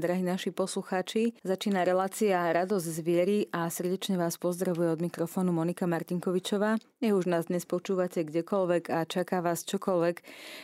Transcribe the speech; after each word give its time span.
Drahí 0.00 0.24
naši 0.24 0.48
poslucháči, 0.48 1.36
začína 1.44 1.84
relácia 1.84 2.40
Radosť 2.48 2.88
z 2.88 2.98
viery 3.04 3.38
a 3.52 3.68
srdečne 3.68 4.16
vás 4.16 4.40
pozdravuje 4.40 4.96
od 4.96 5.04
mikrofónu 5.04 5.52
Monika 5.52 5.84
Martinkovičová. 5.84 6.80
Je 7.04 7.12
už 7.12 7.28
nás 7.28 7.52
dnes 7.52 7.68
počúvate 7.68 8.24
kdekoľvek 8.24 8.88
a 8.88 9.04
čaká 9.04 9.44
vás 9.44 9.60
čokoľvek 9.68 10.16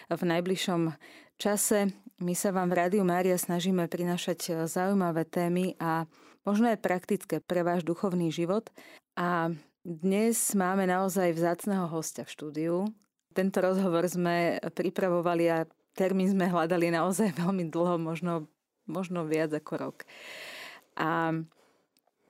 v 0.08 0.22
najbližšom 0.24 0.88
čase. 1.36 1.92
My 2.24 2.32
sa 2.32 2.48
vám 2.48 2.72
v 2.72 2.80
Rádiu 2.80 3.04
Mária 3.04 3.36
snažíme 3.36 3.84
prinašať 3.92 4.64
zaujímavé 4.64 5.28
témy 5.28 5.76
a 5.76 6.08
možno 6.48 6.72
aj 6.72 6.80
praktické 6.80 7.44
pre 7.44 7.60
váš 7.60 7.84
duchovný 7.84 8.32
život. 8.32 8.72
A 9.20 9.52
dnes 9.84 10.56
máme 10.56 10.88
naozaj 10.88 11.36
vzácného 11.36 11.84
hostia 11.92 12.24
v 12.24 12.32
štúdiu. 12.32 12.76
Tento 13.36 13.60
rozhovor 13.60 14.08
sme 14.08 14.64
pripravovali 14.64 15.44
a 15.52 15.68
termín 15.92 16.32
sme 16.32 16.48
hľadali 16.48 16.88
naozaj 16.88 17.36
veľmi 17.44 17.68
dlho, 17.68 18.00
možno 18.00 18.48
možno 18.86 19.26
viac 19.26 19.52
ako 19.52 19.72
rok. 19.76 19.96
A 20.96 21.34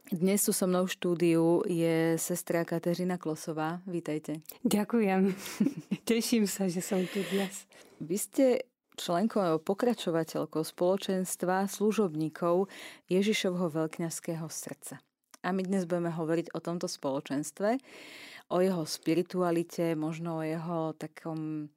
dnes 0.06 0.42
tu 0.46 0.52
so 0.54 0.70
mnou 0.70 0.86
v 0.86 0.94
štúdiu 0.94 1.44
je 1.66 2.14
sestra 2.18 2.62
Kateřina 2.62 3.18
Klosová. 3.18 3.82
Vítajte. 3.86 4.44
Ďakujem. 4.62 5.34
Teším 6.10 6.46
sa, 6.46 6.70
že 6.70 6.78
som 6.78 7.02
tu 7.10 7.22
dnes. 7.30 7.66
Vy 7.98 8.16
ste 8.16 8.45
členkou 8.96 9.42
alebo 9.42 9.60
pokračovateľkou 9.62 10.62
spoločenstva 10.62 11.68
služobníkov 11.68 12.70
Ježišovho 13.10 13.66
veľkňazského 13.66 14.46
srdca. 14.46 15.02
A 15.45 15.50
my 15.50 15.62
dnes 15.62 15.86
budeme 15.86 16.10
hovoriť 16.10 16.54
o 16.54 16.62
tomto 16.62 16.90
spoločenstve, 16.90 17.78
o 18.50 18.56
jeho 18.62 18.82
spiritualite, 18.86 19.95
možno 19.95 20.38
o 20.38 20.46
jeho 20.46 20.95
takom 20.95 21.70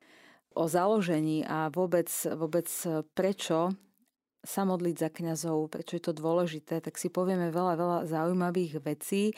o 0.57 0.65
založení 0.65 1.45
a 1.45 1.69
vôbec, 1.69 2.09
vôbec 2.33 2.67
prečo 3.13 3.73
sa 4.43 4.63
modliť 4.63 4.95
za 4.95 5.09
kňazov, 5.11 5.71
prečo 5.71 5.99
je 5.99 6.03
to 6.03 6.13
dôležité, 6.15 6.79
tak 6.79 6.95
si 6.95 7.11
povieme 7.11 7.51
veľa, 7.51 7.73
veľa 7.75 7.99
zaujímavých 8.07 8.79
vecí. 8.79 9.35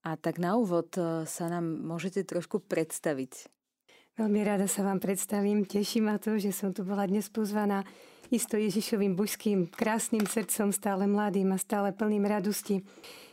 A 0.00 0.16
tak 0.16 0.40
na 0.40 0.56
úvod 0.56 0.96
e, 0.96 1.28
sa 1.28 1.46
nám 1.52 1.66
môžete 1.84 2.24
trošku 2.24 2.64
predstaviť. 2.64 3.52
Veľmi 4.16 4.40
rada 4.44 4.64
sa 4.64 4.84
vám 4.84 5.00
predstavím. 5.00 5.68
Teší 5.68 6.00
ma 6.00 6.16
to, 6.16 6.40
že 6.40 6.56
som 6.56 6.72
tu 6.72 6.84
bola 6.84 7.04
dnes 7.04 7.28
pozvaná 7.28 7.84
isto 8.30 8.54
Ježišovým 8.54 9.18
božským 9.18 9.66
krásnym 9.68 10.24
srdcom, 10.24 10.70
stále 10.70 11.04
mladým 11.10 11.50
a 11.50 11.58
stále 11.58 11.90
plným 11.90 12.24
radosti. 12.24 12.86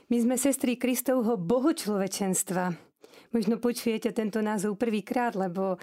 My 0.09 0.17
sme 0.23 0.35
sestry 0.39 0.79
Kristovho 0.79 1.37
bohočlovečenstva. 1.37 2.73
Možno 3.35 3.59
počujete 3.59 4.15
tento 4.15 4.39
názov 4.39 4.79
prvýkrát, 4.79 5.35
lebo 5.35 5.77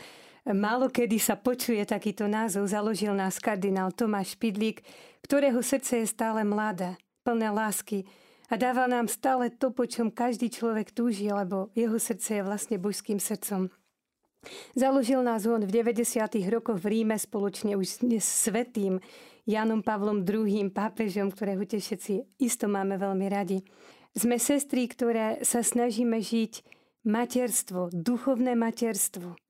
Málo 0.44 0.92
kedy 0.92 1.16
sa 1.16 1.40
počuje 1.40 1.80
takýto 1.88 2.28
názov. 2.28 2.68
Založil 2.68 3.16
nás 3.16 3.40
kardinál 3.40 3.96
Tomáš 3.96 4.36
Špidlík, 4.36 4.84
ktorého 5.24 5.64
srdce 5.64 6.04
je 6.04 6.06
stále 6.12 6.44
mladé, 6.44 7.00
plné 7.24 7.48
lásky 7.48 8.04
a 8.52 8.60
dáva 8.60 8.84
nám 8.84 9.08
stále 9.08 9.48
to, 9.48 9.72
po 9.72 9.88
čom 9.88 10.12
každý 10.12 10.52
človek 10.52 10.92
túži, 10.92 11.32
lebo 11.32 11.72
jeho 11.72 11.96
srdce 11.96 12.36
je 12.36 12.42
vlastne 12.44 12.76
božským 12.76 13.16
srdcom. 13.16 13.72
Založil 14.76 15.24
nás 15.24 15.48
on 15.48 15.64
v 15.64 15.72
90. 15.72 16.20
rokoch 16.52 16.76
v 16.76 16.92
Ríme 16.92 17.16
spoločne 17.16 17.80
už 17.80 18.04
s 18.20 18.28
svetým 18.44 19.00
Janom 19.48 19.80
Pavlom 19.80 20.28
II. 20.28 20.68
pápežom, 20.68 21.32
ktorého 21.32 21.64
tie 21.64 21.80
všetci 21.80 22.36
isto 22.44 22.68
máme 22.68 23.00
veľmi 23.00 23.32
radi. 23.32 23.64
Sme 24.12 24.36
sestry, 24.36 24.92
ktoré 24.92 25.40
sa 25.40 25.64
snažíme 25.64 26.20
žiť 26.20 26.60
materstvo, 27.08 27.88
duchovné 27.96 28.52
materstvo 28.52 29.40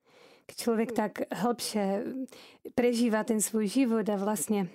človek 0.53 0.93
tak 0.93 1.13
hĺbšie 1.33 2.05
prežíva 2.77 3.25
ten 3.25 3.41
svoj 3.41 3.65
život 3.71 4.05
a 4.13 4.21
vlastne 4.21 4.69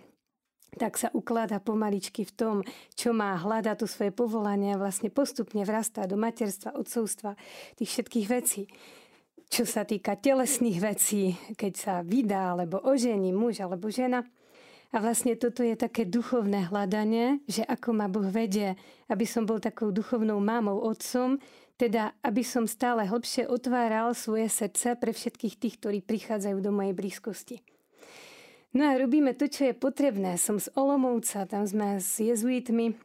tak 0.78 1.02
sa 1.02 1.10
ukladá 1.18 1.58
pomaličky 1.58 2.22
v 2.30 2.36
tom, 2.36 2.56
čo 2.94 3.10
má, 3.10 3.34
hľada 3.42 3.74
to 3.74 3.90
svoje 3.90 4.14
povolanie 4.14 4.78
a 4.78 4.82
vlastne 4.82 5.10
postupne 5.10 5.66
vrastá 5.66 6.06
do 6.06 6.14
materstva, 6.14 6.78
odcovstva, 6.78 7.34
tých 7.74 7.90
všetkých 7.90 8.28
vecí. 8.30 8.70
Čo 9.50 9.66
sa 9.66 9.82
týka 9.82 10.14
telesných 10.14 10.78
vecí, 10.78 11.34
keď 11.58 11.74
sa 11.74 11.94
vydá, 12.06 12.54
alebo 12.54 12.78
ožení 12.86 13.34
muž 13.34 13.66
alebo 13.66 13.90
žena. 13.90 14.22
A 14.94 15.02
vlastne 15.02 15.34
toto 15.38 15.66
je 15.66 15.74
také 15.74 16.06
duchovné 16.06 16.70
hľadanie, 16.70 17.42
že 17.50 17.66
ako 17.66 17.90
ma 17.94 18.06
Boh 18.06 18.26
vedie, 18.30 18.78
aby 19.10 19.26
som 19.26 19.50
bol 19.50 19.58
takou 19.58 19.90
duchovnou 19.90 20.38
mámou, 20.38 20.82
otcom, 20.86 21.42
teda, 21.80 22.12
aby 22.20 22.44
som 22.44 22.68
stále 22.68 23.08
hlbšie 23.08 23.48
otváral 23.48 24.12
svoje 24.12 24.52
srdce 24.52 25.00
pre 25.00 25.16
všetkých 25.16 25.56
tých, 25.56 25.76
ktorí 25.80 26.04
prichádzajú 26.04 26.60
do 26.60 26.76
mojej 26.76 26.92
blízkosti. 26.92 27.64
No 28.76 28.86
a 28.86 29.00
robíme 29.00 29.34
to, 29.34 29.48
čo 29.48 29.72
je 29.72 29.74
potrebné. 29.74 30.36
Som 30.36 30.60
z 30.60 30.70
Olomovca, 30.76 31.48
tam 31.48 31.64
sme 31.64 31.98
s 31.98 32.20
jezuitmi 32.20 33.00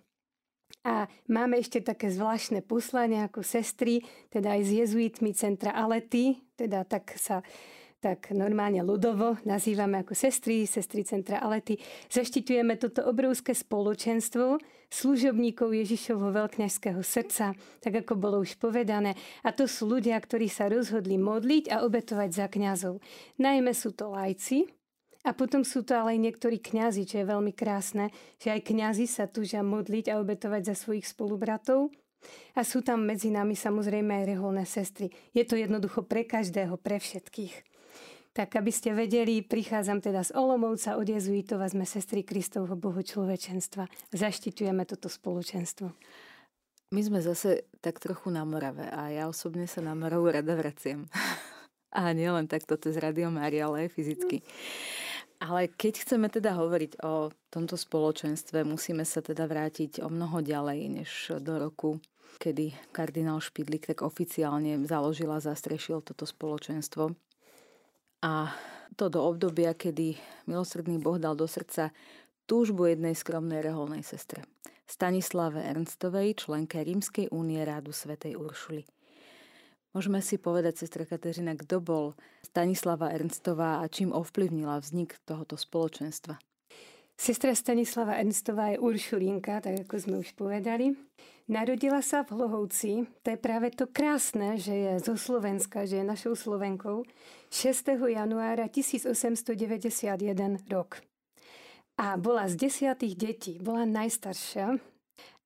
a 0.84 1.08
máme 1.30 1.56
ešte 1.56 1.80
také 1.80 2.12
zvláštne 2.12 2.60
poslanie 2.60 3.24
ako 3.24 3.40
sestry, 3.40 4.04
teda 4.28 4.58
aj 4.58 4.62
s 4.66 4.70
jezuitmi 4.84 5.30
centra 5.32 5.72
Alety, 5.72 6.36
teda 6.58 6.84
tak 6.84 7.16
sa 7.16 7.40
tak 8.04 8.36
normálne 8.36 8.84
ľudovo 8.84 9.40
nazývame 9.48 10.04
ako 10.04 10.12
sestry, 10.12 10.68
sestry 10.68 11.08
centra 11.08 11.40
Alety. 11.40 11.80
Zaštiťujeme 12.12 12.76
toto 12.76 13.00
obrovské 13.08 13.56
spoločenstvo 13.56 14.60
služobníkov 14.92 15.72
Ježišovho 15.72 16.28
veľkňažského 16.36 17.00
srdca, 17.00 17.56
tak 17.80 17.94
ako 18.04 18.12
bolo 18.20 18.44
už 18.44 18.60
povedané. 18.60 19.16
A 19.40 19.56
to 19.56 19.64
sú 19.64 19.88
ľudia, 19.88 20.20
ktorí 20.20 20.52
sa 20.52 20.68
rozhodli 20.68 21.16
modliť 21.16 21.72
a 21.72 21.80
obetovať 21.88 22.30
za 22.36 22.46
kňazov. 22.52 23.00
Najmä 23.40 23.72
sú 23.72 23.96
to 23.96 24.12
lajci, 24.12 24.68
a 25.24 25.32
potom 25.32 25.64
sú 25.64 25.80
to 25.80 25.96
ale 25.96 26.20
aj 26.20 26.20
niektorí 26.20 26.60
kňazi, 26.60 27.08
čo 27.08 27.24
je 27.24 27.32
veľmi 27.32 27.56
krásne, 27.56 28.12
že 28.36 28.52
aj 28.52 28.68
kňazi 28.68 29.08
sa 29.08 29.24
túžia 29.24 29.64
modliť 29.64 30.12
a 30.12 30.20
obetovať 30.20 30.68
za 30.68 30.74
svojich 30.76 31.08
spolubratov. 31.08 31.88
A 32.52 32.60
sú 32.60 32.84
tam 32.84 33.08
medzi 33.08 33.32
nami 33.32 33.56
samozrejme 33.56 34.20
aj 34.20 34.24
reholné 34.28 34.64
sestry. 34.68 35.08
Je 35.32 35.44
to 35.48 35.56
jednoducho 35.56 36.04
pre 36.04 36.28
každého, 36.28 36.76
pre 36.76 37.00
všetkých. 37.00 37.73
Tak 38.34 38.58
aby 38.58 38.74
ste 38.74 38.90
vedeli, 38.90 39.46
prichádzam 39.46 40.02
teda 40.02 40.26
z 40.26 40.34
Olomovca 40.34 40.98
od 40.98 41.06
jezuitov 41.06 41.62
a 41.62 41.70
sme 41.70 41.86
sestry 41.86 42.26
Kristovho 42.26 42.74
Bohu 42.74 42.98
človečenstva. 42.98 43.86
Zaštitujeme 44.10 44.82
toto 44.82 45.06
spoločenstvo. 45.06 45.94
My 46.90 47.00
sme 47.02 47.22
zase 47.22 47.70
tak 47.78 48.02
trochu 48.02 48.34
na 48.34 48.42
Morave 48.42 48.90
a 48.90 49.06
ja 49.14 49.30
osobne 49.30 49.70
sa 49.70 49.86
na 49.86 49.94
Moravu 49.94 50.34
rada 50.34 50.50
vraciam. 50.58 51.06
a 51.94 52.10
nielen 52.10 52.50
takto 52.50 52.74
cez 52.74 52.98
Radio 52.98 53.30
Mária, 53.30 53.70
ale 53.70 53.86
aj 53.86 53.94
fyzicky. 53.94 54.42
Ale 55.38 55.70
keď 55.70 56.02
chceme 56.02 56.26
teda 56.26 56.58
hovoriť 56.58 57.06
o 57.06 57.30
tomto 57.54 57.78
spoločenstve, 57.78 58.66
musíme 58.66 59.06
sa 59.06 59.22
teda 59.22 59.46
vrátiť 59.46 60.02
o 60.02 60.10
mnoho 60.10 60.42
ďalej 60.42 60.80
než 60.90 61.10
do 61.38 61.54
roku, 61.62 62.02
kedy 62.42 62.74
kardinál 62.90 63.38
Špidlik 63.38 63.86
tak 63.86 64.02
oficiálne 64.02 64.82
založil 64.90 65.30
a 65.30 65.38
zastrešil 65.38 66.02
toto 66.02 66.26
spoločenstvo. 66.26 67.14
A 68.24 68.48
to 68.96 69.12
do 69.12 69.20
obdobia, 69.20 69.76
kedy 69.76 70.16
milosrdný 70.48 70.96
Boh 70.96 71.20
dal 71.20 71.36
do 71.36 71.44
srdca 71.44 71.92
túžbu 72.48 72.88
jednej 72.88 73.12
skromnej 73.12 73.60
reholnej 73.60 74.00
sestre. 74.00 74.48
Stanislave 74.88 75.60
Ernstovej, 75.60 76.40
členke 76.40 76.80
Rímskej 76.80 77.28
únie 77.28 77.60
rádu 77.60 77.92
svätej 77.92 78.40
Uršuly. 78.40 78.88
Môžeme 79.92 80.24
si 80.24 80.40
povedať, 80.40 80.88
sestra 80.88 81.04
Kateřina, 81.04 81.52
kto 81.52 81.84
bol 81.84 82.16
Stanislava 82.40 83.12
Ernstová 83.12 83.84
a 83.84 83.92
čím 83.92 84.10
ovplyvnila 84.16 84.80
vznik 84.80 85.20
tohoto 85.28 85.60
spoločenstva? 85.60 86.40
Sestra 87.14 87.52
Stanislava 87.52 88.16
Ernstová 88.16 88.72
je 88.72 88.80
Uršulinka, 88.80 89.60
tak 89.60 89.84
ako 89.84 89.94
sme 90.00 90.16
už 90.24 90.32
povedali. 90.32 90.96
Narodila 91.44 92.00
sa 92.00 92.24
v 92.24 92.40
Hlohovci. 92.40 93.04
To 93.20 93.28
je 93.28 93.36
práve 93.36 93.68
to 93.76 93.84
krásne, 93.84 94.56
že 94.56 94.72
je 94.72 94.92
zo 95.04 95.12
Slovenska, 95.12 95.84
že 95.84 96.00
je 96.00 96.04
našou 96.08 96.32
Slovenkou. 96.32 97.04
6. 97.52 98.00
januára 98.00 98.64
1891 98.72 99.52
rok. 100.72 101.04
A 102.00 102.16
bola 102.16 102.48
z 102.48 102.56
desiatých 102.56 103.14
detí, 103.20 103.52
bola 103.60 103.84
najstaršia. 103.84 104.80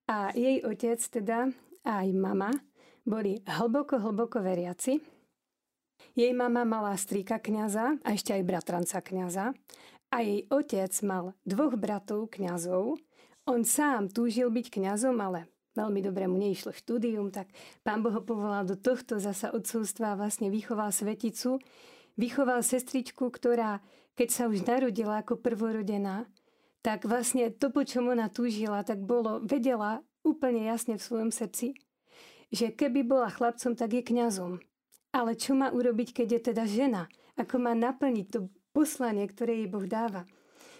A 0.07 0.31
jej 0.31 0.63
otec 0.63 1.03
teda, 1.03 1.51
a 1.83 1.91
aj 2.07 2.09
mama, 2.15 2.55
boli 3.03 3.43
hlboko, 3.43 3.99
hlboko 3.99 4.39
veriaci. 4.39 5.03
Jej 6.15 6.31
mama 6.31 6.63
mala 6.63 6.95
strýka 6.95 7.43
kniaza 7.43 7.99
a 8.07 8.15
ešte 8.15 8.31
aj 8.31 8.47
bratranca 8.47 9.03
kniaza 9.03 9.51
a 10.15 10.17
jej 10.23 10.47
otec 10.47 10.95
mal 11.03 11.35
dvoch 11.43 11.75
bratov 11.75 12.31
kňazov. 12.31 12.95
On 13.51 13.61
sám 13.67 14.07
túžil 14.07 14.47
byť 14.47 14.79
kňazom, 14.79 15.19
ale 15.19 15.51
veľmi 15.77 15.99
dobre 16.01 16.25
mu 16.25 16.37
neišlo 16.39 16.73
štúdium, 16.73 17.29
tak 17.33 17.49
pán 17.85 18.01
Boh 18.01 18.13
ho 18.13 18.23
povolal 18.23 18.65
do 18.65 18.77
tohto 18.77 19.21
zasa 19.21 19.53
odcovstva 19.53 20.13
a 20.13 20.19
vlastne 20.19 20.49
vychoval 20.49 20.93
sveticu. 20.93 21.61
Vychoval 22.19 22.65
sestričku, 22.65 23.31
ktorá, 23.31 23.79
keď 24.17 24.27
sa 24.27 24.43
už 24.51 24.67
narodila 24.67 25.23
ako 25.23 25.39
prvorodená, 25.39 26.27
tak 26.83 27.07
vlastne 27.07 27.51
to, 27.51 27.71
po 27.71 27.83
čom 27.83 28.11
ona 28.11 28.27
túžila, 28.27 28.83
tak 28.83 29.03
bolo, 29.03 29.39
vedela 29.43 30.03
úplne 30.23 30.67
jasne 30.67 30.99
v 30.99 31.05
svojom 31.05 31.31
srdci, 31.31 31.75
že 32.51 32.75
keby 32.75 33.07
bola 33.07 33.31
chlapcom, 33.31 33.75
tak 33.75 33.95
je 33.95 34.03
kňazom. 34.03 34.59
Ale 35.15 35.33
čo 35.33 35.57
má 35.57 35.73
urobiť, 35.73 36.11
keď 36.11 36.27
je 36.37 36.41
teda 36.51 36.63
žena? 36.69 37.03
Ako 37.39 37.57
má 37.57 37.73
naplniť 37.73 38.27
to 38.29 38.39
poslanie, 38.75 39.25
ktoré 39.25 39.63
jej 39.63 39.69
Boh 39.69 39.85
dáva. 39.85 40.27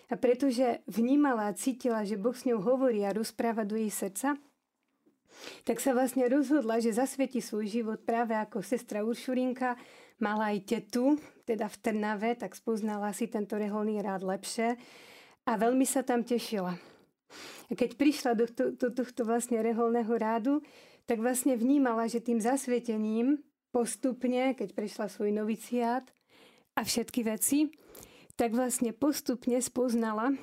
A 0.10 0.18
pretože 0.18 0.82
vnímala 0.90 1.50
a 1.50 1.58
cítila, 1.58 2.02
že 2.02 2.18
Boh 2.18 2.34
s 2.34 2.46
ňou 2.46 2.62
hovorí 2.62 3.06
a 3.06 3.14
rozpráva 3.14 3.66
do 3.66 3.78
jej 3.78 3.94
srdca, 3.94 4.38
tak 5.64 5.80
sa 5.80 5.96
vlastne 5.96 6.28
rozhodla, 6.28 6.84
že 6.84 6.96
zasvieti 6.96 7.40
svoj 7.40 7.66
život 7.70 8.00
práve 8.04 8.36
ako 8.36 8.60
sestra 8.60 9.06
Uršurinka. 9.06 9.80
Mala 10.20 10.52
aj 10.52 10.68
tetu, 10.68 11.16
teda 11.48 11.72
v 11.72 11.80
Trnave, 11.80 12.36
tak 12.36 12.52
spoznala 12.58 13.16
si 13.16 13.32
tento 13.32 13.56
reholný 13.56 14.04
rád 14.04 14.28
lepšie 14.28 14.76
a 15.48 15.52
veľmi 15.56 15.88
sa 15.88 16.04
tam 16.04 16.28
tešila. 16.28 16.76
A 17.70 17.72
keď 17.78 17.96
prišla 17.96 18.32
do, 18.36 18.46
to, 18.50 18.74
do 18.74 18.90
tohto 18.92 19.24
vlastne 19.24 19.62
reholného 19.62 20.12
rádu, 20.18 20.60
tak 21.06 21.22
vlastne 21.24 21.56
vnímala, 21.58 22.06
že 22.10 22.22
tým 22.22 22.42
zasvietením 22.42 23.42
postupne, 23.74 24.54
keď 24.58 24.74
prešla 24.74 25.08
svoj 25.10 25.34
noviciát 25.34 26.06
a 26.78 26.82
všetky 26.82 27.26
veci, 27.26 27.70
tak 28.34 28.54
vlastne 28.54 28.94
postupne 28.94 29.58
spoznala, 29.62 30.34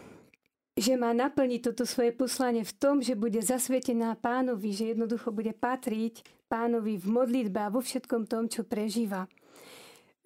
že 0.77 0.93
má 1.01 1.17
naplniť 1.17 1.73
toto 1.73 1.89
svoje 1.89 2.13
poslanie 2.13 2.61
v 2.61 2.77
tom, 2.77 3.01
že 3.01 3.17
bude 3.17 3.41
zasvetená 3.41 4.13
pánovi, 4.21 4.77
že 4.77 4.93
jednoducho 4.93 5.33
bude 5.33 5.57
patriť 5.57 6.21
pánovi 6.53 7.01
v 7.01 7.07
modlitbe 7.09 7.59
a 7.65 7.73
vo 7.73 7.81
všetkom 7.81 8.29
tom, 8.29 8.53
čo 8.53 8.61
prežíva. 8.69 9.25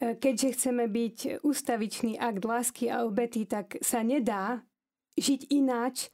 E, 0.02 0.18
keďže 0.18 0.58
chceme 0.58 0.90
byť 0.90 1.46
ustavičný 1.46 2.18
akt 2.18 2.42
lásky 2.42 2.90
a 2.90 3.06
obety, 3.06 3.46
tak 3.46 3.78
sa 3.78 4.02
nedá 4.02 4.66
žiť 5.14 5.54
ináč, 5.54 6.10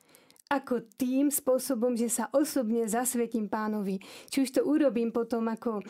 ako 0.46 0.86
tým 0.94 1.26
spôsobom, 1.26 1.98
že 1.98 2.06
sa 2.06 2.30
osobne 2.30 2.86
zasvetím 2.86 3.50
pánovi. 3.50 3.98
Či 4.30 4.46
už 4.46 4.50
to 4.54 4.60
urobím 4.62 5.10
potom 5.10 5.50
ako 5.50 5.82
e, 5.82 5.84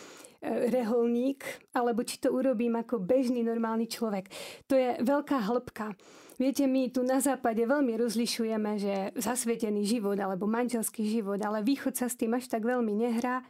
reholník, 0.72 1.44
alebo 1.76 2.00
či 2.00 2.16
to 2.16 2.32
urobím 2.32 2.80
ako 2.80 2.96
bežný 3.02 3.44
normálny 3.44 3.84
človek. 3.84 4.32
To 4.70 4.74
je 4.78 4.96
veľká 5.04 5.44
hĺbka. 5.44 5.92
Viete, 6.36 6.68
my 6.68 6.92
tu 6.92 7.00
na 7.00 7.16
západe 7.16 7.64
veľmi 7.64 7.96
rozlišujeme, 7.96 8.76
že 8.76 8.94
zasvetený 9.16 9.88
život 9.88 10.20
alebo 10.20 10.44
manželský 10.44 11.08
život, 11.08 11.40
ale 11.40 11.64
východ 11.64 11.96
sa 11.96 12.12
s 12.12 12.20
tým 12.20 12.36
až 12.36 12.52
tak 12.52 12.60
veľmi 12.60 12.92
nehrá. 12.92 13.40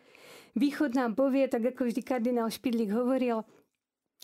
Východ 0.55 0.95
nám 0.95 1.19
povie, 1.19 1.51
tak 1.51 1.75
ako 1.75 1.91
vždy 1.91 2.01
kardinál 2.07 2.47
Špidlík 2.47 2.95
hovoril, 2.95 3.43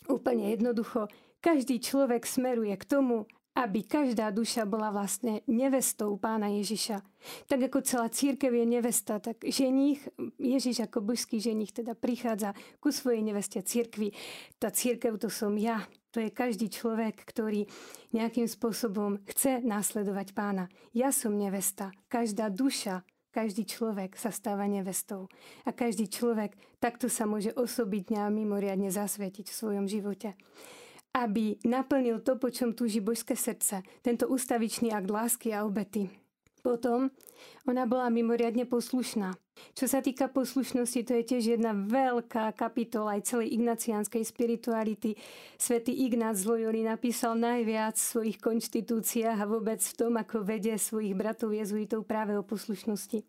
úplne 0.07 0.55
jednoducho, 0.55 1.11
každý 1.43 1.83
človek 1.83 2.23
smeruje 2.23 2.71
k 2.79 2.87
tomu, 2.87 3.27
aby 3.53 3.85
každá 3.85 4.33
duša 4.33 4.65
bola 4.65 4.89
vlastne 4.89 5.45
nevestou 5.45 6.17
pána 6.17 6.49
Ježiša. 6.49 7.03
Tak 7.45 7.69
ako 7.69 7.85
celá 7.85 8.07
církev 8.09 8.49
je 8.49 8.65
nevesta, 8.65 9.21
tak 9.21 9.43
ženích, 9.45 10.01
Ježiš 10.41 10.89
ako 10.89 11.05
božský 11.05 11.37
ženích 11.37 11.75
teda 11.83 11.93
prichádza 11.93 12.57
ku 12.81 12.89
svojej 12.89 13.21
neveste 13.21 13.61
církvi. 13.61 14.15
Tá 14.57 14.73
církev 14.73 15.21
to 15.21 15.29
som 15.29 15.53
ja, 15.53 15.85
to 16.13 16.21
je 16.21 16.29
každý 16.29 16.69
človek, 16.69 17.17
ktorý 17.25 17.65
nejakým 18.13 18.45
spôsobom 18.45 19.17
chce 19.25 19.65
následovať 19.65 20.37
pána. 20.37 20.69
Ja 20.93 21.09
som 21.09 21.33
nevesta, 21.33 21.89
každá 22.05 22.53
duša, 22.53 23.01
každý 23.33 23.65
človek 23.65 24.13
sa 24.13 24.29
stáva 24.29 24.69
nevestou. 24.69 25.25
A 25.65 25.73
každý 25.73 26.05
človek 26.05 26.53
takto 26.77 27.09
sa 27.09 27.25
môže 27.25 27.49
osobitne 27.57 28.21
a 28.21 28.29
mimoriadne 28.29 28.93
zasvetiť 28.93 29.49
v 29.49 29.57
svojom 29.57 29.85
živote 29.89 30.37
aby 31.13 31.61
naplnil 31.61 32.25
to, 32.25 32.41
po 32.41 32.49
čom 32.49 32.73
túži 32.73 32.97
božské 32.97 33.37
srdce, 33.37 33.85
tento 34.01 34.25
ustavičný 34.25 34.89
akt 34.89 35.13
lásky 35.13 35.53
a 35.53 35.61
obety. 35.61 36.09
Potom 36.63 37.11
ona 37.67 37.83
bola 37.83 38.07
mimoriadne 38.07 38.63
poslušná. 38.63 39.35
Čo 39.75 39.85
sa 39.85 39.99
týka 40.01 40.31
poslušnosti, 40.31 41.05
to 41.05 41.13
je 41.19 41.23
tiež 41.23 41.43
jedna 41.59 41.75
veľká 41.75 42.55
kapitola 42.57 43.19
aj 43.19 43.29
celej 43.29 43.53
ignaciánskej 43.59 44.23
spirituality. 44.25 45.19
Svetý 45.59 45.93
Ignác 45.93 46.39
z 46.39 46.49
Loyoli 46.49 46.87
napísal 46.87 47.37
najviac 47.37 47.99
v 47.99 48.09
svojich 48.15 48.37
konštitúciách 48.41 49.37
a 49.43 49.49
vôbec 49.49 49.83
v 49.83 49.93
tom, 49.93 50.15
ako 50.15 50.41
vedie 50.41 50.79
svojich 50.79 51.13
bratov 51.13 51.53
jezuitov 51.53 52.07
práve 52.07 52.33
o 52.33 52.47
poslušnosti. 52.47 53.27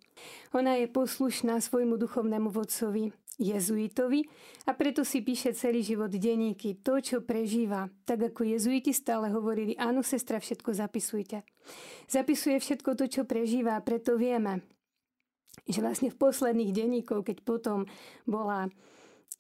Ona 0.54 0.80
je 0.80 0.86
poslušná 0.88 1.60
svojmu 1.60 1.98
duchovnému 2.00 2.54
vodcovi, 2.54 3.12
jezuitovi 3.38 4.26
a 4.66 4.72
preto 4.74 5.02
si 5.02 5.20
píše 5.20 5.54
celý 5.54 5.82
život 5.82 6.10
denníky, 6.10 6.80
to, 6.82 7.02
čo 7.02 7.18
prežíva. 7.22 7.90
Tak 8.06 8.34
ako 8.34 8.46
jezuiti 8.46 8.94
stále 8.94 9.30
hovorili, 9.34 9.74
áno, 9.74 10.06
sestra, 10.06 10.38
všetko 10.38 10.70
zapisujte. 10.74 11.42
Zapisuje 12.06 12.60
všetko 12.60 12.90
to, 12.94 13.04
čo 13.10 13.22
prežíva 13.26 13.74
a 13.74 13.84
preto 13.84 14.14
vieme, 14.14 14.62
že 15.66 15.82
vlastne 15.82 16.10
v 16.10 16.18
posledných 16.18 16.74
denníkov, 16.74 17.26
keď 17.26 17.42
potom 17.42 17.86
bola 18.26 18.70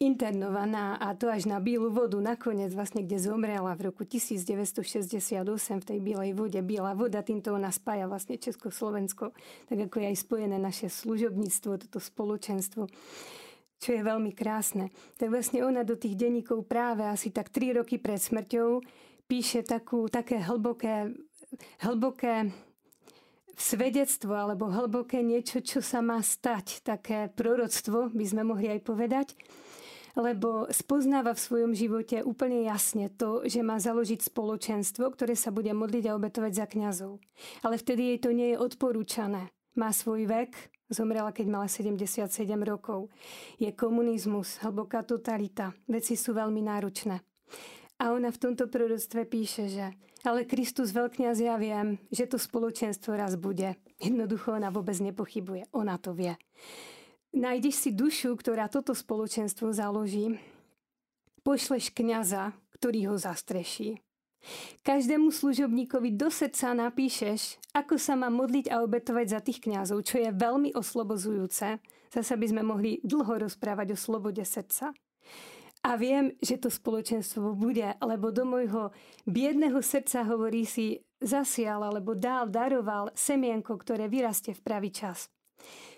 internovaná 0.02 0.98
a 0.98 1.14
to 1.14 1.30
až 1.30 1.46
na 1.46 1.62
bílu 1.62 1.86
vodu 1.86 2.18
nakoniec 2.18 2.74
vlastne, 2.74 3.06
kde 3.06 3.22
zomrela 3.22 3.78
v 3.78 3.94
roku 3.94 4.02
1968 4.02 5.38
v 5.78 5.86
tej 5.86 5.98
bílej 6.02 6.34
vode. 6.34 6.58
Biela 6.66 6.98
voda, 6.98 7.22
týmto 7.22 7.54
ona 7.54 7.70
spája 7.70 8.10
vlastne 8.10 8.34
Československo, 8.34 9.30
tak 9.70 9.78
ako 9.78 9.96
je 10.02 10.06
aj 10.10 10.16
spojené 10.18 10.56
naše 10.58 10.90
služobníctvo, 10.90 11.86
toto 11.86 11.98
spoločenstvo 12.02 12.90
čo 13.84 13.92
je 13.92 14.00
veľmi 14.00 14.32
krásne. 14.32 14.88
Tak 15.20 15.28
vlastne 15.28 15.60
ona 15.60 15.84
do 15.84 15.92
tých 15.92 16.16
denníkov 16.16 16.64
práve 16.64 17.04
asi 17.04 17.28
tak 17.28 17.52
3 17.52 17.84
roky 17.84 18.00
pred 18.00 18.16
smrťou 18.16 18.80
píše 19.28 19.60
takú, 19.60 20.08
také 20.08 20.40
hlboké, 20.40 21.12
hlboké 21.84 22.48
svedectvo 23.52 24.32
alebo 24.32 24.72
hlboké 24.72 25.20
niečo, 25.20 25.60
čo 25.60 25.84
sa 25.84 26.00
má 26.00 26.24
stať. 26.24 26.80
Také 26.80 27.28
proroctvo, 27.28 28.08
by 28.08 28.24
sme 28.24 28.42
mohli 28.48 28.72
aj 28.72 28.80
povedať. 28.80 29.28
Lebo 30.14 30.70
spoznáva 30.70 31.34
v 31.34 31.42
svojom 31.42 31.72
živote 31.74 32.22
úplne 32.22 32.62
jasne 32.62 33.10
to, 33.10 33.42
že 33.50 33.66
má 33.66 33.82
založiť 33.82 34.22
spoločenstvo, 34.22 35.10
ktoré 35.10 35.34
sa 35.34 35.50
bude 35.50 35.74
modliť 35.74 36.06
a 36.06 36.14
obetovať 36.14 36.52
za 36.54 36.66
kňazov. 36.70 37.18
Ale 37.66 37.76
vtedy 37.82 38.14
jej 38.14 38.18
to 38.22 38.30
nie 38.30 38.54
je 38.54 38.62
odporúčané. 38.62 39.50
Má 39.74 39.90
svoj 39.90 40.30
vek, 40.30 40.54
Zomrela, 40.92 41.32
keď 41.32 41.46
mala 41.48 41.68
77 41.68 42.28
rokov. 42.64 43.08
Je 43.56 43.72
komunizmus, 43.72 44.60
hlboká 44.60 45.00
totalita. 45.04 45.72
Veci 45.88 46.14
sú 46.14 46.36
veľmi 46.36 46.60
náročné. 46.60 47.20
A 48.02 48.12
ona 48.12 48.28
v 48.28 48.40
tomto 48.42 48.68
proroctve 48.68 49.24
píše, 49.24 49.70
že 49.70 49.86
ale 50.24 50.48
Kristus 50.48 50.96
veľkňaz, 50.96 51.36
ja 51.36 51.60
viem, 51.60 52.00
že 52.08 52.24
to 52.24 52.40
spoločenstvo 52.40 53.12
raz 53.12 53.36
bude. 53.36 53.76
Jednoducho 54.00 54.56
ona 54.56 54.72
vôbec 54.72 54.96
nepochybuje. 54.96 55.68
Ona 55.76 56.00
to 56.00 56.16
vie. 56.16 56.32
Nájdeš 57.36 57.76
si 57.76 57.90
dušu, 57.92 58.32
ktorá 58.40 58.72
toto 58.72 58.96
spoločenstvo 58.96 59.68
založí. 59.76 60.40
Pošleš 61.44 61.92
kňaza, 61.92 62.56
ktorý 62.80 63.12
ho 63.12 63.16
zastreší. 63.20 64.00
Každému 64.84 65.32
služobníkovi 65.32 66.14
do 66.14 66.28
srdca 66.28 66.76
napíšeš, 66.76 67.56
ako 67.72 67.96
sa 67.96 68.14
má 68.14 68.28
modliť 68.28 68.68
a 68.68 68.84
obetovať 68.84 69.26
za 69.28 69.40
tých 69.40 69.64
kňazov, 69.64 70.04
čo 70.04 70.20
je 70.20 70.30
veľmi 70.30 70.76
oslobozujúce. 70.76 71.80
Zasa 72.12 72.34
by 72.36 72.46
sme 72.46 72.62
mohli 72.62 73.00
dlho 73.02 73.48
rozprávať 73.48 73.96
o 73.96 73.98
slobode 73.98 74.44
srdca. 74.44 74.94
A 75.84 76.00
viem, 76.00 76.32
že 76.40 76.56
to 76.56 76.72
spoločenstvo 76.72 77.52
bude, 77.52 77.84
lebo 78.00 78.32
do 78.32 78.48
môjho 78.48 78.88
biedného 79.28 79.84
srdca 79.84 80.24
hovorí 80.24 80.64
si 80.64 81.04
zasial 81.20 81.84
alebo 81.84 82.16
dal, 82.16 82.48
daroval 82.48 83.12
semienko, 83.12 83.76
ktoré 83.76 84.08
vyrastie 84.08 84.56
v 84.56 84.64
pravý 84.64 84.88
čas. 84.88 85.28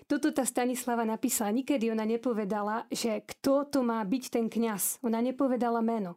Toto 0.07 0.31
tá 0.31 0.47
Stanislava 0.47 1.03
napísala. 1.03 1.51
Nikedy 1.51 1.91
ona 1.91 2.07
nepovedala, 2.07 2.87
že 2.87 3.23
kto 3.27 3.67
to 3.67 3.79
má 3.83 3.99
byť 4.03 4.23
ten 4.31 4.47
kňaz. 4.47 5.03
Ona 5.03 5.19
nepovedala 5.19 5.83
meno. 5.83 6.15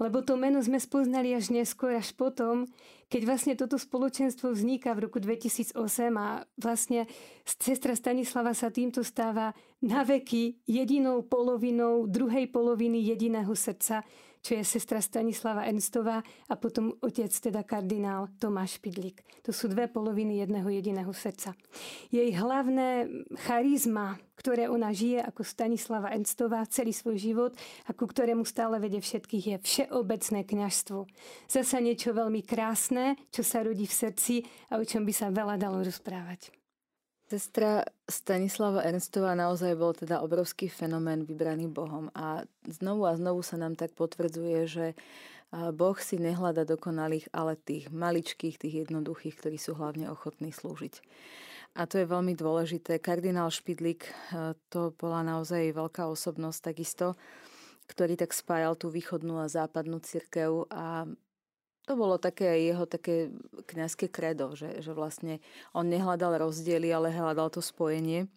Lebo 0.00 0.24
to 0.24 0.34
meno 0.34 0.58
sme 0.58 0.80
spoznali 0.80 1.32
až 1.36 1.52
neskôr, 1.54 1.94
až 1.94 2.10
potom, 2.16 2.66
keď 3.12 3.22
vlastne 3.28 3.54
toto 3.54 3.76
spoločenstvo 3.76 4.50
vzniká 4.50 4.96
v 4.96 5.06
roku 5.06 5.20
2008 5.20 5.76
a 6.16 6.42
vlastne 6.56 7.06
sestra 7.44 7.92
Stanislava 7.92 8.56
sa 8.56 8.72
týmto 8.72 9.04
stáva 9.04 9.52
na 9.84 10.02
veky 10.02 10.64
jedinou 10.64 11.22
polovinou 11.26 12.08
druhej 12.08 12.48
poloviny 12.48 13.04
jediného 13.04 13.52
srdca, 13.52 14.02
čo 14.42 14.58
je 14.58 14.64
sestra 14.66 14.98
Stanislava 14.98 15.64
Ernstová 15.70 16.18
a 16.50 16.54
potom 16.58 16.98
otec, 16.98 17.30
teda 17.30 17.62
kardinál 17.62 18.26
Tomáš 18.42 18.82
Pidlik. 18.82 19.22
To 19.46 19.54
sú 19.54 19.70
dve 19.70 19.86
poloviny 19.86 20.42
jedného 20.42 20.66
jediného 20.66 21.14
srdca. 21.14 21.54
Jej 22.10 22.34
hlavné 22.34 23.06
charizma, 23.46 24.18
ktoré 24.34 24.66
ona 24.66 24.90
žije 24.90 25.22
ako 25.22 25.46
Stanislava 25.46 26.10
Ernstová 26.10 26.66
celý 26.66 26.90
svoj 26.90 27.16
život 27.22 27.52
a 27.86 27.94
ku 27.94 28.10
ktorému 28.10 28.42
stále 28.42 28.82
vede 28.82 28.98
všetkých, 28.98 29.44
je 29.46 29.56
všeobecné 29.62 30.40
kňažstvo. 30.42 30.98
Zasa 31.46 31.78
niečo 31.78 32.10
veľmi 32.10 32.42
krásne, 32.42 33.14
čo 33.30 33.46
sa 33.46 33.62
rodí 33.62 33.86
v 33.86 33.94
srdci 33.94 34.34
a 34.74 34.82
o 34.82 34.84
čom 34.84 35.06
by 35.06 35.14
sa 35.14 35.30
veľa 35.30 35.54
dalo 35.54 35.86
rozprávať. 35.86 36.61
Sestra 37.32 37.88
Stanislava 38.04 38.84
Ernstová 38.84 39.32
naozaj 39.32 39.72
bol 39.72 39.96
teda 39.96 40.20
obrovský 40.20 40.68
fenomén 40.68 41.24
vybraný 41.24 41.64
Bohom 41.64 42.12
a 42.12 42.44
znovu 42.68 43.08
a 43.08 43.16
znovu 43.16 43.40
sa 43.40 43.56
nám 43.56 43.72
tak 43.72 43.96
potvrdzuje, 43.96 44.58
že 44.68 44.86
Boh 45.48 45.96
si 45.96 46.20
nehľada 46.20 46.68
dokonalých, 46.68 47.32
ale 47.32 47.56
tých 47.56 47.88
maličkých, 47.88 48.60
tých 48.60 48.84
jednoduchých, 48.84 49.32
ktorí 49.40 49.56
sú 49.56 49.72
hlavne 49.72 50.12
ochotní 50.12 50.52
slúžiť. 50.52 51.00
A 51.80 51.88
to 51.88 52.04
je 52.04 52.12
veľmi 52.12 52.36
dôležité. 52.36 53.00
Kardinál 53.00 53.48
Špidlik 53.48 54.12
to 54.68 54.92
bola 55.00 55.24
naozaj 55.24 55.72
veľká 55.72 56.12
osobnosť 56.12 56.60
takisto, 56.60 57.16
ktorý 57.88 58.20
tak 58.20 58.36
spájal 58.36 58.76
tú 58.76 58.92
východnú 58.92 59.40
a 59.40 59.48
západnú 59.48 60.04
cirkev 60.04 60.68
a 60.68 61.08
To 61.92 62.00
bolo 62.00 62.16
také 62.16 62.64
jeho 62.64 62.88
také 62.88 63.28
kňazské 63.68 64.08
kredo, 64.08 64.56
že, 64.56 64.80
že 64.80 64.96
vlastne 64.96 65.44
on 65.76 65.92
nehľadal 65.92 66.40
rozdiely, 66.40 66.88
ale 66.88 67.12
hľadal 67.12 67.52
to 67.52 67.60
spojenie. 67.60 68.32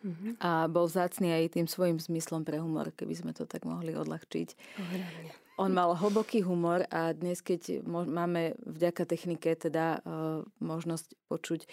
Mm-hmm. 0.00 0.40
A 0.40 0.64
bol 0.72 0.88
vzácný 0.88 1.36
aj 1.36 1.60
tým 1.60 1.68
svojim 1.68 2.00
zmyslom 2.00 2.48
pre 2.48 2.64
humor, 2.64 2.96
keby 2.96 3.12
sme 3.12 3.32
to 3.36 3.44
tak 3.44 3.68
mohli 3.68 3.92
odľahčiť. 3.92 4.48
Ohľadne. 4.80 5.43
On 5.54 5.70
mal 5.70 5.94
hlboký 5.94 6.42
humor 6.42 6.82
a 6.90 7.14
dnes, 7.14 7.38
keď 7.38 7.86
máme 7.86 8.58
vďaka 8.66 9.06
technike 9.06 9.54
teda 9.54 10.02
uh, 10.02 10.42
možnosť 10.58 11.14
počuť 11.30 11.70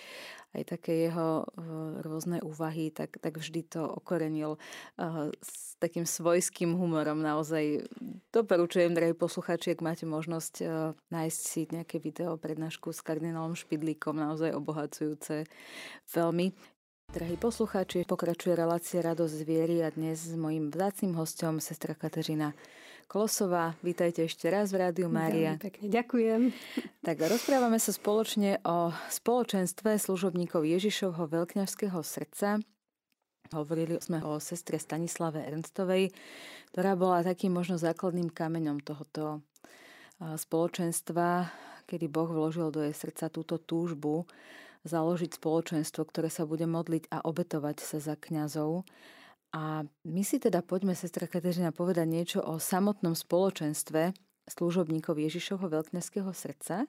aj 0.54 0.64
také 0.70 1.10
jeho 1.10 1.42
uh, 1.42 1.98
rôzne 2.06 2.46
úvahy, 2.46 2.94
tak, 2.94 3.18
tak 3.18 3.42
vždy 3.42 3.66
to 3.66 3.82
okorenil 3.82 4.62
uh, 5.02 5.34
s 5.42 5.74
takým 5.82 6.06
svojským 6.06 6.78
humorom. 6.78 7.26
Naozaj 7.26 7.90
doporučujem, 8.30 8.94
drahí 8.94 9.18
posluchači, 9.18 9.74
ak 9.74 9.82
máte 9.82 10.06
možnosť 10.06 10.62
nájsť 11.10 11.42
si 11.42 11.66
nejaké 11.74 11.98
video 11.98 12.38
prednášku 12.38 12.94
s 12.94 13.02
kardinálom 13.02 13.58
Špidlíkom, 13.58 14.14
naozaj 14.14 14.54
obohacujúce 14.54 15.50
veľmi. 16.14 16.54
Drahí 17.12 17.36
poslucháči, 17.36 18.08
pokračuje 18.08 18.56
relácia 18.56 19.04
Radosť 19.04 19.44
zviery 19.44 19.84
a 19.84 19.92
dnes 19.92 20.22
s 20.22 20.38
mojím 20.38 20.72
vzácným 20.72 21.18
hostom 21.20 21.60
sestra 21.60 21.92
Kateřina 21.92 22.56
Klosová. 23.12 23.76
Vítajte 23.84 24.24
ešte 24.24 24.48
raz 24.48 24.72
v 24.72 24.88
Rádiu 24.88 25.12
Mária. 25.12 25.60
Veľmi 25.60 25.68
pekne, 25.68 25.86
ďakujem. 25.92 26.42
Tak 27.04 27.20
rozprávame 27.28 27.76
sa 27.76 27.92
spoločne 27.92 28.64
o 28.64 28.96
spoločenstve 29.12 30.00
služobníkov 30.00 30.64
Ježišovho 30.64 31.28
veľkňažského 31.28 32.00
srdca. 32.08 32.64
Hovorili 33.52 34.00
sme 34.00 34.24
o 34.24 34.40
sestre 34.40 34.80
Stanislave 34.80 35.44
Ernstovej, 35.44 36.16
ktorá 36.72 36.96
bola 36.96 37.20
takým 37.20 37.52
možno 37.52 37.76
základným 37.76 38.32
kameňom 38.32 38.80
tohoto 38.80 39.44
spoločenstva, 40.24 41.52
kedy 41.92 42.08
Boh 42.08 42.32
vložil 42.32 42.72
do 42.72 42.80
jej 42.80 42.96
srdca 42.96 43.28
túto 43.28 43.60
túžbu 43.60 44.24
založiť 44.88 45.36
spoločenstvo, 45.36 46.08
ktoré 46.08 46.32
sa 46.32 46.48
bude 46.48 46.64
modliť 46.64 47.12
a 47.12 47.28
obetovať 47.28 47.76
sa 47.84 48.00
za 48.00 48.16
kňazov 48.16 48.88
a 49.52 49.84
my 50.08 50.24
si 50.24 50.40
teda 50.40 50.64
poďme, 50.64 50.96
sestra 50.96 51.28
Kateřina, 51.28 51.76
povedať 51.76 52.08
niečo 52.08 52.40
o 52.40 52.56
samotnom 52.56 53.12
spoločenstve 53.12 54.16
služobníkov 54.48 55.20
Ježišovho 55.20 55.68
veľkňazského 55.68 56.32
srdca, 56.32 56.88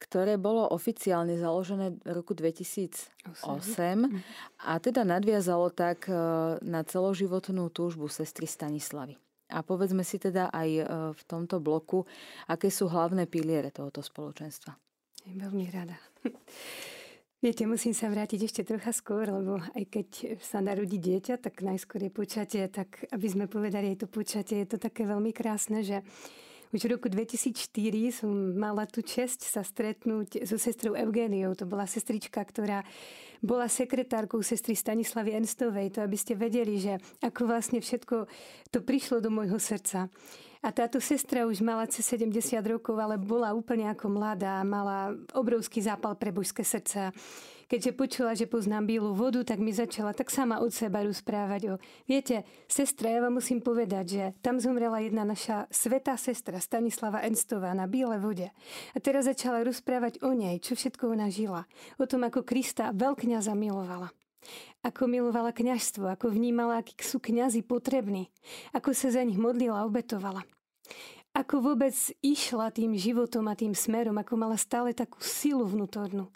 ktoré 0.00 0.36
bolo 0.36 0.68
oficiálne 0.68 1.36
založené 1.36 1.96
v 2.00 2.08
roku 2.12 2.36
2008 2.36 3.40
mhm. 3.40 4.20
a 4.68 4.72
teda 4.80 5.04
nadviazalo 5.06 5.72
tak 5.72 6.08
e, 6.08 6.16
na 6.60 6.80
celoživotnú 6.84 7.72
túžbu 7.72 8.08
sestry 8.12 8.44
Stanislavy. 8.44 9.16
A 9.52 9.60
povedzme 9.60 10.02
si 10.02 10.16
teda 10.16 10.48
aj 10.50 10.68
e, 10.68 10.82
v 11.12 11.22
tomto 11.28 11.60
bloku, 11.60 12.04
aké 12.48 12.68
sú 12.68 12.88
hlavné 12.88 13.28
piliere 13.28 13.72
tohoto 13.72 14.00
spoločenstva. 14.00 14.76
Veľmi 15.24 15.72
rada. 15.72 15.96
Viete, 17.44 17.68
musím 17.68 17.92
sa 17.92 18.08
vrátiť 18.08 18.48
ešte 18.48 18.64
trocha 18.64 18.88
skôr, 18.88 19.28
lebo 19.28 19.60
aj 19.76 19.84
keď 19.92 20.40
sa 20.40 20.64
narodí 20.64 20.96
dieťa, 20.96 21.36
tak 21.44 21.60
najskôr 21.60 22.00
je 22.00 22.08
počatie, 22.08 22.64
tak 22.72 23.04
aby 23.12 23.26
sme 23.28 23.52
povedali 23.52 23.92
aj 23.92 24.00
to 24.00 24.08
počatie, 24.08 24.64
je 24.64 24.72
to 24.72 24.78
také 24.80 25.04
veľmi 25.04 25.28
krásne, 25.28 25.84
že 25.84 26.00
už 26.72 26.88
v 26.88 26.96
roku 26.96 27.12
2004 27.12 27.68
som 28.16 28.32
mala 28.56 28.88
tu 28.88 29.04
čest 29.04 29.44
sa 29.44 29.60
stretnúť 29.60 30.48
so 30.48 30.56
sestrou 30.56 30.96
Eugéniou. 30.96 31.52
To 31.52 31.68
bola 31.68 31.84
sestrička, 31.84 32.40
ktorá 32.40 32.80
bola 33.44 33.68
sekretárkou 33.68 34.40
sestry 34.40 34.72
Stanislavy 34.72 35.36
Enstovej. 35.36 35.92
To 35.94 36.00
aby 36.00 36.16
ste 36.16 36.40
vedeli, 36.40 36.80
že 36.80 36.96
ako 37.20 37.44
vlastne 37.44 37.84
všetko 37.84 38.24
to 38.72 38.80
prišlo 38.80 39.20
do 39.20 39.28
môjho 39.28 39.60
srdca. 39.60 40.08
A 40.64 40.72
táto 40.72 40.96
sestra 40.96 41.44
už 41.44 41.60
mala 41.60 41.84
cez 41.84 42.08
70 42.08 42.56
rokov, 42.64 42.96
ale 42.96 43.20
bola 43.20 43.52
úplne 43.52 43.84
ako 43.92 44.08
mladá, 44.08 44.64
mala 44.64 45.12
obrovský 45.36 45.84
zápal 45.84 46.16
pre 46.16 46.32
božské 46.32 46.64
srdce. 46.64 47.12
Keďže 47.68 47.92
počula, 47.92 48.32
že 48.32 48.48
poznám 48.48 48.88
bielu 48.88 49.12
vodu, 49.12 49.44
tak 49.44 49.60
mi 49.60 49.76
začala 49.76 50.16
tak 50.16 50.32
sama 50.32 50.64
od 50.64 50.72
seba 50.72 51.04
rozprávať 51.04 51.62
o... 51.68 51.74
Viete, 52.08 52.48
sestra, 52.64 53.12
ja 53.12 53.20
vám 53.20 53.36
musím 53.36 53.60
povedať, 53.60 54.04
že 54.08 54.24
tam 54.40 54.56
zomrela 54.56 55.04
jedna 55.04 55.28
naša 55.28 55.68
svetá 55.68 56.16
sestra 56.16 56.56
Stanislava 56.64 57.20
Enstová 57.28 57.76
na 57.76 57.84
biele 57.84 58.16
vode. 58.16 58.48
A 58.92 58.98
teraz 59.04 59.28
začala 59.28 59.60
rozprávať 59.68 60.24
o 60.24 60.32
nej, 60.32 60.64
čo 60.64 60.76
všetko 60.76 61.12
ona 61.12 61.28
žila. 61.28 61.68
O 62.00 62.08
tom, 62.08 62.24
ako 62.24 62.40
Krista 62.40 62.88
veľkňa 62.96 63.44
zamilovala. 63.44 64.23
Ako 64.84 65.08
milovala 65.08 65.52
kňažstvo, 65.54 66.08
ako 66.12 66.32
vnímala, 66.32 66.80
akí 66.80 66.96
sú 67.00 67.20
kňazi 67.20 67.64
potrební, 67.64 68.28
ako 68.76 68.92
sa 68.92 69.08
za 69.14 69.24
nich 69.24 69.40
modlila 69.40 69.80
a 69.80 69.88
obetovala. 69.88 70.44
Ako 71.34 71.58
vôbec 71.58 71.96
išla 72.22 72.70
tým 72.70 72.94
životom 72.94 73.50
a 73.50 73.58
tým 73.58 73.74
smerom, 73.74 74.14
ako 74.14 74.38
mala 74.38 74.54
stále 74.54 74.94
takú 74.94 75.18
silu 75.18 75.66
vnútornú. 75.66 76.30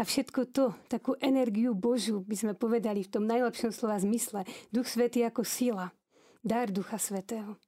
A 0.00 0.08
všetko 0.08 0.40
to, 0.48 0.72
takú 0.88 1.12
energiu 1.20 1.76
Božu, 1.76 2.24
by 2.24 2.32
sme 2.32 2.52
povedali 2.56 3.04
v 3.04 3.12
tom 3.12 3.28
najlepšom 3.28 3.76
slova 3.76 4.00
zmysle, 4.00 4.48
Duch 4.72 4.88
Svetý 4.88 5.20
ako 5.28 5.44
sila, 5.44 5.92
dar 6.40 6.72
Ducha 6.72 6.96
Svetého. 6.96 7.60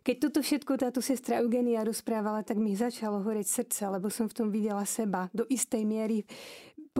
Keď 0.00 0.16
toto 0.20 0.40
všetko 0.44 0.72
táto 0.76 1.00
sestra 1.00 1.40
Eugenia 1.40 1.84
rozprávala, 1.84 2.44
tak 2.44 2.60
mi 2.60 2.76
začalo 2.76 3.20
horeť 3.24 3.46
srdce, 3.48 3.88
lebo 3.88 4.12
som 4.12 4.28
v 4.28 4.36
tom 4.36 4.48
videla 4.52 4.84
seba. 4.84 5.32
Do 5.32 5.44
istej 5.48 5.88
miery 5.88 6.24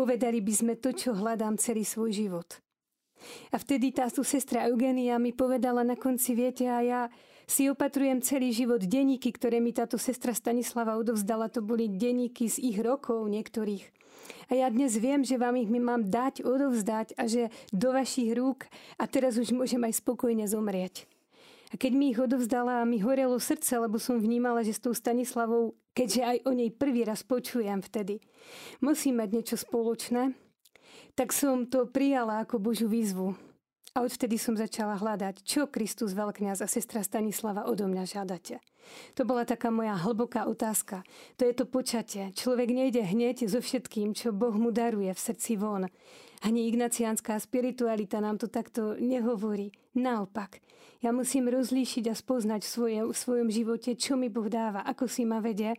povedali 0.01 0.41
by 0.41 0.55
sme 0.57 0.75
to, 0.81 0.97
čo 0.97 1.13
hľadám 1.13 1.61
celý 1.61 1.85
svoj 1.85 2.17
život. 2.17 2.49
A 3.53 3.61
vtedy 3.61 3.93
táto 3.93 4.25
sestra 4.25 4.65
Eugenia 4.73 5.21
mi 5.21 5.37
povedala 5.37 5.85
na 5.85 5.93
konci, 5.93 6.33
viete, 6.33 6.65
a 6.65 6.81
ja 6.81 7.01
si 7.45 7.69
opatrujem 7.69 8.25
celý 8.25 8.49
život 8.57 8.81
denníky, 8.81 9.29
ktoré 9.29 9.61
mi 9.61 9.77
táto 9.77 10.01
sestra 10.01 10.33
Stanislava 10.33 10.97
odovzdala. 10.97 11.53
To 11.53 11.61
boli 11.61 11.93
denníky 11.93 12.49
z 12.49 12.57
ich 12.65 12.81
rokov 12.81 13.29
niektorých. 13.29 13.85
A 14.49 14.57
ja 14.57 14.73
dnes 14.73 14.97
viem, 14.97 15.21
že 15.21 15.37
vám 15.37 15.61
ich 15.61 15.69
mi 15.69 15.83
mám 15.83 16.07
dať, 16.07 16.47
odovzdať 16.47 17.19
a 17.21 17.29
že 17.29 17.53
do 17.75 17.93
vašich 17.93 18.33
rúk 18.33 18.71
a 18.97 19.05
teraz 19.05 19.37
už 19.37 19.53
môžem 19.53 19.83
aj 19.85 20.01
spokojne 20.01 20.49
zomrieť. 20.49 21.11
A 21.71 21.79
keď 21.79 21.93
mi 21.95 22.11
ich 22.11 22.19
odovzdala, 22.19 22.83
mi 22.83 22.99
horelo 22.99 23.39
srdce, 23.39 23.79
lebo 23.79 23.99
som 23.99 24.19
vnímala, 24.19 24.67
že 24.67 24.75
s 24.75 24.83
tou 24.83 24.91
Stanislavou, 24.91 25.75
keďže 25.93 26.23
aj 26.23 26.39
o 26.47 26.53
nej 26.55 26.71
prvý 26.73 27.05
raz 27.07 27.23
počujem 27.27 27.83
vtedy, 27.83 28.23
musí 28.83 29.11
mať 29.11 29.29
niečo 29.31 29.57
spoločné, 29.59 30.35
tak 31.15 31.35
som 31.35 31.67
to 31.67 31.91
prijala 31.91 32.43
ako 32.43 32.63
Božú 32.63 32.87
výzvu. 32.89 33.35
A 33.91 34.07
odvtedy 34.07 34.39
som 34.39 34.55
začala 34.55 34.95
hľadať, 34.95 35.43
čo 35.43 35.67
Kristus 35.67 36.15
veľkňaz 36.15 36.63
a 36.63 36.71
sestra 36.71 37.03
Stanislava 37.03 37.67
odo 37.67 37.91
mňa 37.91 38.07
žiadate. 38.07 38.63
To 39.19 39.27
bola 39.27 39.43
taká 39.43 39.75
moja 39.75 39.99
hlboká 39.99 40.47
otázka. 40.47 41.03
To 41.39 41.43
je 41.43 41.55
to 41.59 41.67
počatie. 41.67 42.31
Človek 42.31 42.71
nejde 42.71 43.03
hneď 43.03 43.51
so 43.51 43.59
všetkým, 43.59 44.15
čo 44.15 44.31
Boh 44.31 44.55
mu 44.55 44.71
daruje 44.71 45.11
v 45.11 45.19
srdci 45.19 45.59
von. 45.59 45.91
Ani 46.47 46.71
ignaciánska 46.71 47.35
spiritualita 47.43 48.23
nám 48.23 48.39
to 48.39 48.47
takto 48.47 48.95
nehovorí. 48.95 49.75
Naopak, 49.99 50.63
ja 51.01 51.11
musím 51.17 51.49
rozlíšiť 51.49 52.13
a 52.13 52.15
spoznať 52.15 52.61
v, 52.61 52.69
svoje, 52.69 52.99
v 53.09 53.17
svojom 53.17 53.49
živote, 53.49 53.97
čo 53.97 54.21
mi 54.21 54.29
Boh 54.29 54.49
dáva, 54.53 54.85
ako 54.85 55.09
si 55.09 55.25
ma 55.25 55.41
vedie. 55.41 55.73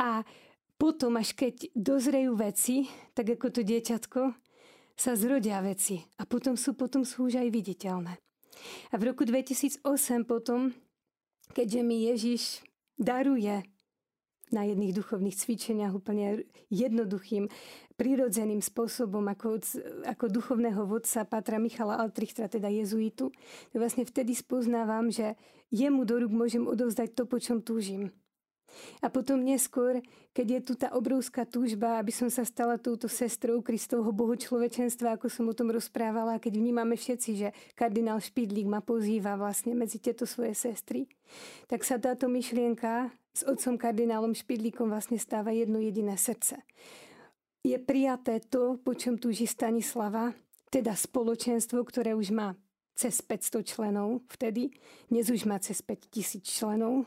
A 0.00 0.24
potom, 0.80 1.20
až 1.20 1.36
keď 1.36 1.68
dozrejú 1.76 2.40
veci, 2.40 2.88
tak 3.12 3.36
ako 3.36 3.52
to 3.52 3.60
dieťatko, 3.60 4.20
sa 4.96 5.16
zrodia 5.16 5.60
veci 5.64 6.00
a 6.20 6.28
potom 6.28 6.60
sú, 6.60 6.76
potom 6.76 7.08
sú 7.08 7.28
už 7.28 7.40
aj 7.40 7.48
viditeľné. 7.48 8.20
A 8.92 8.94
v 9.00 9.12
roku 9.12 9.24
2008 9.24 9.80
potom, 10.28 10.76
keďže 11.56 11.80
mi 11.80 12.04
Ježiš 12.08 12.60
daruje 13.00 13.64
na 14.52 14.66
jedných 14.66 14.92
duchovných 14.92 15.36
cvičeniach 15.36 15.94
úplne 15.96 16.44
jednoduchým, 16.68 17.48
prirodzeným 18.00 18.64
spôsobom 18.64 19.20
ako, 19.28 19.60
ako 20.08 20.24
duchovného 20.32 20.88
vodca 20.88 21.28
Patra 21.28 21.60
Michala 21.60 22.00
Altrichtra, 22.00 22.48
teda 22.48 22.72
jezuitu, 22.72 23.28
vlastne 23.76 24.08
vtedy 24.08 24.32
spoznávam, 24.32 25.12
že 25.12 25.36
jemu 25.68 26.08
do 26.08 26.16
rúk 26.24 26.32
môžem 26.32 26.64
odovzdať 26.64 27.12
to, 27.12 27.28
po 27.28 27.36
čom 27.36 27.60
túžim. 27.60 28.08
A 29.04 29.10
potom 29.10 29.42
neskôr, 29.42 30.00
keď 30.30 30.46
je 30.46 30.60
tu 30.62 30.72
tá 30.78 30.94
obrovská 30.94 31.42
túžba, 31.42 31.98
aby 31.98 32.14
som 32.14 32.30
sa 32.30 32.46
stala 32.46 32.78
touto 32.78 33.10
sestrou 33.10 33.60
Kristovho 33.60 34.14
Bohu 34.14 34.32
človečenstva, 34.38 35.18
ako 35.18 35.26
som 35.26 35.50
o 35.50 35.54
tom 35.54 35.74
rozprávala, 35.74 36.38
keď 36.38 36.56
vnímame 36.56 36.94
všetci, 36.94 37.30
že 37.36 37.48
kardinál 37.74 38.22
Špidlík 38.22 38.70
ma 38.70 38.80
pozýva 38.80 39.34
vlastne 39.34 39.74
medzi 39.74 39.98
tieto 39.98 40.24
svoje 40.24 40.54
sestry, 40.54 41.10
tak 41.66 41.82
sa 41.82 41.98
táto 41.98 42.30
myšlienka 42.30 43.10
s 43.34 43.42
otcom 43.42 43.74
kardinálom 43.74 44.38
Špidlíkom 44.38 44.90
vlastne 44.90 45.18
stáva 45.18 45.50
jedno 45.50 45.82
jediné 45.82 46.14
srdce. 46.14 46.62
Je 47.60 47.76
prijaté 47.76 48.40
to, 48.40 48.80
po 48.80 48.96
čom 48.96 49.20
túži 49.20 49.44
Stanislava, 49.44 50.32
teda 50.72 50.96
spoločenstvo, 50.96 51.84
ktoré 51.84 52.16
už 52.16 52.32
má 52.32 52.56
cez 52.96 53.20
500 53.20 53.64
členov 53.64 54.24
vtedy, 54.32 54.72
dnes 55.12 55.28
už 55.28 55.44
má 55.44 55.60
cez 55.60 55.84
5000 55.84 56.40
členov, 56.40 57.04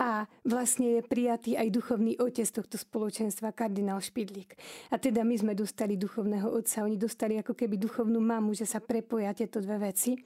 a 0.00 0.24
vlastne 0.48 0.96
je 0.96 1.02
prijatý 1.04 1.60
aj 1.60 1.68
duchovný 1.76 2.16
otec 2.16 2.48
tohto 2.48 2.80
spoločenstva, 2.80 3.52
kardinál 3.52 4.00
Špidlík. 4.00 4.56
A 4.88 4.96
teda 4.96 5.20
my 5.20 5.36
sme 5.36 5.52
dostali 5.52 6.00
duchovného 6.00 6.48
otca, 6.48 6.88
oni 6.88 6.96
dostali 6.96 7.36
ako 7.36 7.52
keby 7.52 7.76
duchovnú 7.76 8.16
mamu, 8.16 8.56
že 8.56 8.64
sa 8.64 8.80
prepoja 8.80 9.36
tieto 9.36 9.60
dve 9.60 9.92
veci. 9.92 10.16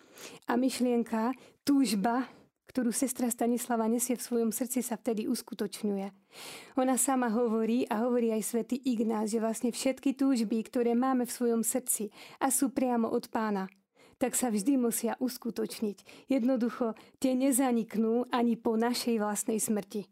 A 0.46 0.54
myšlienka, 0.54 1.34
túžba 1.66 2.22
ktorú 2.66 2.90
sestra 2.90 3.28
Stanislava 3.28 3.86
nesie 3.86 4.16
v 4.16 4.24
svojom 4.24 4.50
srdci, 4.50 4.80
sa 4.80 4.96
vtedy 4.96 5.28
uskutočňuje. 5.28 6.08
Ona 6.80 6.96
sama 6.96 7.30
hovorí 7.30 7.84
a 7.86 8.04
hovorí 8.04 8.32
aj 8.32 8.42
svätý 8.42 8.76
Ignác, 8.82 9.30
že 9.30 9.42
vlastne 9.42 9.70
všetky 9.70 10.16
túžby, 10.16 10.64
ktoré 10.66 10.96
máme 10.96 11.28
v 11.28 11.34
svojom 11.34 11.62
srdci 11.62 12.10
a 12.40 12.48
sú 12.48 12.72
priamo 12.72 13.10
od 13.12 13.28
pána, 13.28 13.68
tak 14.18 14.38
sa 14.38 14.48
vždy 14.48 14.78
musia 14.78 15.18
uskutočniť. 15.20 16.30
Jednoducho 16.30 16.96
tie 17.20 17.36
nezaniknú 17.36 18.30
ani 18.32 18.56
po 18.56 18.78
našej 18.78 19.20
vlastnej 19.20 19.60
smrti. 19.60 20.08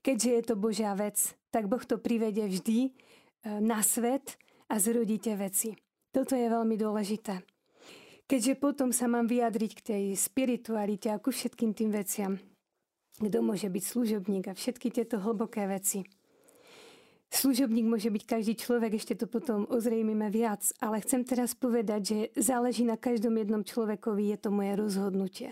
Keďže 0.00 0.30
je 0.30 0.42
to 0.42 0.54
Božia 0.56 0.92
vec, 0.96 1.16
tak 1.52 1.68
Boh 1.68 1.82
to 1.84 2.00
privede 2.00 2.44
vždy 2.44 2.88
e, 2.88 2.90
na 3.60 3.84
svet 3.84 4.40
a 4.68 4.80
zrodíte 4.80 5.36
veci. 5.36 5.76
Toto 6.14 6.38
je 6.38 6.46
veľmi 6.46 6.78
dôležité. 6.78 7.53
Keďže 8.24 8.54
potom 8.56 8.88
sa 8.88 9.04
mám 9.04 9.28
vyjadriť 9.28 9.72
k 9.76 9.84
tej 9.84 10.04
spiritualite 10.16 11.12
a 11.12 11.20
ku 11.20 11.28
všetkým 11.28 11.76
tým 11.76 11.92
veciam, 11.92 12.40
kto 13.20 13.38
môže 13.44 13.68
byť 13.68 13.84
služobník 13.84 14.44
a 14.48 14.56
všetky 14.56 14.88
tieto 14.88 15.20
hlboké 15.20 15.68
veci. 15.68 16.08
Služobník 17.28 17.84
môže 17.84 18.08
byť 18.08 18.24
každý 18.24 18.54
človek, 18.56 18.96
ešte 18.96 19.18
to 19.18 19.26
potom 19.26 19.66
ozrejmime 19.68 20.30
viac, 20.30 20.64
ale 20.80 21.02
chcem 21.02 21.26
teraz 21.26 21.52
povedať, 21.52 22.00
že 22.00 22.18
záleží 22.38 22.86
na 22.86 22.96
každom 22.96 23.34
jednom 23.36 23.60
človekovi, 23.60 24.32
je 24.32 24.38
to 24.38 24.48
moje 24.54 24.72
rozhodnutie 24.78 25.50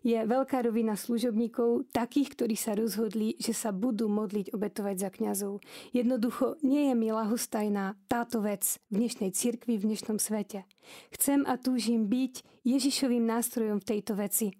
je 0.00 0.16
veľká 0.16 0.64
rovina 0.64 0.96
služobníkov, 0.96 1.92
takých, 1.92 2.32
ktorí 2.36 2.56
sa 2.56 2.72
rozhodli, 2.72 3.36
že 3.36 3.52
sa 3.52 3.70
budú 3.70 4.08
modliť, 4.08 4.52
obetovať 4.56 4.96
za 4.96 5.10
kňazov. 5.12 5.60
Jednoducho 5.92 6.56
nie 6.64 6.88
je 6.88 6.94
mi 6.96 7.12
lahostajná 7.12 8.00
táto 8.08 8.40
vec 8.40 8.80
v 8.88 9.04
dnešnej 9.04 9.30
cirkvi, 9.36 9.76
v 9.76 9.92
dnešnom 9.92 10.16
svete. 10.16 10.64
Chcem 11.12 11.44
a 11.44 11.60
túžim 11.60 12.08
byť 12.08 12.64
Ježišovým 12.64 13.24
nástrojom 13.28 13.84
v 13.84 13.88
tejto 13.88 14.16
veci. 14.16 14.56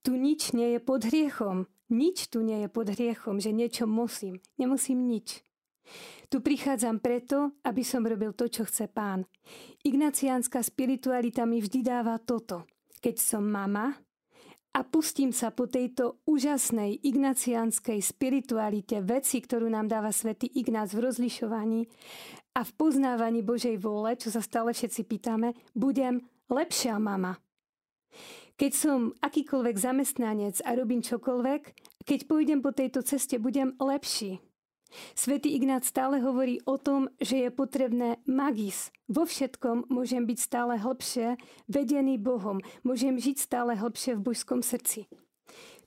Tu 0.00 0.16
nič 0.16 0.56
nie 0.56 0.76
je 0.76 0.80
pod 0.80 1.04
hriechom. 1.04 1.68
Nič 1.88 2.28
tu 2.28 2.44
nie 2.44 2.64
je 2.64 2.68
pod 2.68 2.88
hriechom, 2.92 3.40
že 3.40 3.52
niečo 3.52 3.88
musím. 3.88 4.40
Nemusím 4.60 5.08
nič. 5.08 5.40
Tu 6.28 6.44
prichádzam 6.44 7.00
preto, 7.00 7.56
aby 7.64 7.80
som 7.80 8.04
robil 8.04 8.36
to, 8.36 8.48
čo 8.52 8.68
chce 8.68 8.92
pán. 8.92 9.24
Ignaciánska 9.84 10.60
spiritualita 10.60 11.48
mi 11.48 11.64
vždy 11.64 11.80
dáva 11.80 12.20
toto. 12.20 12.68
Keď 13.00 13.16
som 13.16 13.48
mama, 13.48 13.96
a 14.78 14.86
pustím 14.86 15.34
sa 15.34 15.50
po 15.50 15.66
tejto 15.66 16.22
úžasnej 16.22 17.02
ignaciánskej 17.02 17.98
spiritualite 17.98 19.02
veci, 19.02 19.42
ktorú 19.42 19.66
nám 19.66 19.90
dáva 19.90 20.14
svätý 20.14 20.46
Ignác 20.54 20.94
v 20.94 21.02
rozlišovaní 21.02 21.90
a 22.54 22.62
v 22.62 22.70
poznávaní 22.78 23.42
Božej 23.42 23.74
vôle, 23.82 24.14
čo 24.14 24.30
sa 24.30 24.38
stále 24.38 24.70
všetci 24.70 25.02
pýtame, 25.02 25.58
budem 25.74 26.22
lepšia 26.46 26.94
mama. 27.02 27.42
Keď 28.54 28.72
som 28.74 29.18
akýkoľvek 29.18 29.74
zamestnanec 29.74 30.62
a 30.62 30.70
robím 30.78 31.02
čokoľvek, 31.02 31.62
keď 32.06 32.20
pôjdem 32.30 32.62
po 32.62 32.70
tejto 32.70 33.02
ceste, 33.02 33.34
budem 33.42 33.74
lepší. 33.82 34.38
Svetý 35.12 35.52
Ignác 35.54 35.84
stále 35.84 36.20
hovorí 36.24 36.60
o 36.64 36.80
tom, 36.80 37.12
že 37.20 37.44
je 37.44 37.50
potrebné 37.52 38.20
magis. 38.24 38.90
Vo 39.08 39.28
všetkom 39.28 39.92
môžem 39.92 40.24
byť 40.24 40.38
stále 40.40 40.80
hlbšie 40.80 41.36
vedený 41.68 42.16
Bohom. 42.16 42.60
Môžem 42.84 43.20
žiť 43.20 43.36
stále 43.38 43.76
hlbšie 43.76 44.16
v 44.16 44.24
božskom 44.32 44.60
srdci. 44.64 45.08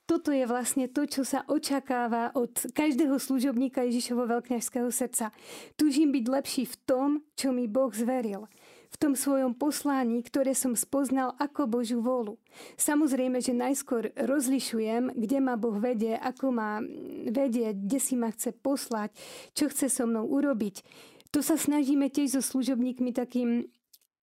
Toto 0.09 0.35
je 0.35 0.43
vlastne 0.43 0.91
to, 0.91 1.07
čo 1.07 1.23
sa 1.23 1.47
očakáva 1.47 2.35
od 2.35 2.51
každého 2.75 3.15
služobníka 3.15 3.85
Ježišovo 3.87 4.27
veľkňažského 4.27 4.91
srdca. 4.91 5.31
Túžim 5.79 6.11
byť 6.11 6.25
lepší 6.27 6.63
v 6.67 6.75
tom, 6.83 7.09
čo 7.39 7.55
mi 7.55 7.69
Boh 7.69 7.93
zveril 7.95 8.49
v 8.91 8.95
tom 8.99 9.13
svojom 9.15 9.55
poslaní, 9.55 10.19
ktoré 10.19 10.51
som 10.51 10.75
spoznal 10.75 11.31
ako 11.39 11.63
Božiu 11.63 12.03
vôľu. 12.03 12.35
Samozrejme, 12.75 13.39
že 13.39 13.55
najskôr 13.55 14.11
rozlišujem, 14.19 15.15
kde 15.15 15.37
ma 15.39 15.55
Boh 15.55 15.79
vedie, 15.79 16.19
ako 16.19 16.51
ma 16.51 16.83
vedie, 17.31 17.71
kde 17.71 17.99
si 18.03 18.19
ma 18.19 18.27
chce 18.35 18.51
poslať, 18.51 19.15
čo 19.55 19.71
chce 19.71 19.87
so 19.87 20.03
mnou 20.03 20.27
urobiť. 20.27 20.83
To 21.31 21.39
sa 21.39 21.55
snažíme 21.55 22.11
tiež 22.11 22.35
so 22.35 22.41
služobníkmi 22.43 23.15
takým, 23.15 23.71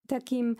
takým 0.05 0.53
e, 0.53 0.57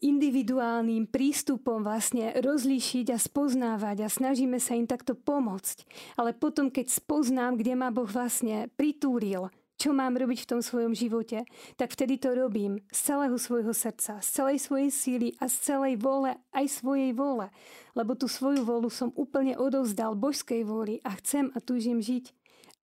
individuálnym 0.00 1.04
prístupom 1.12 1.84
vlastne 1.84 2.32
rozlíšiť 2.40 3.12
a 3.12 3.20
spoznávať 3.20 3.96
a 4.00 4.08
snažíme 4.08 4.56
sa 4.56 4.72
im 4.72 4.88
takto 4.88 5.12
pomôcť. 5.12 5.84
Ale 6.16 6.32
potom, 6.32 6.72
keď 6.72 6.88
spoznám, 6.88 7.60
kde 7.60 7.76
ma 7.76 7.92
Boh 7.92 8.08
vlastne 8.08 8.72
pritúril, 8.80 9.52
čo 9.76 9.92
mám 9.92 10.16
robiť 10.16 10.44
v 10.44 10.50
tom 10.56 10.60
svojom 10.64 10.96
živote, 10.96 11.44
tak 11.76 11.92
vtedy 11.92 12.16
to 12.16 12.32
robím 12.32 12.80
z 12.88 13.12
celého 13.12 13.36
svojho 13.36 13.76
srdca, 13.76 14.24
z 14.24 14.28
celej 14.28 14.58
svojej 14.64 14.90
síly 14.90 15.28
a 15.36 15.52
z 15.52 15.56
celej 15.72 16.00
vôle 16.00 16.36
aj 16.56 16.66
svojej 16.80 17.12
vôle. 17.12 17.52
Lebo 17.92 18.16
tú 18.16 18.28
svoju 18.28 18.64
vôľu 18.64 18.88
som 18.88 19.12
úplne 19.12 19.56
odovzdal 19.56 20.16
božskej 20.16 20.64
vôli 20.64 21.04
a 21.04 21.12
chcem 21.20 21.52
a 21.52 21.60
túžim 21.60 22.00
žiť, 22.00 22.32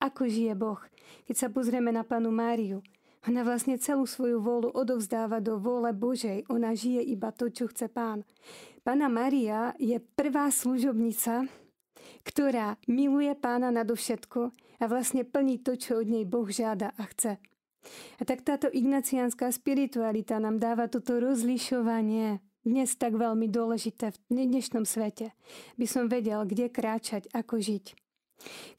ako 0.01 0.29
žije 0.29 0.53
Boh. 0.53 0.81
Keď 1.25 1.35
sa 1.35 1.47
pozrieme 1.49 1.89
na 1.89 2.05
panu 2.05 2.29
Máriu, 2.29 2.85
ona 3.23 3.39
vlastne 3.47 3.79
celú 3.79 4.03
svoju 4.03 4.43
vôľu 4.43 4.75
odovzdáva 4.75 5.39
do 5.39 5.55
vôle 5.55 5.95
Božej. 5.95 6.43
Ona 6.51 6.75
žije 6.75 7.07
iba 7.07 7.31
to, 7.31 7.47
čo 7.47 7.71
chce 7.71 7.87
pán. 7.87 8.27
Pana 8.83 9.07
Maria 9.07 9.71
je 9.79 9.95
prvá 9.95 10.51
služobnica, 10.51 11.47
ktorá 12.23 12.79
miluje 12.87 13.31
pána 13.35 13.71
nadovšetko 13.71 14.41
a 14.79 14.83
vlastne 14.87 15.23
plní 15.23 15.63
to, 15.63 15.79
čo 15.79 16.03
od 16.03 16.07
nej 16.07 16.23
Boh 16.27 16.47
žiada 16.47 16.91
a 16.95 17.03
chce. 17.07 17.39
A 18.19 18.21
tak 18.23 18.47
táto 18.47 18.71
ignaciánska 18.71 19.51
spiritualita 19.51 20.39
nám 20.39 20.59
dáva 20.59 20.87
toto 20.87 21.19
rozlišovanie, 21.19 22.39
dnes 22.63 22.95
tak 22.95 23.19
veľmi 23.19 23.51
dôležité 23.51 24.15
v 24.15 24.47
dnešnom 24.47 24.87
svete, 24.87 25.35
by 25.75 25.83
som 25.83 26.07
vedel, 26.07 26.47
kde 26.47 26.71
kráčať, 26.71 27.27
ako 27.35 27.59
žiť. 27.59 27.85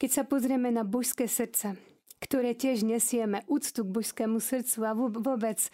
Keď 0.01 0.09
sa 0.09 0.23
pozrieme 0.25 0.73
na 0.73 0.81
božské 0.81 1.29
srdce, 1.29 1.77
ktoré 2.17 2.57
tiež 2.57 2.81
nesieme 2.81 3.45
úctu 3.45 3.85
k 3.85 3.93
božskému 3.93 4.41
srdcu 4.41 4.79
a 4.81 4.97
vôbec 4.97 5.59
e, 5.61 5.69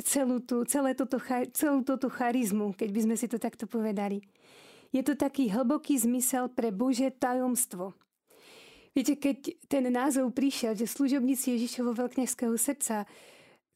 celú, 0.00 0.40
tú, 0.40 0.64
celé 0.64 0.96
toto, 0.96 1.20
celú 1.52 1.84
túto 1.84 2.08
charizmu, 2.08 2.72
keď 2.72 2.88
by 2.88 3.00
sme 3.04 3.16
si 3.20 3.26
to 3.28 3.36
takto 3.36 3.68
povedali. 3.68 4.24
Je 4.92 5.04
to 5.04 5.14
taký 5.16 5.52
hlboký 5.52 6.00
zmysel 6.00 6.48
pre 6.48 6.72
Bože 6.72 7.12
tajomstvo, 7.12 7.92
Viete, 8.98 9.14
keď 9.14 9.54
ten 9.70 9.86
názov 9.94 10.34
prišiel, 10.34 10.74
že 10.74 10.90
služobníci 10.90 11.54
Ježišovo 11.54 11.94
veľkňažského 11.94 12.50
srdca, 12.58 13.06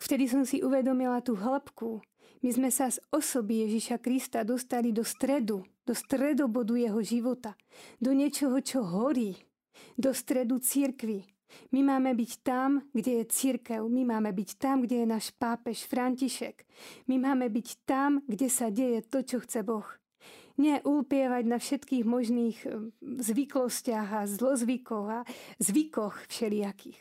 vtedy 0.03 0.27
som 0.27 0.43
si 0.43 0.67
uvedomila 0.67 1.23
tú 1.23 1.39
hĺbku. 1.39 2.03
My 2.43 2.51
sme 2.51 2.75
sa 2.75 2.91
z 2.91 2.99
osoby 3.15 3.63
Ježiša 3.63 4.03
Krista 4.03 4.43
dostali 4.43 4.91
do 4.91 5.07
stredu, 5.07 5.63
do 5.87 5.95
stredobodu 5.95 6.75
jeho 6.75 6.99
života, 7.07 7.55
do 8.03 8.11
niečoho, 8.11 8.59
čo 8.59 8.83
horí, 8.83 9.39
do 9.95 10.11
stredu 10.11 10.59
církvy. 10.59 11.23
My 11.71 11.87
máme 11.87 12.19
byť 12.19 12.33
tam, 12.43 12.83
kde 12.91 13.23
je 13.23 13.25
církev, 13.31 13.79
my 13.87 14.03
máme 14.03 14.35
byť 14.35 14.51
tam, 14.59 14.83
kde 14.83 15.05
je 15.05 15.07
náš 15.07 15.31
pápež 15.39 15.87
František. 15.87 16.67
My 17.07 17.23
máme 17.23 17.47
byť 17.47 17.87
tam, 17.87 18.27
kde 18.27 18.51
sa 18.51 18.75
deje 18.75 19.07
to, 19.07 19.23
čo 19.23 19.39
chce 19.39 19.63
Boh 19.63 19.87
nie 20.59 20.81
ulpievať 20.83 21.45
na 21.49 21.59
všetkých 21.61 22.05
možných 22.05 22.59
eh, 22.67 22.91
zvyklostiach 23.01 24.09
a 24.13 24.21
zlozvykoch 24.29 25.09
a 25.09 25.21
zvykoch 25.61 26.29
všelijakých. 26.29 27.01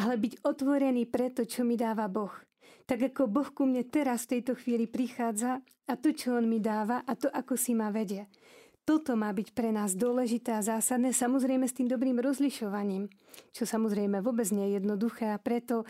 Ale 0.00 0.16
byť 0.16 0.42
otvorený 0.44 1.04
pre 1.08 1.28
to, 1.28 1.44
čo 1.44 1.68
mi 1.68 1.76
dáva 1.76 2.08
Boh. 2.08 2.32
Tak 2.88 3.12
ako 3.12 3.28
Boh 3.28 3.48
ku 3.52 3.68
mne 3.68 3.84
teraz 3.86 4.24
v 4.26 4.38
tejto 4.38 4.58
chvíli 4.58 4.88
prichádza 4.88 5.60
a 5.86 5.92
to, 5.94 6.16
čo 6.16 6.40
On 6.40 6.48
mi 6.48 6.58
dáva 6.58 7.04
a 7.04 7.12
to, 7.14 7.28
ako 7.28 7.54
si 7.54 7.76
ma 7.76 7.92
vedie. 7.92 8.26
Toto 8.82 9.14
má 9.14 9.30
byť 9.30 9.54
pre 9.54 9.70
nás 9.70 9.94
dôležité 9.94 10.58
a 10.58 10.64
zásadné, 10.66 11.14
samozrejme 11.14 11.70
s 11.70 11.76
tým 11.78 11.86
dobrým 11.86 12.18
rozlišovaním, 12.18 13.06
čo 13.54 13.62
samozrejme 13.62 14.18
vôbec 14.18 14.50
nie 14.50 14.74
je 14.74 14.82
jednoduché 14.82 15.30
a 15.30 15.38
preto 15.38 15.86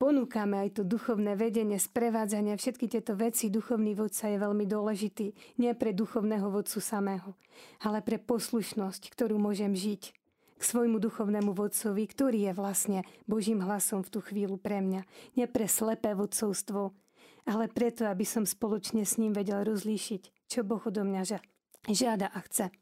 ponúkame 0.00 0.64
aj 0.64 0.80
to 0.80 0.82
duchovné 0.82 1.36
vedenie, 1.36 1.76
sprevádzanie, 1.76 2.56
všetky 2.56 2.88
tieto 2.88 3.12
veci, 3.12 3.52
duchovný 3.52 3.92
vodca 3.92 4.32
je 4.32 4.40
veľmi 4.40 4.64
dôležitý. 4.64 5.60
Nie 5.60 5.76
pre 5.76 5.92
duchovného 5.92 6.48
vodcu 6.48 6.80
samého, 6.80 7.36
ale 7.84 8.00
pre 8.00 8.16
poslušnosť, 8.16 9.12
ktorú 9.12 9.36
môžem 9.36 9.76
žiť 9.76 10.16
k 10.56 10.62
svojmu 10.64 10.96
duchovnému 11.00 11.52
vodcovi, 11.52 12.04
ktorý 12.08 12.48
je 12.48 12.52
vlastne 12.56 12.98
Božím 13.28 13.60
hlasom 13.60 14.00
v 14.00 14.12
tú 14.12 14.18
chvíľu 14.24 14.56
pre 14.56 14.80
mňa. 14.80 15.04
Nie 15.36 15.44
pre 15.48 15.68
slepé 15.68 16.16
vodcovstvo, 16.16 16.96
ale 17.44 17.68
preto, 17.68 18.08
aby 18.08 18.24
som 18.24 18.48
spoločne 18.48 19.04
s 19.04 19.20
ním 19.20 19.36
vedel 19.36 19.64
rozlíšiť, 19.68 20.48
čo 20.48 20.64
Boh 20.64 20.80
odo 20.80 21.04
mňa 21.04 21.22
žiada 21.92 22.28
a 22.32 22.40
chce. 22.44 22.72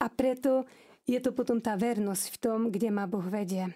A 0.00 0.06
preto 0.12 0.68
je 1.08 1.20
to 1.20 1.32
potom 1.36 1.60
tá 1.60 1.76
vernosť 1.76 2.24
v 2.32 2.40
tom, 2.40 2.58
kde 2.72 2.88
ma 2.88 3.04
Boh 3.04 3.24
vedie 3.24 3.72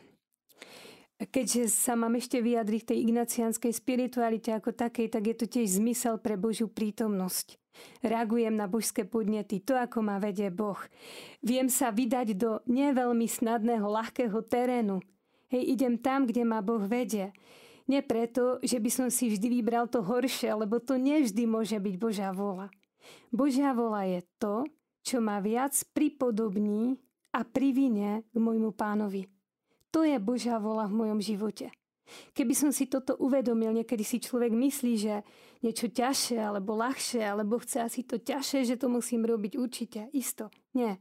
keďže 1.27 1.75
sa 1.75 1.99
mám 1.99 2.15
ešte 2.15 2.39
vyjadriť 2.39 2.95
tej 2.95 2.99
ignacianskej 3.11 3.75
spiritualite 3.75 4.55
ako 4.55 4.71
takej, 4.71 5.11
tak 5.11 5.27
je 5.27 5.35
to 5.35 5.47
tiež 5.51 5.83
zmysel 5.83 6.23
pre 6.23 6.39
Božiu 6.39 6.71
prítomnosť. 6.71 7.59
Reagujem 8.03 8.55
na 8.55 8.71
božské 8.71 9.03
podnety, 9.03 9.59
to 9.63 9.75
ako 9.75 10.03
ma 10.03 10.23
vedie 10.23 10.51
Boh. 10.51 10.79
Viem 11.43 11.67
sa 11.71 11.91
vydať 11.91 12.39
do 12.39 12.63
neveľmi 12.67 13.27
snadného, 13.27 13.87
ľahkého 13.87 14.39
terénu. 14.47 15.03
Hej, 15.51 15.63
idem 15.79 15.95
tam, 15.99 16.27
kde 16.27 16.43
ma 16.47 16.63
Boh 16.63 16.83
vedie. 16.83 17.35
Nie 17.89 18.05
preto, 18.05 18.61
že 18.61 18.79
by 18.79 18.91
som 18.93 19.09
si 19.09 19.33
vždy 19.33 19.49
vybral 19.49 19.89
to 19.89 20.05
horšie, 20.05 20.53
lebo 20.53 20.77
to 20.77 21.01
nevždy 21.01 21.49
môže 21.49 21.79
byť 21.81 21.95
Božia 21.97 22.31
vola. 22.37 22.69
Božia 23.33 23.73
vola 23.73 24.05
je 24.05 24.21
to, 24.37 24.69
čo 25.01 25.25
ma 25.25 25.41
viac 25.41 25.73
pripodobní 25.97 27.01
a 27.33 27.41
privine 27.49 28.29
k 28.29 28.37
môjmu 28.37 28.77
pánovi. 28.77 29.38
To 29.93 30.05
je 30.05 30.17
Božia 30.21 30.61
vola 30.61 30.85
v 30.85 30.99
mojom 31.05 31.21
živote. 31.21 31.73
Keby 32.33 32.55
som 32.57 32.71
si 32.73 32.89
toto 32.89 33.21
uvedomil, 33.21 33.73
niekedy 33.77 34.01
si 34.01 34.17
človek 34.17 34.53
myslí, 34.53 34.93
že 34.97 35.15
niečo 35.61 35.93
ťažšie 35.93 36.41
alebo 36.41 36.73
ľahšie, 36.77 37.21
alebo 37.21 37.61
chce 37.61 37.85
asi 37.85 38.01
to 38.05 38.17
ťažšie, 38.17 38.65
že 38.65 38.77
to 38.81 38.89
musím 38.89 39.29
robiť 39.29 39.61
určite, 39.61 40.01
isto. 40.17 40.49
Nie. 40.73 40.97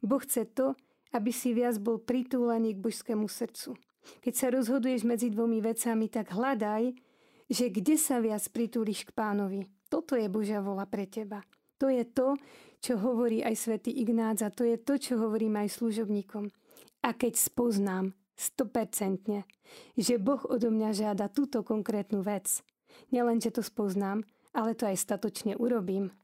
Boh 0.00 0.20
chce 0.24 0.48
to, 0.56 0.72
aby 1.12 1.32
si 1.32 1.52
viac 1.52 1.76
bol 1.80 2.00
pritúlený 2.00 2.76
k 2.76 2.82
božskému 2.84 3.28
srdcu. 3.28 3.76
Keď 4.24 4.34
sa 4.34 4.48
rozhoduješ 4.48 5.04
medzi 5.04 5.28
dvomi 5.28 5.60
vecami, 5.60 6.08
tak 6.08 6.32
hľadaj, 6.32 6.96
že 7.48 7.68
kde 7.68 7.96
sa 8.00 8.20
viac 8.20 8.44
pritúliš 8.48 9.04
k 9.08 9.12
pánovi. 9.12 9.68
Toto 9.88 10.16
je 10.16 10.28
Božia 10.28 10.60
vola 10.60 10.84
pre 10.84 11.08
teba. 11.08 11.44
To 11.80 11.88
je 11.88 12.04
to, 12.08 12.36
čo 12.80 13.00
hovorí 13.00 13.40
aj 13.40 13.54
svätý 13.56 13.90
Ignác 13.90 14.44
a 14.44 14.52
to 14.52 14.64
je 14.64 14.76
to, 14.76 15.00
čo 15.00 15.16
hovorím 15.16 15.60
aj 15.60 15.80
služobníkom. 15.80 16.52
A 17.02 17.14
keď 17.14 17.38
spoznám 17.38 18.14
100%, 18.38 19.42
že 19.98 20.14
Boh 20.18 20.42
odo 20.46 20.70
mňa 20.70 20.90
žiada 20.94 21.26
túto 21.30 21.66
konkrétnu 21.66 22.22
vec, 22.22 22.62
nielen, 23.10 23.42
že 23.42 23.54
to 23.54 23.62
spoznám, 23.62 24.22
ale 24.54 24.78
to 24.78 24.86
aj 24.86 24.98
statočne 24.98 25.58
urobím. 25.58 26.14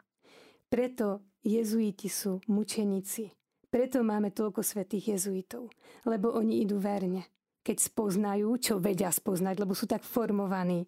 Preto 0.70 1.22
jezuiti 1.42 2.10
sú 2.10 2.42
mučeníci. 2.50 3.30
Preto 3.70 4.06
máme 4.06 4.30
toľko 4.30 4.62
svetých 4.62 5.18
jezuitov, 5.18 5.70
lebo 6.06 6.30
oni 6.30 6.62
idú 6.62 6.78
verne. 6.78 7.26
Keď 7.66 7.76
spoznajú, 7.90 8.48
čo 8.60 8.78
vedia 8.78 9.10
spoznať, 9.10 9.58
lebo 9.58 9.74
sú 9.74 9.90
tak 9.90 10.06
formovaní, 10.06 10.86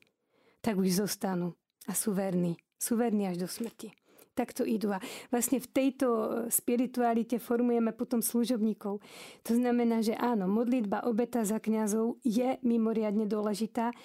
tak 0.62 0.78
už 0.78 1.02
zostanú 1.02 1.56
a 1.90 1.92
sú 1.96 2.14
verní. 2.14 2.54
Sú 2.76 2.94
verní 2.94 3.26
až 3.26 3.42
do 3.42 3.48
smrti 3.48 4.05
takto 4.36 4.68
idú. 4.68 4.92
A 4.92 5.00
vlastne 5.32 5.56
v 5.56 5.68
tejto 5.72 6.08
e, 6.12 6.28
spiritualite 6.52 7.40
formujeme 7.40 7.96
potom 7.96 8.20
služobníkov. 8.20 9.00
To 9.48 9.52
znamená, 9.56 10.04
že 10.04 10.12
áno, 10.12 10.44
modlitba 10.44 11.08
obeta 11.08 11.40
za 11.48 11.56
kňazov 11.56 12.20
je 12.20 12.60
mimoriadne 12.60 13.24
dôležitá. 13.24 13.96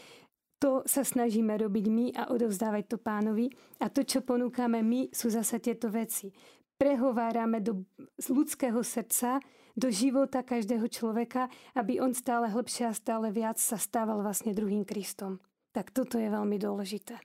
To 0.63 0.87
sa 0.87 1.03
snažíme 1.03 1.51
robiť 1.59 1.85
my 1.91 2.05
a 2.15 2.31
odovzdávať 2.31 2.95
to 2.95 2.97
pánovi. 3.01 3.51
A 3.83 3.91
to, 3.91 4.07
čo 4.07 4.23
ponúkame 4.23 4.79
my, 4.79 5.11
sú 5.11 5.27
zasa 5.27 5.59
tieto 5.59 5.91
veci. 5.91 6.31
Prehovárame 6.79 7.59
do 7.59 7.83
ľudského 8.29 8.79
srdca, 8.81 9.43
do 9.75 9.89
života 9.89 10.45
každého 10.45 10.85
človeka, 10.87 11.49
aby 11.73 11.97
on 11.97 12.13
stále 12.13 12.49
hlbšie 12.49 12.89
a 12.89 12.93
stále 12.93 13.33
viac 13.33 13.57
sa 13.57 13.77
stával 13.77 14.21
vlastne 14.21 14.53
druhým 14.53 14.85
Kristom. 14.85 15.41
Tak 15.71 15.95
toto 15.95 16.19
je 16.19 16.27
veľmi 16.27 16.57
dôležité. 16.59 17.17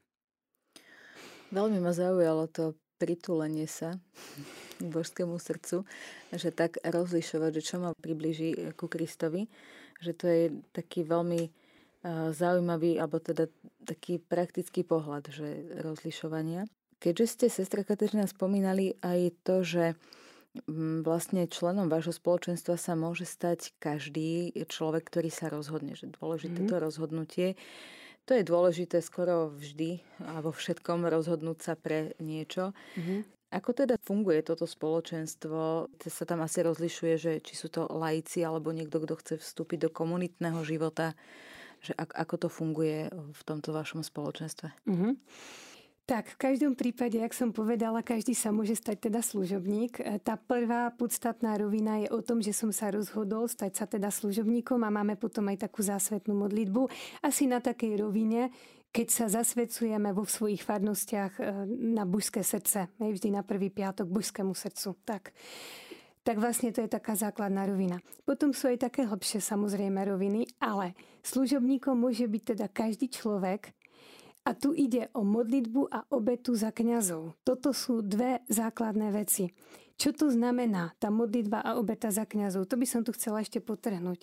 Veľmi 1.50 1.78
ma 1.78 1.92
zaujalo 1.94 2.50
to 2.50 2.74
pritulenie 2.96 3.68
sa 3.68 3.96
k 4.80 4.84
božskému 4.94 5.36
srdcu, 5.36 5.84
že 6.32 6.48
tak 6.50 6.80
rozlišovať, 6.82 7.50
že 7.60 7.62
čo 7.62 7.76
ma 7.80 7.92
približí 7.96 8.74
ku 8.76 8.88
Kristovi, 8.88 9.46
že 10.00 10.12
to 10.12 10.26
je 10.28 10.42
taký 10.72 11.04
veľmi 11.04 11.66
zaujímavý, 12.32 13.02
alebo 13.02 13.18
teda 13.18 13.50
taký 13.82 14.22
praktický 14.22 14.86
pohľad, 14.86 15.30
že 15.30 15.48
rozlišovania. 15.82 16.66
Keďže 17.02 17.26
ste, 17.26 17.46
sestra 17.50 17.82
Kateřina, 17.84 18.24
spomínali 18.30 18.96
aj 19.04 19.20
to, 19.44 19.60
že 19.66 19.84
mm, 20.64 21.04
vlastne 21.04 21.50
členom 21.50 21.90
vášho 21.90 22.14
spoločenstva 22.14 22.80
sa 22.80 22.96
môže 22.96 23.28
stať 23.28 23.76
každý 23.82 24.54
človek, 24.70 25.04
ktorý 25.06 25.28
sa 25.28 25.52
rozhodne, 25.52 25.92
že 25.98 26.08
dôležité 26.08 26.64
mm-hmm. 26.64 26.72
to 26.72 26.76
rozhodnutie 26.82 27.48
to 28.26 28.34
je 28.34 28.42
dôležité 28.42 28.98
skoro 28.98 29.54
vždy 29.54 30.02
a 30.26 30.42
vo 30.42 30.50
všetkom 30.50 31.06
rozhodnúť 31.06 31.58
sa 31.62 31.74
pre 31.78 32.18
niečo. 32.18 32.74
Mm-hmm. 32.98 33.20
Ako 33.54 33.70
teda 33.70 33.94
funguje 34.02 34.42
toto 34.42 34.66
spoločenstvo? 34.66 35.86
Sa 36.02 36.24
tam 36.26 36.42
asi 36.42 36.66
rozlišuje, 36.66 37.14
že 37.14 37.32
či 37.38 37.54
sú 37.54 37.70
to 37.70 37.86
laici 37.86 38.42
alebo 38.42 38.74
niekto, 38.74 38.98
kto 38.98 39.14
chce 39.22 39.34
vstúpiť 39.38 39.86
do 39.86 39.90
komunitného 39.94 40.58
života. 40.66 41.14
Že 41.80 41.94
ako 42.02 42.34
to 42.42 42.48
funguje 42.50 43.06
v 43.14 43.42
tomto 43.46 43.70
vašom 43.70 44.02
spoločenstve? 44.02 44.74
Mm-hmm. 44.90 45.12
Tak, 46.06 46.38
v 46.38 46.38
každom 46.38 46.78
prípade, 46.78 47.18
jak 47.18 47.34
som 47.34 47.50
povedala, 47.50 47.98
každý 47.98 48.30
sa 48.30 48.54
môže 48.54 48.78
stať 48.78 49.10
teda 49.10 49.26
služobník. 49.26 49.98
E, 49.98 50.22
tá 50.22 50.38
prvá 50.38 50.94
podstatná 50.94 51.58
rovina 51.58 51.98
je 51.98 52.08
o 52.14 52.22
tom, 52.22 52.38
že 52.38 52.54
som 52.54 52.70
sa 52.70 52.94
rozhodol 52.94 53.50
stať 53.50 53.72
sa 53.74 53.90
teda 53.90 54.14
služobníkom 54.14 54.86
a 54.86 54.94
máme 54.94 55.18
potom 55.18 55.50
aj 55.50 55.66
takú 55.66 55.82
zásvetnú 55.82 56.38
modlitbu. 56.38 56.86
Asi 57.26 57.50
na 57.50 57.58
takej 57.58 58.06
rovine, 58.06 58.54
keď 58.94 59.06
sa 59.10 59.26
zasvedcujeme 59.26 60.14
vo 60.14 60.22
svojich 60.22 60.62
farnostiach 60.62 61.42
e, 61.42 61.66
na 61.74 62.06
božské 62.06 62.46
srdce. 62.46 62.86
Vždy 63.02 63.34
na 63.34 63.42
prvý 63.42 63.74
piatok 63.74 64.06
božskému 64.06 64.54
srdcu. 64.54 64.94
Tak. 65.02 65.34
Tak 66.22 66.38
vlastne 66.38 66.70
to 66.70 66.86
je 66.86 66.90
taká 66.90 67.18
základná 67.18 67.66
rovina. 67.66 67.98
Potom 68.22 68.54
sú 68.54 68.70
aj 68.70 68.78
také 68.78 69.10
hlbšie 69.10 69.42
samozrejme 69.42 70.06
roviny, 70.06 70.46
ale 70.62 70.94
služobníkom 71.26 71.98
môže 71.98 72.30
byť 72.30 72.42
teda 72.54 72.66
každý 72.70 73.10
človek, 73.10 73.74
a 74.46 74.54
tu 74.54 74.70
ide 74.70 75.10
o 75.10 75.26
modlitbu 75.26 75.90
a 75.90 76.06
obetu 76.14 76.54
za 76.54 76.70
kňazov. 76.70 77.34
Toto 77.42 77.74
sú 77.74 77.98
dve 77.98 78.46
základné 78.46 79.10
veci. 79.10 79.50
Čo 79.98 80.14
to 80.14 80.26
znamená, 80.30 80.94
tá 81.02 81.10
modlitba 81.10 81.66
a 81.66 81.74
obeta 81.74 82.14
za 82.14 82.22
kňazov? 82.22 82.70
To 82.70 82.78
by 82.78 82.86
som 82.86 83.02
tu 83.02 83.10
chcela 83.10 83.42
ešte 83.42 83.58
potrhnúť. 83.58 84.22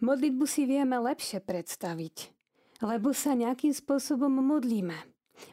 Modlitbu 0.00 0.48
si 0.48 0.64
vieme 0.64 0.96
lepšie 0.96 1.44
predstaviť, 1.44 2.32
lebo 2.80 3.12
sa 3.12 3.36
nejakým 3.36 3.76
spôsobom 3.76 4.32
modlíme. 4.32 4.96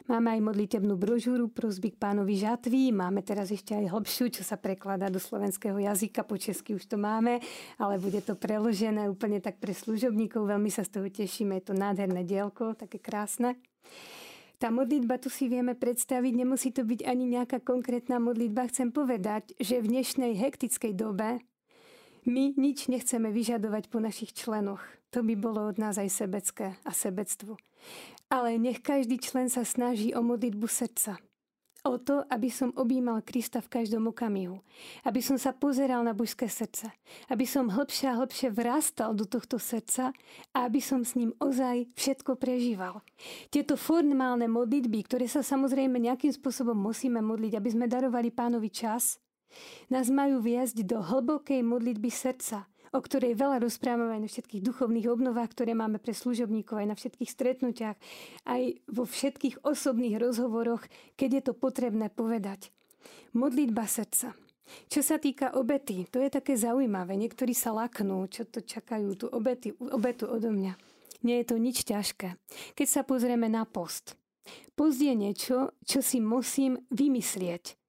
Máme 0.06 0.38
aj 0.38 0.40
modlitebnú 0.44 0.94
brožúru 0.94 1.50
prosby 1.50 1.90
k 1.90 1.98
pánovi 1.98 2.38
žatví, 2.38 2.94
máme 2.94 3.26
teraz 3.26 3.50
ešte 3.50 3.74
aj 3.74 3.90
hlbšiu, 3.90 4.26
čo 4.30 4.42
sa 4.46 4.54
prekladá 4.54 5.10
do 5.10 5.18
slovenského 5.18 5.78
jazyka, 5.82 6.22
po 6.22 6.38
česky 6.38 6.78
už 6.78 6.86
to 6.86 6.94
máme, 6.94 7.42
ale 7.74 7.98
bude 7.98 8.22
to 8.22 8.38
preložené 8.38 9.10
úplne 9.10 9.42
tak 9.42 9.58
pre 9.58 9.74
služobníkov, 9.74 10.46
veľmi 10.46 10.70
sa 10.70 10.86
z 10.86 11.00
toho 11.00 11.06
tešíme, 11.10 11.58
je 11.58 11.64
to 11.70 11.74
nádherné 11.74 12.22
dielko, 12.22 12.78
také 12.78 13.02
krásne. 13.02 13.58
Tá 14.60 14.68
modlitba 14.68 15.16
tu 15.16 15.32
si 15.32 15.48
vieme 15.48 15.72
predstaviť, 15.72 16.32
nemusí 16.36 16.68
to 16.68 16.84
byť 16.84 17.08
ani 17.08 17.24
nejaká 17.32 17.64
konkrétna 17.64 18.20
modlitba. 18.20 18.68
Chcem 18.68 18.92
povedať, 18.92 19.56
že 19.56 19.80
v 19.80 19.88
dnešnej 19.88 20.36
hektickej 20.36 20.92
dobe 20.92 21.40
my 22.28 22.52
nič 22.60 22.92
nechceme 22.92 23.32
vyžadovať 23.32 23.88
po 23.88 24.04
našich 24.04 24.36
členoch. 24.36 24.84
To 25.16 25.24
by 25.24 25.32
bolo 25.32 25.64
od 25.64 25.80
nás 25.80 25.96
aj 25.96 26.12
sebecké 26.12 26.76
a 26.84 26.92
sebectvo. 26.92 27.56
Ale 28.28 28.60
nech 28.60 28.84
každý 28.84 29.16
člen 29.16 29.48
sa 29.48 29.64
snaží 29.64 30.12
o 30.12 30.20
modlitbu 30.20 30.68
srdca 30.68 31.16
o 31.84 31.96
to, 31.96 32.24
aby 32.28 32.52
som 32.52 32.74
objímal 32.76 33.24
Krista 33.24 33.64
v 33.64 33.80
každom 33.80 34.10
okamihu. 34.12 34.60
Aby 35.04 35.24
som 35.24 35.40
sa 35.40 35.56
pozeral 35.56 36.04
na 36.04 36.12
božské 36.12 36.48
srdce. 36.50 36.92
Aby 37.32 37.48
som 37.48 37.72
hlbšie 37.72 38.12
a 38.12 38.18
hlbšie 38.20 38.52
vrastal 38.52 39.16
do 39.16 39.24
tohto 39.24 39.56
srdca 39.56 40.12
a 40.52 40.58
aby 40.68 40.80
som 40.82 41.04
s 41.04 41.16
ním 41.16 41.32
ozaj 41.40 41.88
všetko 41.96 42.36
prežíval. 42.36 43.00
Tieto 43.48 43.80
formálne 43.80 44.48
modlitby, 44.50 45.06
ktoré 45.08 45.26
sa 45.30 45.40
samozrejme 45.40 45.96
nejakým 45.96 46.32
spôsobom 46.34 46.76
musíme 46.76 47.24
modliť, 47.24 47.52
aby 47.56 47.68
sme 47.72 47.86
darovali 47.88 48.28
pánovi 48.32 48.68
čas, 48.68 49.20
nás 49.90 50.06
majú 50.08 50.38
viesť 50.38 50.86
do 50.86 51.02
hlbokej 51.02 51.66
modlitby 51.66 52.10
srdca, 52.10 52.70
o 52.90 52.98
ktorej 52.98 53.38
veľa 53.38 53.62
rozprávame 53.62 54.18
aj 54.18 54.22
na 54.26 54.28
všetkých 54.30 54.62
duchovných 54.66 55.06
obnovách, 55.06 55.54
ktoré 55.54 55.78
máme 55.78 56.02
pre 56.02 56.10
služobníkov, 56.10 56.82
aj 56.82 56.88
na 56.90 56.96
všetkých 56.98 57.30
stretnutiach, 57.30 57.96
aj 58.46 58.62
vo 58.90 59.06
všetkých 59.06 59.62
osobných 59.62 60.18
rozhovoroch, 60.18 60.82
keď 61.14 61.30
je 61.30 61.42
to 61.46 61.52
potrebné 61.54 62.10
povedať. 62.10 62.74
Modlitba 63.32 63.86
srdca. 63.86 64.34
Čo 64.86 65.02
sa 65.02 65.18
týka 65.18 65.54
obety, 65.58 66.06
to 66.06 66.22
je 66.22 66.30
také 66.30 66.54
zaujímavé. 66.54 67.18
Niektorí 67.18 67.54
sa 67.54 67.74
laknú, 67.74 68.26
čo 68.30 68.46
to 68.46 68.62
čakajú, 68.62 69.18
tú 69.18 69.26
obety, 69.26 69.74
obetu 69.74 70.30
odo 70.30 70.54
mňa. 70.54 70.78
Nie 71.26 71.42
je 71.42 71.46
to 71.50 71.56
nič 71.58 71.82
ťažké. 71.82 72.38
Keď 72.78 72.86
sa 72.86 73.02
pozrieme 73.02 73.50
na 73.50 73.66
post. 73.66 74.14
Post 74.78 74.98
je 75.02 75.14
niečo, 75.14 75.74
čo 75.82 76.00
si 76.00 76.22
musím 76.22 76.78
vymyslieť 76.90 77.79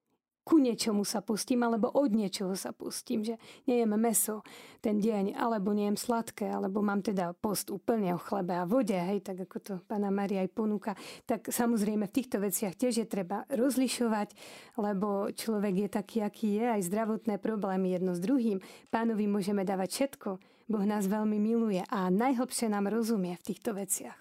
ku 0.42 0.58
niečomu 0.58 1.06
sa 1.06 1.22
pustím, 1.22 1.62
alebo 1.62 1.90
od 1.94 2.10
niečoho 2.12 2.58
sa 2.58 2.74
pustím, 2.74 3.22
že 3.22 3.38
nejem 3.70 3.94
meso 3.94 4.42
ten 4.82 4.98
deň, 4.98 5.38
alebo 5.38 5.72
nejem 5.72 5.94
sladké, 5.94 6.50
alebo 6.50 6.82
mám 6.82 7.06
teda 7.06 7.38
post 7.38 7.70
úplne 7.70 8.18
o 8.18 8.20
chlebe 8.20 8.58
a 8.58 8.66
vode, 8.66 8.98
hej, 8.98 9.22
tak 9.22 9.46
ako 9.46 9.58
to 9.62 9.74
pána 9.86 10.10
Maria 10.10 10.42
aj 10.42 10.50
ponúka, 10.52 10.98
tak 11.30 11.54
samozrejme 11.54 12.10
v 12.10 12.16
týchto 12.16 12.42
veciach 12.42 12.74
tiež 12.74 13.06
je 13.06 13.08
treba 13.08 13.46
rozlišovať, 13.54 14.34
lebo 14.82 15.30
človek 15.30 15.88
je 15.88 15.90
taký, 15.90 16.18
aký 16.26 16.48
je, 16.58 16.66
aj 16.66 16.82
zdravotné 16.90 17.38
problémy 17.38 17.94
jedno 17.94 18.18
s 18.18 18.22
druhým. 18.22 18.60
Pánovi 18.90 19.30
môžeme 19.30 19.62
dávať 19.62 19.90
všetko, 19.94 20.30
Boh 20.72 20.86
nás 20.88 21.06
veľmi 21.06 21.36
miluje 21.36 21.84
a 21.92 22.08
najhlbšie 22.08 22.72
nám 22.72 22.88
rozumie 22.88 23.36
v 23.36 23.46
týchto 23.52 23.76
veciach. 23.76 24.16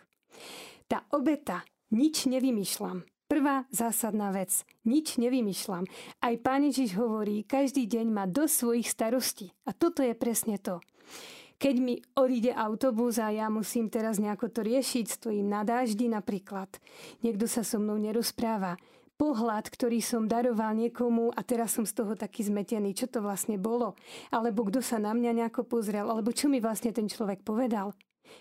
Tá 0.91 1.07
obeta, 1.15 1.63
nič 1.95 2.27
nevymýšľam. 2.27 3.07
Prvá 3.31 3.63
zásadná 3.71 4.35
vec. 4.35 4.67
Nič 4.83 5.15
nevymýšľam. 5.15 5.87
Aj 6.19 6.35
pán 6.43 6.67
Ježiš 6.67 6.99
hovorí, 6.99 7.47
každý 7.47 7.87
deň 7.87 8.11
má 8.11 8.27
do 8.27 8.51
svojich 8.51 8.91
starostí. 8.91 9.55
A 9.63 9.71
toto 9.71 10.03
je 10.03 10.19
presne 10.19 10.59
to. 10.59 10.83
Keď 11.63 11.75
mi 11.79 12.03
odíde 12.19 12.51
autobus 12.51 13.23
a 13.23 13.31
ja 13.31 13.47
musím 13.47 13.87
teraz 13.87 14.19
nejako 14.19 14.51
to 14.51 14.67
riešiť, 14.67 15.07
stojím 15.07 15.47
na 15.47 15.63
dáždi 15.63 16.11
napríklad. 16.11 16.83
Niekto 17.23 17.47
sa 17.47 17.63
so 17.63 17.79
mnou 17.79 18.03
nerozpráva. 18.03 18.75
pohľad, 19.21 19.69
ktorý 19.69 20.01
som 20.01 20.25
daroval 20.25 20.73
niekomu 20.73 21.29
a 21.37 21.45
teraz 21.45 21.77
som 21.77 21.85
z 21.85 21.93
toho 21.93 22.17
taký 22.17 22.49
zmetený, 22.49 22.97
čo 22.97 23.05
to 23.05 23.21
vlastne 23.21 23.61
bolo, 23.61 23.93
alebo 24.33 24.65
kto 24.65 24.81
sa 24.81 24.97
na 24.97 25.13
mňa 25.13 25.45
nejako 25.45 25.69
pozrel, 25.69 26.09
alebo 26.09 26.33
čo 26.33 26.49
mi 26.49 26.57
vlastne 26.57 26.89
ten 26.89 27.05
človek 27.05 27.45
povedal. 27.45 27.93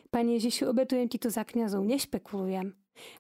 Pane 0.08 0.40
Ježišu, 0.40 0.72
obetujem 0.72 1.12
ti 1.12 1.20
to 1.20 1.28
za 1.28 1.44
kňazov, 1.44 1.84
nešpekulujem. 1.84 2.72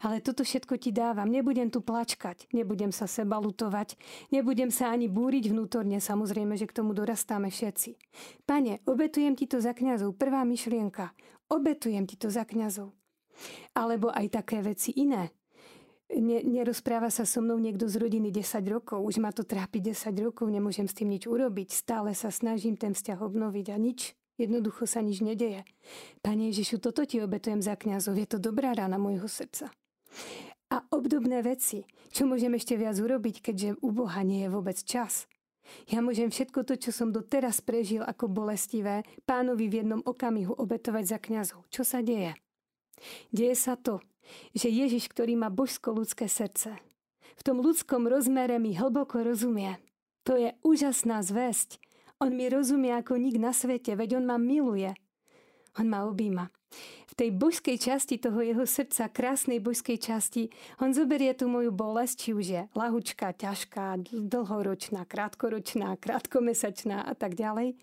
Ale 0.03 0.23
toto 0.23 0.45
všetko 0.45 0.79
ti 0.79 0.89
dávam. 0.95 1.27
Nebudem 1.29 1.69
tu 1.73 1.83
plačkať, 1.83 2.49
nebudem 2.55 2.89
sa 2.89 3.05
seba 3.05 3.37
lutovať, 3.37 3.99
nebudem 4.33 4.69
sa 4.69 4.91
ani 4.93 5.11
búriť 5.11 5.51
vnútorne, 5.51 5.99
samozrejme, 6.01 6.55
že 6.55 6.69
k 6.69 6.75
tomu 6.79 6.95
dorastáme 6.95 7.51
všetci. 7.51 7.95
Pane, 8.47 8.83
obetujem 8.87 9.35
ti 9.35 9.45
to 9.45 9.63
za 9.63 9.75
kňazov. 9.75 10.15
Prvá 10.15 10.43
myšlienka. 10.47 11.11
Obetujem 11.49 12.05
ti 12.05 12.15
to 12.15 12.29
za 12.29 12.45
kňazov. 12.45 12.93
Alebo 13.73 14.11
aj 14.11 14.35
také 14.35 14.59
veci 14.59 14.93
iné 14.99 15.31
ne, 16.17 16.41
nerozpráva 16.41 17.13
sa 17.13 17.23
so 17.23 17.41
mnou 17.45 17.61
niekto 17.61 17.85
z 17.85 18.01
rodiny 18.01 18.33
10 18.33 18.65
rokov, 18.65 18.97
už 19.05 19.21
ma 19.21 19.29
to 19.29 19.45
trápi 19.45 19.77
10 19.77 20.09
rokov, 20.25 20.49
nemôžem 20.49 20.89
s 20.89 20.97
tým 20.97 21.13
nič 21.13 21.29
urobiť, 21.29 21.69
stále 21.69 22.17
sa 22.17 22.33
snažím 22.33 22.73
ten 22.73 22.97
vzťah 22.97 23.19
obnoviť 23.21 23.67
a 23.69 23.77
nič, 23.77 24.17
jednoducho 24.39 24.87
sa 24.87 25.03
nič 25.03 25.19
nedeje. 25.19 25.67
Pane 26.23 26.49
Ježišu, 26.49 26.79
toto 26.79 27.03
ti 27.03 27.19
obetujem 27.19 27.59
za 27.59 27.75
kňazov, 27.75 28.15
je 28.15 28.27
to 28.27 28.37
dobrá 28.39 28.71
rána 28.71 28.95
môjho 28.95 29.27
srdca. 29.27 29.69
A 30.69 30.85
obdobné 30.93 31.41
veci, 31.41 31.83
čo 32.13 32.29
môžem 32.29 32.53
ešte 32.55 32.77
viac 32.77 32.95
urobiť, 32.95 33.41
keďže 33.41 33.81
u 33.83 33.89
Boha 33.89 34.21
nie 34.21 34.45
je 34.45 34.53
vôbec 34.53 34.77
čas. 34.79 35.25
Ja 35.89 36.01
môžem 36.01 36.33
všetko 36.33 36.65
to, 36.65 36.77
čo 36.77 36.89
som 36.89 37.13
doteraz 37.13 37.61
prežil 37.61 38.01
ako 38.01 38.29
bolestivé, 38.29 39.05
pánovi 39.29 39.69
v 39.69 39.85
jednom 39.85 40.01
okamihu 40.01 40.53
obetovať 40.57 41.05
za 41.05 41.17
kňazov. 41.21 41.65
Čo 41.69 41.85
sa 41.85 42.01
deje? 42.01 42.33
Deje 43.29 43.55
sa 43.57 43.77
to, 43.77 44.01
že 44.53 44.69
Ježiš, 44.69 45.09
ktorý 45.09 45.37
má 45.37 45.49
božsko-ľudské 45.53 46.25
srdce, 46.25 46.77
v 47.39 47.41
tom 47.45 47.63
ľudskom 47.63 48.09
rozmere 48.09 48.59
mi 48.59 48.75
hlboko 48.75 49.23
rozumie. 49.23 49.79
To 50.27 50.35
je 50.35 50.51
úžasná 50.59 51.23
zväzť. 51.23 51.79
On 52.19 52.35
mi 52.35 52.51
rozumie 52.51 52.91
ako 52.91 53.15
nik 53.15 53.39
na 53.39 53.55
svete, 53.55 53.95
veď 53.95 54.19
on 54.19 54.27
ma 54.27 54.35
miluje. 54.35 54.91
On 55.79 55.87
ma 55.87 56.03
objíma. 56.03 56.51
V 57.09 57.13
tej 57.15 57.31
božskej 57.31 57.79
časti 57.79 58.19
toho 58.19 58.43
jeho 58.43 58.67
srdca, 58.67 59.07
krásnej 59.07 59.63
božskej 59.63 59.97
časti, 59.97 60.51
on 60.83 60.91
zoberie 60.91 61.31
tú 61.31 61.47
moju 61.47 61.71
bolesť, 61.71 62.15
či 62.19 62.29
už 62.35 62.45
je 62.45 62.61
lahučká, 62.75 63.33
ťažká, 63.33 64.03
dlhoročná, 64.11 65.07
krátkoročná, 65.07 65.95
krátkomesačná 65.95 67.07
a 67.07 67.13
tak 67.15 67.39
ďalej. 67.39 67.79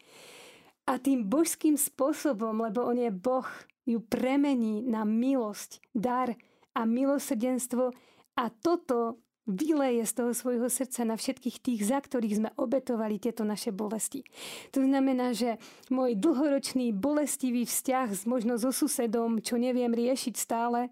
A 0.86 1.00
tým 1.02 1.26
božským 1.26 1.74
spôsobom, 1.74 2.60
lebo 2.62 2.86
on 2.86 3.00
je 3.00 3.10
Boh, 3.10 3.48
ju 3.88 3.98
premení 4.04 4.84
na 4.84 5.08
milosť, 5.08 5.82
dar 5.96 6.36
a 6.76 6.84
milosrdenstvo 6.84 7.90
a 8.36 8.44
toto 8.52 9.18
vyleje 9.46 10.02
z 10.04 10.12
toho 10.12 10.32
svojho 10.34 10.66
srdca 10.66 11.06
na 11.06 11.14
všetkých 11.14 11.56
tých, 11.62 11.80
za 11.86 12.02
ktorých 12.02 12.38
sme 12.42 12.50
obetovali 12.58 13.22
tieto 13.22 13.46
naše 13.46 13.70
bolesti. 13.70 14.26
To 14.74 14.82
znamená, 14.82 15.30
že 15.32 15.62
môj 15.88 16.18
dlhoročný 16.18 16.90
bolestivý 16.90 17.62
vzťah 17.64 18.08
s 18.10 18.22
možno 18.26 18.58
so 18.58 18.74
susedom, 18.74 19.38
čo 19.38 19.56
neviem 19.56 19.94
riešiť 19.94 20.34
stále, 20.34 20.90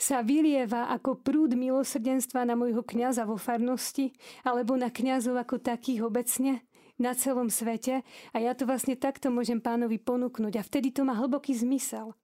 sa 0.00 0.24
vylieva 0.24 0.90
ako 0.90 1.20
prúd 1.20 1.54
milosrdenstva 1.54 2.48
na 2.48 2.58
môjho 2.58 2.82
kňaza 2.82 3.22
vo 3.28 3.38
farnosti 3.38 4.10
alebo 4.42 4.74
na 4.74 4.90
kňazov 4.90 5.38
ako 5.38 5.62
takých 5.62 6.02
obecne 6.02 6.64
na 6.98 7.14
celom 7.14 7.52
svete 7.52 8.02
a 8.32 8.36
ja 8.40 8.56
to 8.56 8.66
vlastne 8.66 8.98
takto 8.98 9.30
môžem 9.30 9.62
pánovi 9.62 10.02
ponúknuť 10.02 10.54
a 10.58 10.62
vtedy 10.66 10.90
to 10.90 11.06
má 11.06 11.14
hlboký 11.14 11.54
zmysel. 11.54 12.18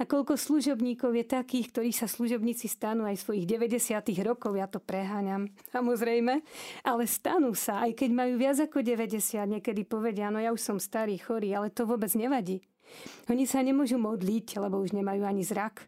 A 0.00 0.08
koľko 0.08 0.38
služobníkov 0.38 1.12
je 1.16 1.24
takých, 1.24 1.66
ktorí 1.72 1.90
sa 1.92 2.08
služobníci 2.08 2.68
stanú 2.68 3.04
aj 3.04 3.20
svojich 3.20 3.44
90 3.44 4.00
rokov, 4.24 4.56
ja 4.56 4.66
to 4.66 4.80
preháňam, 4.80 5.52
samozrejme, 5.70 6.40
ale 6.84 7.02
stanú 7.04 7.52
sa, 7.52 7.84
aj 7.84 7.96
keď 7.96 8.10
majú 8.12 8.34
viac 8.40 8.58
ako 8.58 8.80
90, 8.80 9.58
niekedy 9.58 9.82
povedia, 9.84 10.32
no 10.32 10.40
ja 10.40 10.50
už 10.50 10.60
som 10.60 10.78
starý, 10.80 11.16
chorý, 11.20 11.52
ale 11.54 11.72
to 11.72 11.84
vôbec 11.84 12.10
nevadí. 12.16 12.64
Oni 13.28 13.44
sa 13.44 13.60
nemôžu 13.60 14.00
modliť, 14.00 14.56
lebo 14.60 14.80
už 14.80 14.96
nemajú 14.96 15.22
ani 15.24 15.44
zrak. 15.44 15.84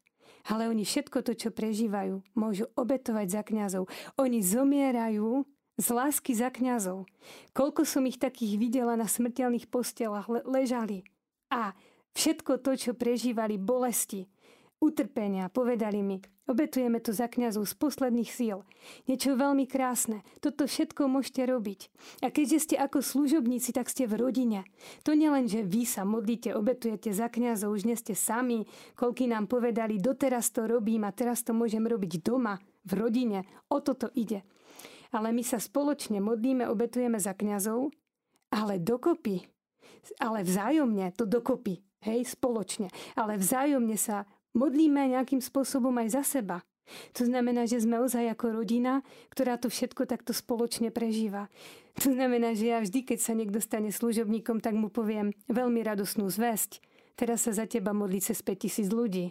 Ale 0.49 0.69
oni 0.73 0.85
všetko 0.89 1.21
to, 1.21 1.37
čo 1.37 1.53
prežívajú, 1.53 2.25
môžu 2.33 2.69
obetovať 2.77 3.27
za 3.29 3.43
kňazov. 3.45 3.89
Oni 4.17 4.41
zomierajú 4.41 5.45
z 5.81 5.89
lásky 5.89 6.33
za 6.37 6.53
kňazov. 6.53 7.09
Koľko 7.57 7.89
som 7.89 8.05
ich 8.05 8.21
takých 8.21 8.61
videla 8.61 8.97
na 8.97 9.09
smrteľných 9.09 9.69
postelách 9.69 10.29
le- 10.29 10.45
ležali. 10.45 11.05
A 11.49 11.73
Všetko 12.15 12.61
to, 12.61 12.75
čo 12.75 12.93
prežívali 12.99 13.57
bolesti, 13.57 14.27
utrpenia, 14.81 15.53
povedali 15.53 16.01
mi, 16.01 16.19
obetujeme 16.49 16.99
to 16.99 17.13
za 17.13 17.29
kňazov 17.29 17.69
z 17.69 17.75
posledných 17.77 18.31
síl. 18.33 18.65
Niečo 19.07 19.37
veľmi 19.37 19.69
krásne. 19.69 20.25
Toto 20.41 20.67
všetko 20.67 21.07
môžete 21.07 21.47
robiť. 21.47 21.81
A 22.25 22.33
keďže 22.33 22.59
ste 22.67 22.77
ako 22.81 23.05
služobníci, 23.05 23.77
tak 23.77 23.93
ste 23.93 24.09
v 24.09 24.19
rodine. 24.19 24.67
To 25.07 25.13
nielen, 25.15 25.47
že 25.47 25.63
vy 25.63 25.87
sa 25.87 26.03
modlíte, 26.03 26.57
obetujete 26.57 27.13
za 27.13 27.31
kňazov, 27.31 27.77
už 27.77 27.87
nie 27.87 27.95
ste 27.95 28.17
sami, 28.17 28.67
koľky 28.97 29.29
nám 29.31 29.47
povedali, 29.47 30.01
doteraz 30.01 30.51
to 30.51 30.67
robím 30.67 31.07
a 31.07 31.15
teraz 31.15 31.45
to 31.45 31.53
môžem 31.55 31.85
robiť 31.87 32.25
doma, 32.25 32.59
v 32.89 32.93
rodine. 32.97 33.45
O 33.69 33.85
toto 33.85 34.09
ide. 34.17 34.43
Ale 35.13 35.37
my 35.37 35.45
sa 35.45 35.61
spoločne 35.61 36.19
modlíme, 36.25 36.65
obetujeme 36.65 37.21
za 37.21 37.37
kňazov, 37.37 37.93
ale 38.51 38.81
dokopy, 38.81 39.45
ale 40.19 40.43
vzájomne 40.43 41.13
to 41.13 41.29
dokopy 41.29 41.83
hej, 42.05 42.27
spoločne. 42.29 42.89
Ale 43.15 43.37
vzájomne 43.41 43.97
sa 43.97 44.29
modlíme 44.57 45.15
nejakým 45.15 45.41
spôsobom 45.41 45.95
aj 46.01 46.09
za 46.21 46.23
seba. 46.41 46.65
To 47.15 47.23
znamená, 47.23 47.71
že 47.71 47.79
sme 47.79 48.03
ozaj 48.03 48.35
ako 48.35 48.61
rodina, 48.63 49.07
ktorá 49.31 49.55
to 49.63 49.71
všetko 49.71 50.11
takto 50.11 50.35
spoločne 50.35 50.91
prežíva. 50.91 51.47
To 52.03 52.11
znamená, 52.11 52.55
že 52.59 52.75
ja 52.75 52.83
vždy, 52.83 53.07
keď 53.07 53.19
sa 53.23 53.33
niekto 53.35 53.63
stane 53.63 53.95
služobníkom, 53.95 54.59
tak 54.59 54.75
mu 54.75 54.91
poviem 54.91 55.31
veľmi 55.47 55.81
radosnú 55.87 56.27
zväzť. 56.27 56.83
Teraz 57.15 57.47
sa 57.47 57.53
za 57.55 57.71
teba 57.71 57.95
modlí 57.95 58.19
cez 58.19 58.43
5000 58.43 58.91
ľudí 58.91 59.31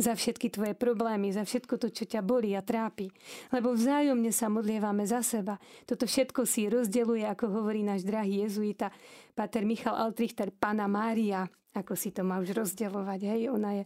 za 0.00 0.16
všetky 0.16 0.48
tvoje 0.48 0.74
problémy, 0.74 1.30
za 1.30 1.44
všetko 1.44 1.76
to, 1.76 1.92
čo 1.92 2.04
ťa 2.08 2.24
bolí 2.24 2.56
a 2.56 2.64
trápi. 2.64 3.12
Lebo 3.52 3.76
vzájomne 3.76 4.32
sa 4.32 4.48
modlievame 4.48 5.04
za 5.04 5.20
seba. 5.20 5.60
Toto 5.84 6.08
všetko 6.08 6.48
si 6.48 6.66
rozdeluje, 6.66 7.28
ako 7.28 7.60
hovorí 7.60 7.84
náš 7.84 8.02
drahý 8.08 8.48
jezuita, 8.48 8.88
pater 9.36 9.68
Michal 9.68 9.94
Altrichter, 9.94 10.48
Pana 10.50 10.88
Mária, 10.88 11.44
ako 11.72 11.96
si 11.96 12.12
to 12.12 12.20
má 12.22 12.40
už 12.40 12.52
rozdeľovať. 12.52 13.20
Hej? 13.24 13.40
Ona 13.52 13.82
je 13.82 13.84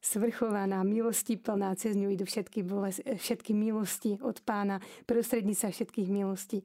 svrchovaná, 0.00 0.86
milosti 0.86 1.36
plná, 1.36 1.74
cez 1.76 1.98
ňu 1.98 2.08
idú 2.14 2.24
všetky, 2.24 2.62
boles, 2.62 3.02
všetky 3.02 3.52
milosti 3.52 4.16
od 4.22 4.38
pána, 4.46 4.78
prostrednica 5.04 5.68
všetkých 5.68 6.08
milostí. 6.08 6.62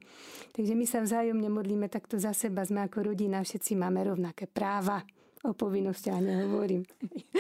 Takže 0.54 0.74
my 0.78 0.86
sa 0.86 1.02
vzájomne 1.02 1.50
modlíme 1.50 1.90
takto 1.90 2.22
za 2.22 2.32
seba, 2.38 2.62
sme 2.64 2.86
ako 2.86 3.12
rodina, 3.12 3.42
všetci 3.42 3.74
máme 3.76 4.06
rovnaké 4.06 4.46
práva 4.46 5.02
o 5.42 5.58
povinnostiach 5.58 6.22
nehovorím. 6.22 6.86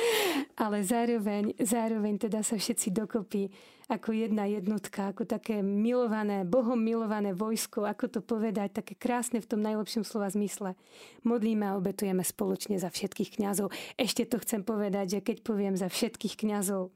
Ale 0.63 0.82
zároveň, 0.82 1.54
zároveň 1.62 2.17
teda 2.17 2.41
sa 2.41 2.58
všetci 2.58 2.89
dokopy 2.89 3.50
ako 3.91 4.15
jedna 4.15 4.47
jednotka, 4.47 5.12
ako 5.12 5.27
také 5.27 5.60
milované, 5.60 6.47
Bohom 6.47 6.80
milované 6.80 7.36
vojsko, 7.36 7.84
ako 7.84 8.08
to 8.08 8.19
povedať, 8.23 8.80
také 8.80 8.95
krásne 8.95 9.43
v 9.43 9.49
tom 9.51 9.60
najlepšom 9.60 10.08
slova 10.08 10.32
zmysle. 10.32 10.80
Modlíme 11.27 11.67
a 11.67 11.75
obetujeme 11.75 12.23
spoločne 12.23 12.80
za 12.80 12.88
všetkých 12.88 13.36
kňazov. 13.36 13.75
Ešte 13.99 14.23
to 14.23 14.39
chcem 14.39 14.63
povedať, 14.63 15.19
že 15.19 15.23
keď 15.23 15.38
poviem 15.43 15.75
za 15.75 15.91
všetkých 15.91 16.39
kňazov, 16.39 16.95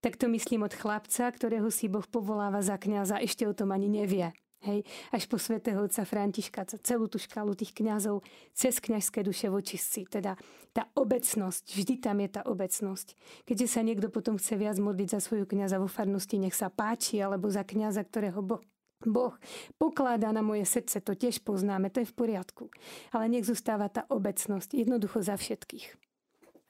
tak 0.00 0.16
to 0.16 0.28
myslím 0.32 0.64
od 0.64 0.72
chlapca, 0.72 1.28
ktorého 1.32 1.68
si 1.68 1.88
Boh 1.88 2.04
povoláva 2.04 2.64
za 2.64 2.80
kňaza, 2.80 3.20
ešte 3.20 3.44
o 3.44 3.56
tom 3.56 3.72
ani 3.72 3.88
nevie. 3.88 4.32
Hej, 4.64 4.80
až 5.12 5.28
po 5.28 5.36
svätého 5.36 5.76
otca 5.84 6.08
Františka, 6.08 6.64
celú 6.80 7.04
tú 7.04 7.20
škálu 7.20 7.52
tých 7.52 7.76
kňazov, 7.76 8.24
cez 8.56 8.80
kňažské 8.80 9.20
duše 9.20 9.52
vočistci. 9.52 10.08
Teda 10.08 10.40
tá 10.72 10.88
obecnosť, 10.96 11.76
vždy 11.76 11.94
tam 12.00 12.24
je 12.24 12.28
tá 12.32 12.42
obecnosť. 12.48 13.12
Keďže 13.44 13.68
sa 13.68 13.84
niekto 13.84 14.08
potom 14.08 14.40
chce 14.40 14.56
viac 14.56 14.80
modliť 14.80 15.08
za 15.12 15.20
svoju 15.20 15.44
kňaza 15.44 15.76
vo 15.76 15.84
farnosti, 15.84 16.40
nech 16.40 16.56
sa 16.56 16.72
páči, 16.72 17.20
alebo 17.20 17.52
za 17.52 17.60
kňaza, 17.60 18.08
ktorého 18.08 18.40
Boh 18.40 18.64
Boh 19.04 19.36
pokladá 19.76 20.32
na 20.32 20.40
moje 20.40 20.64
srdce, 20.64 21.04
to 21.04 21.12
tiež 21.12 21.44
poznáme, 21.44 21.92
to 21.92 22.00
je 22.00 22.08
v 22.08 22.16
poriadku. 22.16 22.72
Ale 23.12 23.28
nech 23.28 23.44
zostáva 23.44 23.92
tá 23.92 24.08
obecnosť, 24.08 24.72
jednoducho 24.72 25.20
za 25.20 25.36
všetkých. 25.36 25.92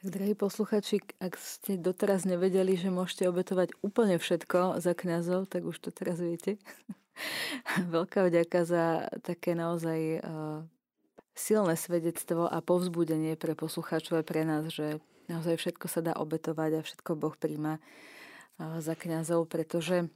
Drahí 0.05 0.35
posluchači, 0.37 1.01
ak 1.17 1.39
ste 1.39 1.81
doteraz 1.81 2.29
nevedeli, 2.29 2.77
že 2.77 2.93
môžete 2.93 3.25
obetovať 3.31 3.73
úplne 3.81 4.21
všetko 4.21 4.83
za 4.83 4.93
kňazov, 4.93 5.49
tak 5.49 5.65
už 5.65 5.79
to 5.81 5.95
teraz 5.95 6.21
viete. 6.21 6.59
Veľká 7.95 8.27
vďaka 8.27 8.61
za 8.67 8.85
také 9.23 9.55
naozaj 9.55 10.01
uh, 10.21 10.63
silné 11.35 11.75
svedectvo 11.75 12.47
a 12.47 12.59
povzbudenie 12.63 13.39
pre 13.39 13.55
poslucháčov 13.59 14.23
aj 14.23 14.27
pre 14.27 14.43
nás, 14.47 14.71
že 14.71 15.03
naozaj 15.31 15.59
všetko 15.59 15.87
sa 15.91 16.01
dá 16.03 16.13
obetovať 16.15 16.71
a 16.79 16.87
všetko 16.87 17.11
Boh 17.19 17.35
príjma 17.35 17.79
uh, 17.79 18.79
za 18.83 18.95
kňazov, 18.99 19.47
pretože 19.51 20.11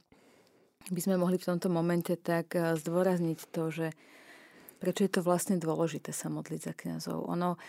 by 0.87 0.99
sme 1.03 1.19
mohli 1.19 1.35
v 1.35 1.47
tomto 1.49 1.67
momente 1.67 2.15
tak 2.15 2.55
uh, 2.55 2.75
zdôrazniť 2.79 3.39
to, 3.51 3.63
že 3.71 3.87
prečo 4.79 5.03
je 5.03 5.11
to 5.11 5.21
vlastne 5.21 5.59
dôležité 5.59 6.15
sa 6.15 6.31
modliť 6.31 6.61
za 6.63 6.73
kňazov. 6.73 7.27
Ono, 7.27 7.59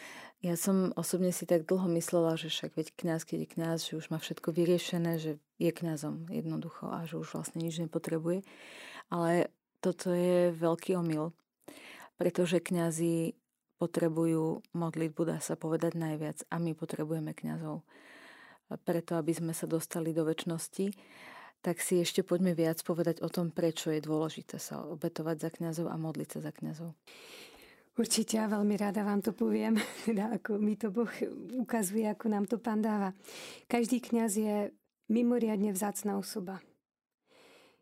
ja 0.40 0.55
som 0.57 0.95
osobne 0.97 1.35
si 1.35 1.45
tak 1.45 1.66
dlho 1.66 1.90
myslela, 2.01 2.38
že 2.38 2.49
však 2.49 2.73
veď 2.79 2.87
kňaz, 2.97 3.21
keď 3.27 3.38
je 3.45 3.49
kňaz, 3.51 3.79
že 3.85 3.93
už 3.99 4.07
má 4.14 4.19
všetko 4.23 4.55
vyriešené, 4.55 5.21
že 5.21 5.37
je 5.61 5.71
kňazom 5.75 6.31
jednoducho 6.33 6.88
a 6.88 7.05
že 7.05 7.21
už 7.21 7.37
vlastne 7.37 7.61
nič 7.61 7.83
nepotrebuje. 7.83 8.47
Ale 9.11 9.51
toto 9.83 10.14
je 10.14 10.55
veľký 10.55 10.94
omyl, 10.94 11.35
pretože 12.14 12.62
kňazi 12.62 13.35
potrebujú 13.81 14.61
modlitbu, 14.77 15.20
dá 15.25 15.38
sa 15.40 15.57
povedať 15.57 15.96
najviac, 15.96 16.44
a 16.53 16.61
my 16.61 16.77
potrebujeme 16.77 17.33
kňazov. 17.33 17.81
Preto, 18.87 19.18
aby 19.18 19.33
sme 19.35 19.57
sa 19.57 19.66
dostali 19.66 20.12
do 20.14 20.23
väčšnosti, 20.23 20.94
tak 21.61 21.81
si 21.81 22.01
ešte 22.01 22.25
poďme 22.25 22.57
viac 22.57 22.81
povedať 22.85 23.20
o 23.25 23.29
tom, 23.29 23.53
prečo 23.53 23.92
je 23.92 24.05
dôležité 24.05 24.57
sa 24.57 24.85
obetovať 24.85 25.37
za 25.40 25.51
kňazov 25.53 25.87
a 25.92 25.96
modliť 26.01 26.29
sa 26.29 26.40
za 26.44 26.53
kňazov. 26.53 26.92
Určite 28.01 28.40
a 28.40 28.49
veľmi 28.49 28.81
rada 28.81 29.05
vám 29.05 29.20
to 29.20 29.37
poviem, 29.37 29.77
teda 30.09 30.40
ako 30.40 30.57
mi 30.57 30.77
to 30.77 30.88
Boh 30.88 31.11
ukazuje, 31.57 32.09
ako 32.09 32.27
nám 32.33 32.44
to 32.49 32.57
pán 32.57 32.81
dáva. 32.81 33.12
Každý 33.68 34.01
kňaz 34.01 34.33
je 34.40 34.57
mimoriadne 35.11 35.75
vzácná 35.75 36.16
osoba. 36.16 36.62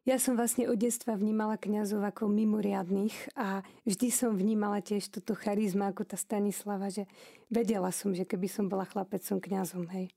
Ja 0.08 0.16
som 0.16 0.40
vlastne 0.40 0.64
od 0.72 0.80
detstva 0.80 1.20
vnímala 1.20 1.60
kňazov 1.60 2.00
ako 2.00 2.32
mimoriadných 2.32 3.36
a 3.36 3.60
vždy 3.84 4.08
som 4.08 4.32
vnímala 4.32 4.80
tiež 4.80 5.12
toto 5.12 5.36
charizma 5.36 5.92
ako 5.92 6.08
tá 6.08 6.16
Stanislava, 6.16 6.88
že 6.88 7.04
vedela 7.52 7.92
som, 7.92 8.16
že 8.16 8.24
keby 8.24 8.48
som 8.48 8.72
bola 8.72 8.88
chlapec, 8.88 9.20
som 9.20 9.36
kňazom, 9.36 9.84
hej. 9.92 10.08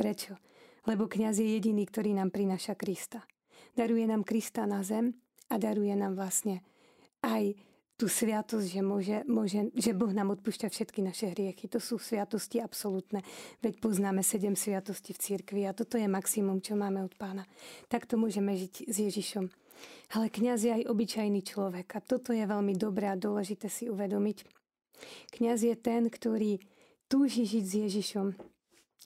Prečo? 0.00 0.40
Lebo 0.88 1.04
kňaz 1.04 1.36
je 1.36 1.52
jediný, 1.52 1.84
ktorý 1.84 2.16
nám 2.16 2.32
prináša 2.32 2.80
Krista. 2.80 3.28
Daruje 3.76 4.08
nám 4.08 4.24
Krista 4.24 4.64
na 4.64 4.80
zem 4.80 5.12
a 5.52 5.60
daruje 5.60 5.92
nám 5.92 6.16
vlastne 6.16 6.64
aj 7.20 7.60
tú 7.96 8.12
sviatosť, 8.12 8.68
že, 8.68 8.82
môže, 8.84 9.16
môže, 9.24 9.72
že 9.72 9.96
Boh 9.96 10.12
nám 10.12 10.36
odpúšťa 10.36 10.68
všetky 10.68 11.00
naše 11.00 11.32
hriechy. 11.32 11.64
To 11.72 11.80
sú 11.80 11.96
sviatosti 11.96 12.60
absolútne. 12.60 13.24
Veď 13.64 13.80
poznáme 13.80 14.20
sedem 14.20 14.52
sviatostí 14.52 15.16
v 15.16 15.22
cirkvi 15.24 15.64
a 15.64 15.72
toto 15.72 15.96
je 15.96 16.04
maximum, 16.04 16.60
čo 16.60 16.76
máme 16.76 17.00
od 17.00 17.16
pána. 17.16 17.48
Takto 17.88 18.20
môžeme 18.20 18.52
žiť 18.52 18.84
s 18.84 18.96
Ježišom. 19.00 19.48
Ale 20.12 20.28
kňaz 20.28 20.60
je 20.64 20.72
aj 20.72 20.88
obyčajný 20.88 21.40
človek 21.40 21.88
a 21.96 22.04
toto 22.04 22.36
je 22.36 22.44
veľmi 22.44 22.76
dobré 22.76 23.08
a 23.08 23.16
dôležité 23.16 23.72
si 23.72 23.88
uvedomiť. 23.88 24.44
Kňaz 25.32 25.64
je 25.64 25.74
ten, 25.76 26.08
ktorý 26.08 26.60
túži 27.08 27.48
žiť 27.48 27.64
s 27.64 27.74
Ježišom. 27.88 28.26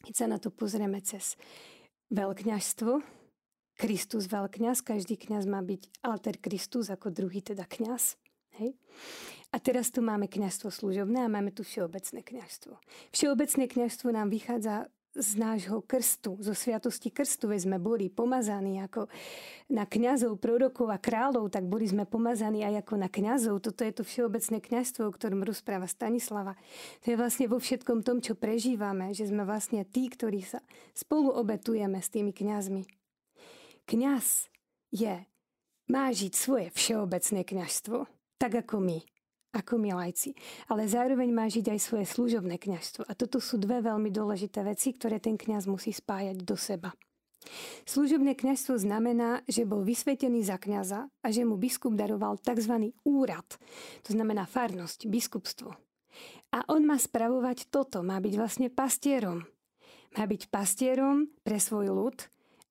Keď 0.07 0.15
sa 0.15 0.27
na 0.27 0.39
to 0.43 0.51
pozrieme 0.51 0.99
cez 1.03 1.39
veľkňažstvo, 2.11 3.21
Kristus 3.81 4.29
veľkňaz, 4.29 4.85
každý 4.85 5.17
kňaz 5.17 5.49
má 5.49 5.65
byť 5.65 6.05
alter 6.05 6.37
Kristus 6.37 6.93
ako 6.93 7.09
druhý 7.09 7.41
teda 7.41 7.65
kňaz. 7.65 8.21
Hej? 8.61 8.77
A 9.51 9.59
teraz 9.59 9.91
tu 9.91 10.05
máme 10.05 10.31
kňazstvo 10.31 10.71
služobné 10.71 11.27
a 11.27 11.33
máme 11.33 11.51
tu 11.51 11.67
všeobecné 11.67 12.23
kňazstvo. 12.23 12.79
Všeobecné 13.11 13.65
kňazstvo 13.67 14.09
nám 14.15 14.31
vychádza 14.31 14.87
z 15.11 15.43
nášho 15.43 15.83
krstu, 15.83 16.39
zo 16.39 16.55
sviatosti 16.55 17.11
krstu, 17.11 17.51
veď 17.51 17.67
sme 17.67 17.79
boli 17.83 18.07
pomazaní 18.07 18.79
ako 18.79 19.11
na 19.67 19.83
kňazov, 19.83 20.39
prorokov 20.39 20.87
a 20.87 21.03
kráľov, 21.03 21.51
tak 21.51 21.67
boli 21.67 21.91
sme 21.91 22.07
pomazaní 22.07 22.63
aj 22.63 22.87
ako 22.87 22.95
na 22.95 23.11
kňazov. 23.11 23.59
Toto 23.59 23.83
je 23.83 23.91
to 23.91 24.07
všeobecné 24.07 24.63
kňazstvo, 24.63 25.11
o 25.11 25.15
ktorom 25.15 25.43
rozpráva 25.43 25.91
Stanislava. 25.91 26.55
To 27.03 27.11
je 27.11 27.19
vlastne 27.19 27.51
vo 27.51 27.59
všetkom 27.59 28.07
tom, 28.07 28.23
čo 28.23 28.39
prežívame, 28.39 29.11
že 29.11 29.27
sme 29.27 29.43
vlastne 29.43 29.83
tí, 29.83 30.07
ktorí 30.07 30.47
sa 30.47 30.63
spolu 30.95 31.35
obetujeme 31.35 31.99
s 31.99 32.07
tými 32.07 32.31
kňazmi. 32.31 32.87
Kňaz 33.91 34.47
je, 34.95 35.27
má 35.91 36.07
žiť 36.15 36.33
svoje 36.39 36.71
všeobecné 36.71 37.43
kňazstvo, 37.43 38.07
tak 38.41 38.65
ako 38.65 38.81
my, 38.81 38.99
ako 39.53 39.77
my 39.77 39.93
lajci. 40.01 40.33
Ale 40.73 40.89
zároveň 40.89 41.29
má 41.29 41.45
žiť 41.45 41.77
aj 41.77 41.81
svoje 41.85 42.07
služobné 42.09 42.57
kňazstvo. 42.57 43.05
A 43.05 43.13
toto 43.13 43.37
sú 43.37 43.61
dve 43.61 43.85
veľmi 43.85 44.09
dôležité 44.09 44.65
veci, 44.65 44.97
ktoré 44.97 45.21
ten 45.21 45.37
kňaz 45.37 45.69
musí 45.69 45.93
spájať 45.93 46.41
do 46.41 46.57
seba. 46.57 46.97
Služobné 47.89 48.37
kňazstvo 48.37 48.77
znamená, 48.77 49.41
že 49.49 49.65
bol 49.65 49.81
vysvetený 49.81 50.45
za 50.45 50.61
kňaza 50.61 51.09
a 51.09 51.29
že 51.33 51.45
mu 51.45 51.57
biskup 51.57 51.97
daroval 51.97 52.37
tzv. 52.37 52.93
úrad, 53.05 53.49
to 54.05 54.13
znamená 54.13 54.45
farnosť, 54.45 55.09
biskupstvo. 55.09 55.73
A 56.53 56.59
on 56.69 56.85
má 56.85 57.01
spravovať 57.01 57.71
toto, 57.73 58.05
má 58.05 58.21
byť 58.21 58.35
vlastne 58.37 58.69
pastierom. 58.69 59.47
Má 60.19 60.25
byť 60.27 60.51
pastierom 60.51 61.31
pre 61.47 61.63
svoj 61.63 61.95
ľud, 61.95 62.19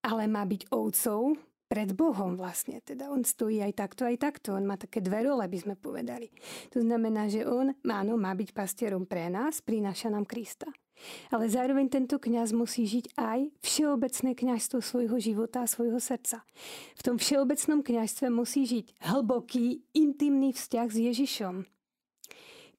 ale 0.04 0.28
má 0.28 0.44
byť 0.44 0.70
ovcov 0.70 1.40
pred 1.70 1.94
Bohom 1.94 2.34
vlastne. 2.34 2.82
Teda 2.82 3.14
on 3.14 3.22
stojí 3.22 3.62
aj 3.62 3.78
takto, 3.78 4.02
aj 4.10 4.18
takto. 4.18 4.58
On 4.58 4.66
má 4.66 4.76
také 4.76 5.06
dve 5.06 5.22
role, 5.30 5.46
by 5.46 5.58
sme 5.62 5.76
povedali. 5.78 6.34
To 6.74 6.82
znamená, 6.82 7.30
že 7.30 7.46
on, 7.46 7.78
áno, 7.86 8.18
má 8.18 8.34
byť 8.34 8.50
pastierom 8.58 9.06
pre 9.06 9.30
nás, 9.30 9.62
prináša 9.62 10.10
nám 10.10 10.26
Krista. 10.26 10.66
Ale 11.32 11.48
zároveň 11.48 11.88
tento 11.88 12.20
kňaz 12.20 12.52
musí 12.52 12.84
žiť 12.84 13.16
aj 13.16 13.56
všeobecné 13.64 14.36
kňazstvo 14.36 14.84
svojho 14.84 15.16
života 15.22 15.64
a 15.64 15.72
svojho 15.72 16.02
srdca. 16.02 16.44
V 17.00 17.02
tom 17.06 17.16
všeobecnom 17.16 17.86
kňazstve 17.86 18.28
musí 18.28 18.68
žiť 18.68 19.08
hlboký, 19.08 19.86
intimný 19.96 20.52
vzťah 20.52 20.88
s 20.92 20.98
Ježišom. 21.00 21.56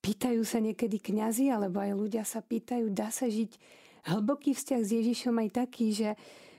Pýtajú 0.04 0.42
sa 0.44 0.60
niekedy 0.60 1.00
kňazi, 1.00 1.48
alebo 1.48 1.80
aj 1.80 1.96
ľudia 1.96 2.24
sa 2.28 2.44
pýtajú, 2.44 2.92
dá 2.92 3.08
sa 3.08 3.28
žiť 3.28 3.56
hlboký 4.12 4.52
vzťah 4.52 4.80
s 4.84 4.90
Ježišom 5.00 5.36
aj 5.40 5.48
taký, 5.64 5.92
že 5.92 6.10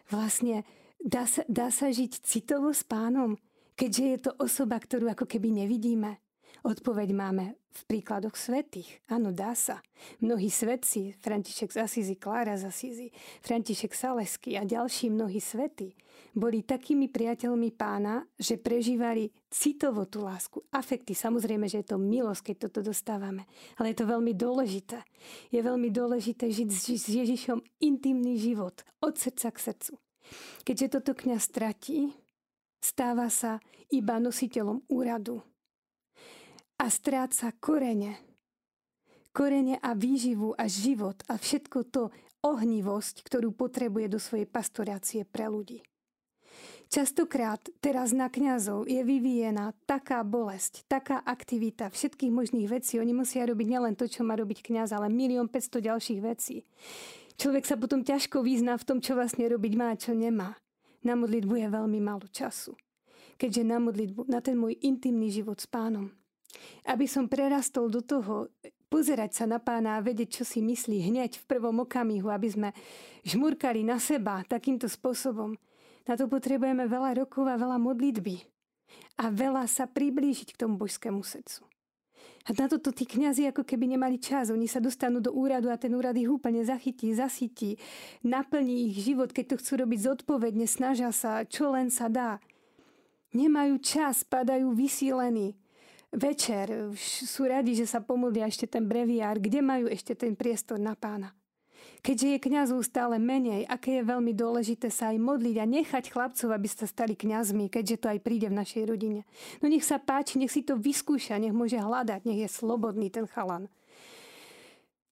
vlastne 0.09 0.65
Dá 1.01 1.25
sa, 1.25 1.41
dá 1.49 1.73
sa 1.73 1.89
žiť 1.89 2.21
citovo 2.21 2.69
s 2.69 2.85
pánom, 2.85 3.33
keďže 3.73 4.03
je 4.05 4.17
to 4.21 4.31
osoba, 4.37 4.77
ktorú 4.77 5.09
ako 5.09 5.25
keby 5.25 5.49
nevidíme? 5.49 6.21
Odpoveď 6.61 7.09
máme 7.17 7.57
v 7.73 7.81
príkladoch 7.89 8.37
svetých. 8.37 9.01
Áno, 9.09 9.33
dá 9.33 9.57
sa. 9.57 9.81
Mnohí 10.21 10.53
svetci, 10.53 11.17
František 11.17 11.73
z 11.73 11.77
Asízy, 11.81 12.21
Klára 12.21 12.53
z 12.53 12.69
Asízy, 12.69 13.09
František 13.41 13.97
Salesky 13.97 14.53
a 14.53 14.61
ďalší 14.61 15.09
mnohí 15.09 15.41
svety, 15.41 15.97
boli 16.37 16.61
takými 16.61 17.09
priateľmi 17.09 17.73
pána, 17.73 18.21
že 18.37 18.61
prežívali 18.61 19.33
citovo 19.49 20.05
tú 20.05 20.21
lásku, 20.21 20.61
afekty. 20.69 21.17
Samozrejme, 21.17 21.65
že 21.65 21.81
je 21.81 21.89
to 21.89 21.97
milosť, 21.97 22.53
keď 22.53 22.55
toto 22.69 22.93
dostávame. 22.93 23.49
Ale 23.81 23.97
je 23.97 23.97
to 23.97 24.05
veľmi 24.05 24.37
dôležité. 24.37 25.01
Je 25.49 25.65
veľmi 25.65 25.89
dôležité 25.89 26.45
žiť 26.45 26.69
s 26.69 27.09
Ježišom 27.09 27.57
intimný 27.81 28.37
život, 28.37 28.85
od 29.01 29.17
srdca 29.17 29.49
k 29.49 29.57
srdcu. 29.57 29.93
Keďže 30.63 30.99
toto 30.99 31.11
kňaz 31.17 31.41
stratí, 31.49 32.13
stáva 32.81 33.29
sa 33.29 33.61
iba 33.93 34.17
nositeľom 34.17 34.87
úradu 34.89 35.43
a 36.81 36.85
stráca 36.89 37.53
korene. 37.61 38.17
Korene 39.31 39.79
a 39.79 39.95
výživu 39.95 40.57
a 40.57 40.67
život 40.67 41.23
a 41.31 41.39
všetko 41.39 41.79
to 41.87 42.11
ohnivosť, 42.41 43.23
ktorú 43.23 43.53
potrebuje 43.53 44.11
do 44.11 44.19
svojej 44.19 44.49
pastorácie 44.49 45.23
pre 45.23 45.47
ľudí. 45.47 45.79
Častokrát 46.91 47.63
teraz 47.79 48.11
na 48.11 48.27
kňazov 48.27 48.83
je 48.83 48.99
vyvíjená 48.99 49.71
taká 49.87 50.27
bolesť, 50.27 50.83
taká 50.91 51.23
aktivita 51.23 51.87
všetkých 51.87 52.27
možných 52.27 52.67
vecí. 52.67 52.99
Oni 52.99 53.15
musia 53.15 53.47
robiť 53.47 53.67
nielen 53.71 53.95
to, 53.95 54.11
čo 54.11 54.27
má 54.27 54.35
robiť 54.35 54.59
kňaz, 54.59 54.91
ale 54.91 55.07
milión 55.07 55.47
500 55.47 55.87
ďalších 55.87 56.19
vecí 56.19 56.67
človek 57.41 57.65
sa 57.65 57.73
potom 57.73 58.05
ťažko 58.05 58.45
vyzná 58.45 58.77
v 58.77 58.85
tom, 58.85 58.97
čo 59.01 59.17
vlastne 59.17 59.49
robiť 59.49 59.73
má 59.73 59.89
a 59.89 59.97
čo 59.97 60.13
nemá. 60.13 60.53
Na 61.01 61.17
modlitbu 61.17 61.57
je 61.57 61.67
veľmi 61.73 61.97
málo 61.97 62.29
času. 62.29 62.77
Keďže 63.41 63.65
na 63.65 63.81
modlitbu, 63.81 64.29
na 64.29 64.37
ten 64.37 64.53
môj 64.53 64.77
intimný 64.85 65.33
život 65.33 65.57
s 65.57 65.65
pánom. 65.65 66.13
Aby 66.85 67.09
som 67.09 67.25
prerastol 67.25 67.89
do 67.89 68.05
toho, 68.05 68.53
pozerať 68.91 69.41
sa 69.41 69.45
na 69.49 69.57
pána 69.57 69.97
a 69.97 70.03
vedieť, 70.05 70.41
čo 70.41 70.43
si 70.45 70.61
myslí 70.61 71.09
hneď 71.09 71.41
v 71.41 71.47
prvom 71.49 71.81
okamihu, 71.81 72.29
aby 72.29 72.47
sme 72.51 72.69
žmurkali 73.25 73.81
na 73.81 73.97
seba 73.97 74.45
takýmto 74.45 74.85
spôsobom. 74.85 75.57
Na 76.05 76.13
to 76.13 76.29
potrebujeme 76.29 76.85
veľa 76.85 77.17
rokov 77.17 77.49
a 77.49 77.57
veľa 77.57 77.81
modlitby. 77.81 78.45
A 79.17 79.31
veľa 79.31 79.65
sa 79.65 79.87
priblížiť 79.89 80.53
k 80.53 80.59
tomu 80.59 80.75
božskému 80.77 81.23
srdcu. 81.23 81.70
A 82.49 82.57
na 82.57 82.65
toto 82.65 82.89
tí 82.89 83.05
kňazi 83.05 83.53
ako 83.53 83.61
keby 83.61 83.93
nemali 83.93 84.17
čas. 84.17 84.49
Oni 84.49 84.65
sa 84.65 84.81
dostanú 84.81 85.21
do 85.21 85.29
úradu 85.29 85.69
a 85.69 85.77
ten 85.77 85.93
úrad 85.93 86.17
ich 86.17 86.25
úplne 86.25 86.65
zachytí, 86.65 87.13
zasytí, 87.13 87.77
naplní 88.25 88.89
ich 88.89 89.05
život, 89.05 89.29
keď 89.29 89.55
to 89.55 89.59
chcú 89.61 89.85
robiť 89.85 89.99
zodpovedne, 90.01 90.65
snažia 90.65 91.13
sa, 91.13 91.45
čo 91.45 91.69
len 91.73 91.93
sa 91.93 92.09
dá. 92.09 92.41
Nemajú 93.37 93.77
čas, 93.79 94.25
padajú 94.25 94.73
vysílení. 94.73 95.53
Večer 96.11 96.91
sú 96.99 97.47
radi, 97.47 97.71
že 97.77 97.87
sa 97.87 98.03
pomodlia 98.03 98.49
ešte 98.49 98.67
ten 98.67 98.83
breviár, 98.83 99.39
kde 99.39 99.63
majú 99.63 99.87
ešte 99.87 100.11
ten 100.17 100.35
priestor 100.35 100.75
na 100.75 100.91
pána. 100.91 101.31
Keďže 102.01 102.27
je 102.33 102.45
kňazov 102.49 102.81
stále 102.81 103.21
menej, 103.21 103.69
aké 103.69 104.01
je 104.01 104.09
veľmi 104.09 104.33
dôležité 104.33 104.89
sa 104.89 105.13
aj 105.13 105.21
modliť 105.21 105.55
a 105.61 105.69
nechať 105.69 106.09
chlapcov, 106.09 106.49
aby 106.49 106.65
sa 106.65 106.89
stali 106.89 107.13
kňazmi, 107.13 107.69
keďže 107.69 108.01
to 108.01 108.07
aj 108.09 108.19
príde 108.25 108.49
v 108.49 108.57
našej 108.57 108.89
rodine. 108.89 109.21
No 109.61 109.69
nech 109.69 109.85
sa 109.85 110.01
páči, 110.01 110.41
nech 110.41 110.49
si 110.49 110.65
to 110.65 110.73
vyskúša, 110.73 111.37
nech 111.37 111.53
môže 111.53 111.77
hľadať, 111.77 112.25
nech 112.25 112.41
je 112.41 112.49
slobodný 112.49 113.13
ten 113.13 113.29
chalan. 113.29 113.69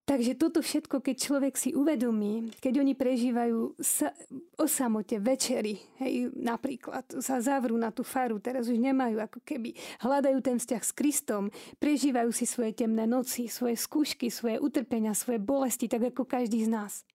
Takže 0.09 0.41
toto 0.41 0.65
všetko, 0.65 1.05
keď 1.05 1.15
človek 1.21 1.53
si 1.53 1.69
uvedomí, 1.77 2.49
keď 2.57 2.81
oni 2.81 2.97
prežívajú 2.97 3.77
sa, 3.77 4.09
o 4.57 4.65
samote 4.65 5.21
večery, 5.21 5.77
hej, 6.01 6.33
napríklad 6.33 7.21
sa 7.21 7.37
zavrú 7.37 7.77
na 7.77 7.93
tú 7.93 8.01
faru, 8.01 8.41
teraz 8.41 8.65
už 8.73 8.81
nemajú 8.81 9.21
ako 9.21 9.37
keby, 9.45 9.77
hľadajú 10.01 10.41
ten 10.41 10.57
vzťah 10.57 10.81
s 10.81 10.97
Kristom, 10.97 11.53
prežívajú 11.77 12.33
si 12.33 12.49
svoje 12.49 12.73
temné 12.73 13.05
noci, 13.05 13.45
svoje 13.53 13.77
skúšky, 13.77 14.33
svoje 14.33 14.57
utrpenia, 14.57 15.13
svoje 15.13 15.37
bolesti, 15.37 15.85
tak 15.85 16.09
ako 16.09 16.25
každý 16.25 16.65
z 16.65 16.73
nás. 16.73 17.05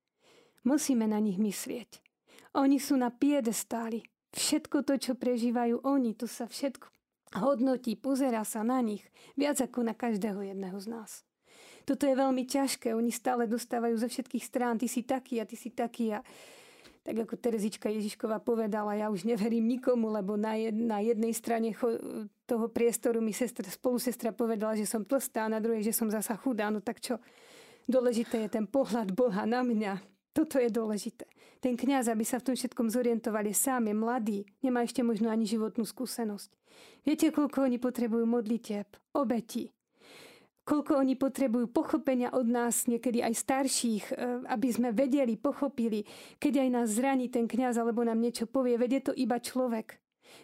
Musíme 0.63 1.11
na 1.11 1.19
nich 1.19 1.43
myslieť. 1.43 1.99
Oni 2.55 2.79
sú 2.79 2.95
na 2.95 3.11
piedestáli. 3.11 4.07
Všetko 4.31 4.87
to, 4.87 5.03
čo 5.03 5.19
prežívajú 5.19 5.83
oni, 5.83 6.15
to 6.15 6.31
sa 6.31 6.47
všetko 6.47 6.95
hodnotí, 7.43 7.99
pozera 7.99 8.47
sa 8.47 8.63
na 8.63 8.79
nich 8.79 9.03
viac 9.35 9.59
ako 9.59 9.83
na 9.83 9.99
každého 9.99 10.47
jedného 10.47 10.79
z 10.79 10.87
nás. 10.87 11.27
Toto 11.85 12.09
je 12.09 12.17
veľmi 12.17 12.49
ťažké, 12.49 12.97
oni 12.97 13.13
stále 13.13 13.45
dostávajú 13.45 14.01
zo 14.01 14.09
všetkých 14.09 14.45
strán, 14.45 14.81
ty 14.81 14.89
si 14.89 15.05
taký 15.05 15.41
a 15.41 15.45
ty 15.45 15.57
si 15.57 15.69
taký 15.69 16.17
a 16.17 16.25
tak 17.05 17.29
ako 17.29 17.37
Terezička 17.37 17.93
Ježišková 17.93 18.41
povedala, 18.41 18.97
ja 18.97 19.13
už 19.13 19.29
neverím 19.29 19.69
nikomu, 19.69 20.09
lebo 20.09 20.41
na, 20.41 20.57
jed, 20.57 20.73
na 20.73 21.05
jednej 21.05 21.37
strane 21.37 21.77
cho, 21.77 22.01
toho 22.49 22.73
priestoru 22.73 23.21
mi 23.21 23.37
sestra, 23.37 23.69
spolusestra 23.69 24.33
povedala, 24.33 24.73
že 24.73 24.89
som 24.89 25.05
tlstá 25.05 25.45
a 25.45 25.53
na 25.53 25.61
druhej, 25.61 25.85
že 25.85 25.93
som 25.93 26.09
zasa 26.09 26.33
chudá. 26.41 26.73
No 26.73 26.81
tak 26.81 27.05
čo? 27.05 27.21
Dôležité 27.85 28.49
je 28.49 28.57
ten 28.57 28.65
pohľad 28.65 29.13
Boha 29.13 29.45
na 29.45 29.61
mňa. 29.61 30.01
Toto 30.33 30.57
je 30.57 30.73
dôležité. 30.73 31.29
Ten 31.61 31.77
kňaz, 31.77 32.09
aby 32.09 32.25
sa 32.25 32.41
v 32.41 32.49
tom 32.49 32.57
všetkom 32.57 32.89
zorientoval, 32.89 33.45
je 33.53 33.57
sám, 33.57 33.85
je 33.85 33.95
mladý, 33.95 34.39
nemá 34.65 34.81
ešte 34.81 35.05
možno 35.05 35.29
ani 35.29 35.45
životnú 35.45 35.85
skúsenosť. 35.85 36.49
Viete, 37.05 37.29
koľko 37.29 37.69
oni 37.69 37.77
potrebujú 37.77 38.25
modlitieb, 38.25 38.89
obeti, 39.13 39.74
koľko 40.65 40.97
oni 40.97 41.15
potrebujú 41.15 41.69
pochopenia 41.69 42.33
od 42.33 42.49
nás, 42.49 42.89
niekedy 42.89 43.21
aj 43.21 43.35
starších, 43.37 44.05
e, 44.11 44.15
aby 44.49 44.69
sme 44.73 44.91
vedeli, 44.97 45.37
pochopili, 45.37 46.03
keď 46.41 46.65
aj 46.65 46.69
nás 46.73 46.89
zraní 46.97 47.29
ten 47.29 47.45
kňaz 47.45 47.77
alebo 47.77 48.03
nám 48.03 48.19
niečo 48.19 48.49
povie, 48.49 48.81
vedie 48.81 49.05
to 49.05 49.13
iba 49.13 49.37
človek. 49.37 50.01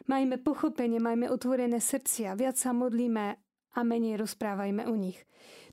Majme 0.06 0.38
pochopenie, 0.38 1.02
majme 1.02 1.26
otvorené 1.32 1.80
srdcia, 1.82 2.38
viac 2.38 2.54
sa 2.54 2.70
modlíme 2.70 3.26
a 3.74 3.80
menej 3.82 4.20
rozprávajme 4.20 4.86
o 4.86 4.94
nich. 4.94 5.18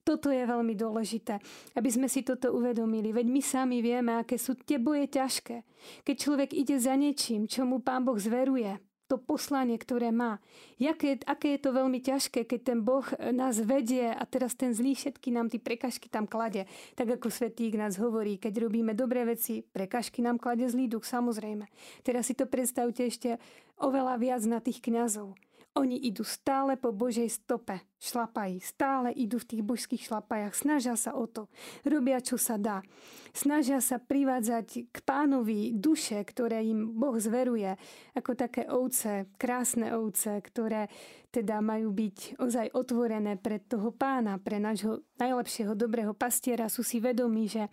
Toto 0.07 0.31
je 0.31 0.39
veľmi 0.39 0.71
dôležité, 0.71 1.35
aby 1.75 1.89
sme 1.91 2.07
si 2.07 2.23
toto 2.23 2.55
uvedomili. 2.55 3.11
Veď 3.11 3.27
my 3.27 3.41
sami 3.43 3.83
vieme, 3.83 4.15
aké 4.15 4.39
sú 4.39 4.55
tie 4.55 4.79
boje 4.79 5.11
ťažké. 5.11 5.67
Keď 6.07 6.15
človek 6.15 6.55
ide 6.55 6.79
za 6.79 6.95
niečím, 6.95 7.43
čo 7.43 7.67
mu 7.67 7.83
Pán 7.83 8.07
Boh 8.07 8.15
zveruje, 8.15 8.79
to 9.07 9.15
poslanie, 9.15 9.79
ktoré 9.79 10.11
má. 10.11 10.43
Jaké, 10.77 11.17
aké 11.23 11.55
je 11.55 11.61
to 11.63 11.71
veľmi 11.71 12.03
ťažké, 12.03 12.43
keď 12.43 12.59
ten 12.61 12.79
Boh 12.83 13.07
nás 13.31 13.57
vedie 13.63 14.11
a 14.11 14.23
teraz 14.27 14.53
ten 14.53 14.75
zlý 14.75 14.93
všetky 14.93 15.31
nám 15.31 15.47
tie 15.47 15.63
prekažky 15.63 16.11
tam 16.11 16.27
klade. 16.27 16.67
Tak 16.99 17.17
ako 17.17 17.31
Svetý 17.31 17.71
nás 17.79 17.95
hovorí, 17.95 18.35
keď 18.35 18.67
robíme 18.67 18.91
dobré 18.91 19.23
veci, 19.23 19.63
prekažky 19.63 20.19
nám 20.19 20.37
klade 20.37 20.67
zlý 20.67 20.91
duch, 20.91 21.07
samozrejme. 21.07 21.65
Teraz 22.03 22.27
si 22.27 22.35
to 22.35 22.45
predstavte 22.45 23.07
ešte 23.07 23.39
oveľa 23.79 24.19
viac 24.19 24.43
na 24.43 24.59
tých 24.59 24.83
kňazov. 24.83 25.33
Oni 25.77 26.01
idú 26.09 26.25
stále 26.25 26.73
po 26.73 26.89
Božej 26.89 27.29
stope, 27.29 27.85
šlapají, 28.01 28.57
stále 28.65 29.13
idú 29.13 29.37
v 29.37 29.45
tých 29.53 29.61
božských 29.61 30.09
šlapajach, 30.09 30.57
snažia 30.57 30.97
sa 30.97 31.13
o 31.13 31.29
to, 31.29 31.53
robia 31.85 32.17
čo 32.17 32.41
sa 32.41 32.57
dá. 32.57 32.81
Snažia 33.29 33.77
sa 33.77 34.01
privádzať 34.01 34.89
k 34.89 34.97
pánovi 35.05 35.77
duše, 35.77 36.25
ktoré 36.25 36.65
im 36.65 36.97
Boh 36.97 37.13
zveruje, 37.21 37.77
ako 38.17 38.33
také 38.33 38.65
ovce, 38.65 39.29
krásne 39.37 39.93
ovce, 39.93 40.41
ktoré 40.41 40.89
teda 41.29 41.61
majú 41.61 41.93
byť 41.93 42.41
ozaj 42.41 42.73
otvorené 42.73 43.37
pred 43.37 43.61
toho 43.69 43.93
pána, 43.93 44.41
pre 44.41 44.57
nášho 44.57 45.05
najlepšieho 45.21 45.77
dobrého 45.77 46.17
pastiera. 46.17 46.73
Sú 46.73 46.81
si 46.81 46.97
vedomí, 46.97 47.45
že 47.45 47.69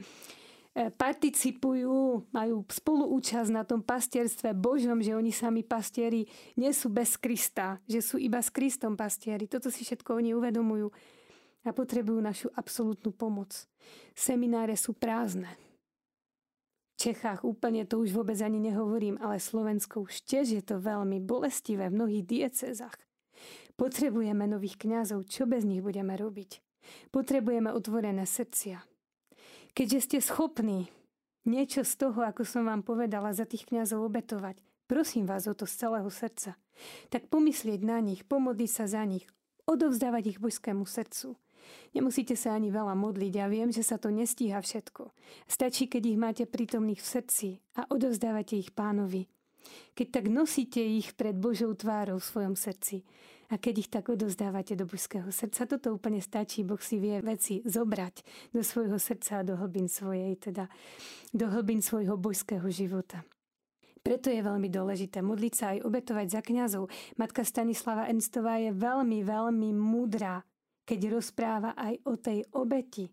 participujú, 0.74 2.26
majú 2.34 2.66
spoluúčasť 2.66 3.50
na 3.54 3.62
tom 3.62 3.78
pastierstve 3.78 4.50
Božom, 4.58 4.98
že 4.98 5.14
oni 5.14 5.30
sami 5.30 5.62
pastieri 5.62 6.26
nie 6.58 6.74
sú 6.74 6.90
bez 6.90 7.14
Krista, 7.14 7.78
že 7.86 8.02
sú 8.02 8.18
iba 8.18 8.42
s 8.42 8.50
Kristom 8.50 8.98
pastieri. 8.98 9.46
Toto 9.46 9.70
si 9.70 9.86
všetko 9.86 10.18
oni 10.18 10.34
uvedomujú 10.34 10.90
a 11.64 11.70
potrebujú 11.70 12.18
našu 12.18 12.50
absolútnu 12.58 13.14
pomoc. 13.14 13.54
Semináre 14.18 14.74
sú 14.74 14.98
prázdne. 14.98 15.48
V 16.94 17.10
Čechách 17.10 17.42
úplne 17.46 17.86
to 17.86 18.02
už 18.02 18.14
vôbec 18.14 18.38
ani 18.42 18.58
nehovorím, 18.58 19.18
ale 19.18 19.42
Slovensko 19.42 20.06
už 20.06 20.26
tiež 20.26 20.46
je 20.58 20.62
to 20.62 20.82
veľmi 20.82 21.22
bolestivé 21.22 21.90
v 21.90 21.96
mnohých 22.02 22.24
diecezách. 22.26 22.98
Potrebujeme 23.74 24.46
nových 24.46 24.78
kňazov, 24.78 25.26
čo 25.26 25.46
bez 25.46 25.66
nich 25.66 25.82
budeme 25.82 26.14
robiť? 26.14 26.62
Potrebujeme 27.10 27.74
otvorené 27.74 28.22
srdcia. 28.22 28.93
Keďže 29.74 30.00
ste 30.06 30.18
schopní 30.22 30.86
niečo 31.42 31.82
z 31.82 31.98
toho, 31.98 32.22
ako 32.22 32.46
som 32.46 32.70
vám 32.70 32.86
povedala, 32.86 33.34
za 33.34 33.42
tých 33.42 33.66
kňazov 33.66 34.06
obetovať, 34.06 34.62
prosím 34.86 35.26
vás 35.26 35.50
o 35.50 35.54
to 35.58 35.66
z 35.66 35.74
celého 35.82 36.06
srdca, 36.14 36.54
tak 37.10 37.26
pomyslieť 37.26 37.80
na 37.82 37.98
nich, 37.98 38.22
pomodliť 38.22 38.70
sa 38.70 38.86
za 38.86 39.02
nich, 39.02 39.26
odovzdávať 39.66 40.30
ich 40.30 40.38
božskému 40.38 40.86
srdcu. 40.86 41.34
Nemusíte 41.90 42.38
sa 42.38 42.54
ani 42.54 42.70
veľa 42.70 42.94
modliť, 42.94 43.32
ja 43.34 43.50
viem, 43.50 43.74
že 43.74 43.82
sa 43.82 43.98
to 43.98 44.14
nestíha 44.14 44.62
všetko. 44.62 45.10
Stačí, 45.50 45.90
keď 45.90 46.02
ich 46.06 46.18
máte 46.22 46.44
prítomných 46.46 47.02
v 47.02 47.10
srdci 47.10 47.48
a 47.74 47.90
odovzdávate 47.90 48.54
ich 48.54 48.70
pánovi. 48.70 49.26
Keď 49.98 50.06
tak 50.12 50.30
nosíte 50.30 50.78
ich 50.78 51.16
pred 51.18 51.34
Božou 51.34 51.72
tvárou 51.74 52.20
v 52.20 52.28
svojom 52.30 52.54
srdci, 52.54 53.02
a 53.52 53.60
keď 53.60 53.74
ich 53.78 53.90
tak 53.92 54.08
odovzdávate 54.08 54.76
do 54.78 54.88
božského 54.88 55.28
srdca, 55.28 55.68
toto 55.68 55.92
úplne 55.92 56.20
stačí. 56.20 56.64
Boh 56.64 56.80
si 56.80 56.96
vie 56.96 57.20
veci 57.20 57.60
zobrať 57.64 58.14
do 58.56 58.64
svojho 58.64 58.96
srdca 58.96 59.40
a 59.40 59.46
do 59.46 59.58
hlbín 59.60 59.90
svojej, 59.90 60.36
teda 60.40 60.68
do 61.34 61.46
hlbín 61.50 61.84
svojho 61.84 62.16
božského 62.16 62.64
života. 62.72 63.24
Preto 64.04 64.28
je 64.28 64.44
veľmi 64.44 64.68
dôležité 64.68 65.24
modliť 65.24 65.52
sa 65.56 65.72
aj 65.72 65.78
obetovať 65.88 66.26
za 66.28 66.40
kňazov. 66.44 66.92
Matka 67.16 67.40
Stanislava 67.40 68.04
Enstová 68.12 68.60
je 68.60 68.68
veľmi, 68.68 69.24
veľmi 69.24 69.72
múdra, 69.72 70.44
keď 70.84 71.08
rozpráva 71.08 71.72
aj 71.72 71.94
o 72.04 72.14
tej 72.20 72.44
obeti. 72.52 73.08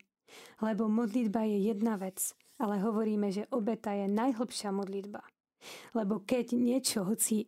Lebo 0.59 0.91
modlitba 0.91 1.47
je 1.47 1.71
jedna 1.71 1.95
vec, 1.95 2.19
ale 2.59 2.83
hovoríme, 2.83 3.31
že 3.31 3.47
obeta 3.55 3.95
je 3.95 4.11
najhlbšia 4.11 4.75
modlitba. 4.75 5.23
Lebo 5.95 6.27
keď 6.27 6.59
niečo, 6.59 7.07
hoci 7.07 7.47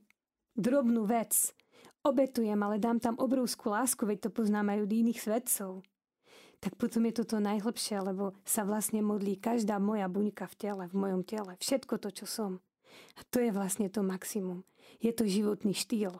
drobnú 0.55 1.03
vec, 1.03 1.51
obetujem, 2.03 2.59
ale 2.59 2.77
dám 2.77 2.99
tam 2.99 3.15
obrovskú 3.15 3.71
lásku, 3.71 4.03
veď 4.03 4.27
to 4.27 4.29
poznám 4.29 4.75
aj 4.75 4.79
od 4.83 4.91
iných 4.91 5.19
svedcov, 5.23 5.71
tak 6.59 6.79
potom 6.79 7.03
je 7.07 7.19
toto 7.19 7.43
najhlbšie, 7.43 7.99
lebo 7.99 8.35
sa 8.47 8.63
vlastne 8.63 9.03
modlí 9.03 9.35
každá 9.39 9.83
moja 9.83 10.07
buňka 10.07 10.47
v 10.47 10.55
tele, 10.55 10.83
v 10.87 10.95
mojom 10.95 11.21
tele, 11.27 11.59
všetko 11.59 11.99
to, 11.99 12.09
čo 12.23 12.25
som. 12.27 12.51
A 13.19 13.21
to 13.27 13.43
je 13.43 13.51
vlastne 13.51 13.91
to 13.91 13.99
maximum. 13.99 14.63
Je 15.03 15.11
to 15.11 15.27
životný 15.27 15.75
štýl. 15.75 16.15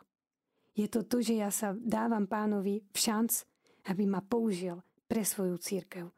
Je 0.74 0.90
to 0.92 1.06
to, 1.06 1.24
že 1.24 1.40
ja 1.40 1.48
sa 1.48 1.72
dávam 1.78 2.28
pánovi 2.28 2.82
v 2.82 2.98
šanc, 2.98 3.46
aby 3.88 4.04
ma 4.04 4.20
použil 4.20 4.84
pre 5.08 5.24
svoju 5.24 5.56
církev, 5.62 6.12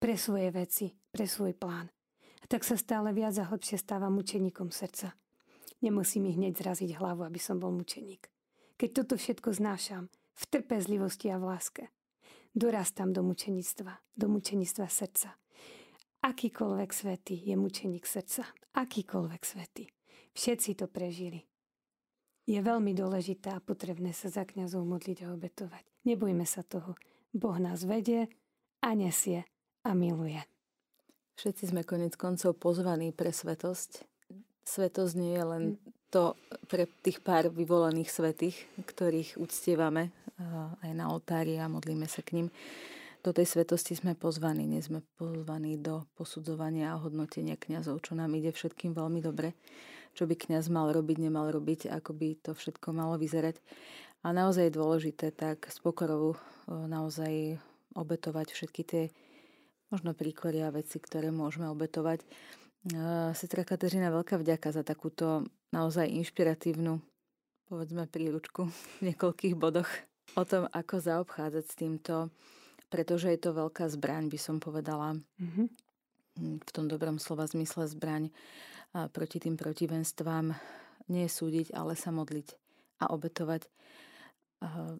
pre 0.00 0.14
svoje 0.14 0.48
veci, 0.54 0.96
pre 1.12 1.28
svoj 1.28 1.52
plán. 1.58 1.90
A 2.40 2.44
tak 2.46 2.62
sa 2.62 2.78
stále 2.78 3.10
viac 3.10 3.34
a 3.36 3.48
hlbšie 3.50 3.76
stávam 3.76 4.14
mučeníkom 4.14 4.70
srdca. 4.70 5.12
Nemusím 5.84 6.32
ich 6.32 6.38
hneď 6.38 6.64
zraziť 6.64 6.96
hlavu, 6.96 7.26
aby 7.26 7.40
som 7.42 7.58
bol 7.58 7.74
mučeník 7.74 8.30
keď 8.76 8.90
toto 9.02 9.14
všetko 9.16 9.52
znášam 9.56 10.12
v 10.36 10.42
trpezlivosti 10.52 11.32
a 11.32 11.40
v 11.40 11.48
láske. 11.48 11.84
Dorastám 12.56 13.12
do 13.12 13.20
mučenictva, 13.20 14.00
do 14.16 14.32
mučenictva 14.32 14.88
srdca. 14.88 15.36
Akýkoľvek 16.24 16.90
svetý 16.92 17.36
je 17.36 17.54
mučeník 17.56 18.08
srdca. 18.08 18.48
Akýkoľvek 18.72 19.42
svetý. 19.44 19.84
Všetci 20.32 20.80
to 20.80 20.88
prežili. 20.88 21.44
Je 22.46 22.62
veľmi 22.62 22.94
dôležité 22.94 23.52
a 23.52 23.64
potrebné 23.64 24.14
sa 24.14 24.30
za 24.30 24.46
kňazov 24.46 24.86
modliť 24.86 25.26
a 25.26 25.32
obetovať. 25.34 25.84
Nebojme 26.06 26.46
sa 26.46 26.62
toho. 26.62 26.94
Boh 27.34 27.58
nás 27.58 27.82
vedie 27.84 28.30
a 28.80 28.94
nesie 28.94 29.44
a 29.82 29.90
miluje. 29.92 30.38
Všetci 31.36 31.74
sme 31.74 31.82
konec 31.84 32.16
koncov 32.16 32.56
pozvaní 32.56 33.12
pre 33.12 33.34
svetosť. 33.34 34.08
Svetosť 34.64 35.14
nie 35.20 35.34
je 35.36 35.44
len 35.44 35.64
hm 36.16 36.32
to 36.32 36.32
pre 36.72 36.88
tých 37.04 37.20
pár 37.20 37.52
vyvolených 37.52 38.08
svetých, 38.08 38.56
ktorých 38.80 39.36
uctievame 39.36 40.08
aj 40.80 40.90
na 40.96 41.12
oltári 41.12 41.60
a 41.60 41.68
modlíme 41.68 42.08
sa 42.08 42.24
k 42.24 42.40
ním. 42.40 42.48
Do 43.20 43.36
tej 43.36 43.44
svetosti 43.44 43.92
sme 43.92 44.16
pozvaní, 44.16 44.64
nie 44.64 44.80
sme 44.80 45.04
pozvaní 45.20 45.76
do 45.76 46.08
posudzovania 46.16 46.96
a 46.96 47.00
hodnotenia 47.04 47.60
kňazov, 47.60 48.00
čo 48.00 48.16
nám 48.16 48.32
ide 48.32 48.48
všetkým 48.48 48.96
veľmi 48.96 49.20
dobre. 49.20 49.52
Čo 50.16 50.24
by 50.24 50.40
kňaz 50.40 50.72
mal 50.72 50.88
robiť, 50.88 51.20
nemal 51.20 51.52
robiť, 51.52 51.92
ako 51.92 52.16
by 52.16 52.28
to 52.40 52.56
všetko 52.56 52.96
malo 52.96 53.20
vyzerať. 53.20 53.60
A 54.24 54.32
naozaj 54.32 54.72
je 54.72 54.78
dôležité 54.78 55.36
tak 55.36 55.68
s 55.68 55.84
pokorou 55.84 56.40
naozaj 56.64 57.60
obetovať 57.92 58.56
všetky 58.56 58.82
tie 58.88 59.02
možno 59.92 60.16
príklady 60.16 60.64
a 60.64 60.72
veci, 60.72 60.96
ktoré 60.96 61.28
môžeme 61.28 61.68
obetovať 61.68 62.24
Sestra 63.34 63.66
Kateřina, 63.66 64.14
veľká 64.14 64.38
vďaka 64.38 64.70
za 64.70 64.86
takúto 64.86 65.42
naozaj 65.74 66.06
inšpiratívnu, 66.06 67.02
povedzme, 67.66 68.06
príručku 68.06 68.70
v 68.70 69.10
niekoľkých 69.10 69.58
bodoch 69.58 69.90
o 70.38 70.46
tom, 70.46 70.70
ako 70.70 71.02
zaobchádzať 71.02 71.64
s 71.66 71.74
týmto, 71.74 72.14
pretože 72.86 73.26
je 73.34 73.40
to 73.42 73.58
veľká 73.58 73.90
zbraň, 73.90 74.30
by 74.30 74.38
som 74.38 74.62
povedala. 74.62 75.18
Mm-hmm. 75.18 75.66
V 76.62 76.70
tom 76.70 76.86
dobrom 76.86 77.18
slova 77.18 77.50
zmysle 77.50 77.90
zbraň 77.90 78.30
a 78.94 79.10
proti 79.10 79.42
tým 79.42 79.58
protivenstvám 79.58 80.54
nie 81.10 81.26
súdiť, 81.26 81.74
ale 81.74 81.98
sa 81.98 82.14
modliť 82.14 82.54
a 83.02 83.10
obetovať. 83.10 83.66
A 84.62 84.94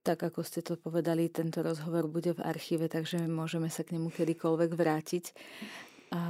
tak 0.00 0.24
ako 0.24 0.40
ste 0.40 0.64
to 0.64 0.80
povedali, 0.80 1.28
tento 1.28 1.60
rozhovor 1.60 2.08
bude 2.08 2.32
v 2.32 2.40
archíve, 2.40 2.88
takže 2.88 3.20
môžeme 3.28 3.68
sa 3.68 3.84
k 3.84 4.00
nemu 4.00 4.08
kedykoľvek 4.08 4.70
vrátiť. 4.72 5.24
A 6.10 6.20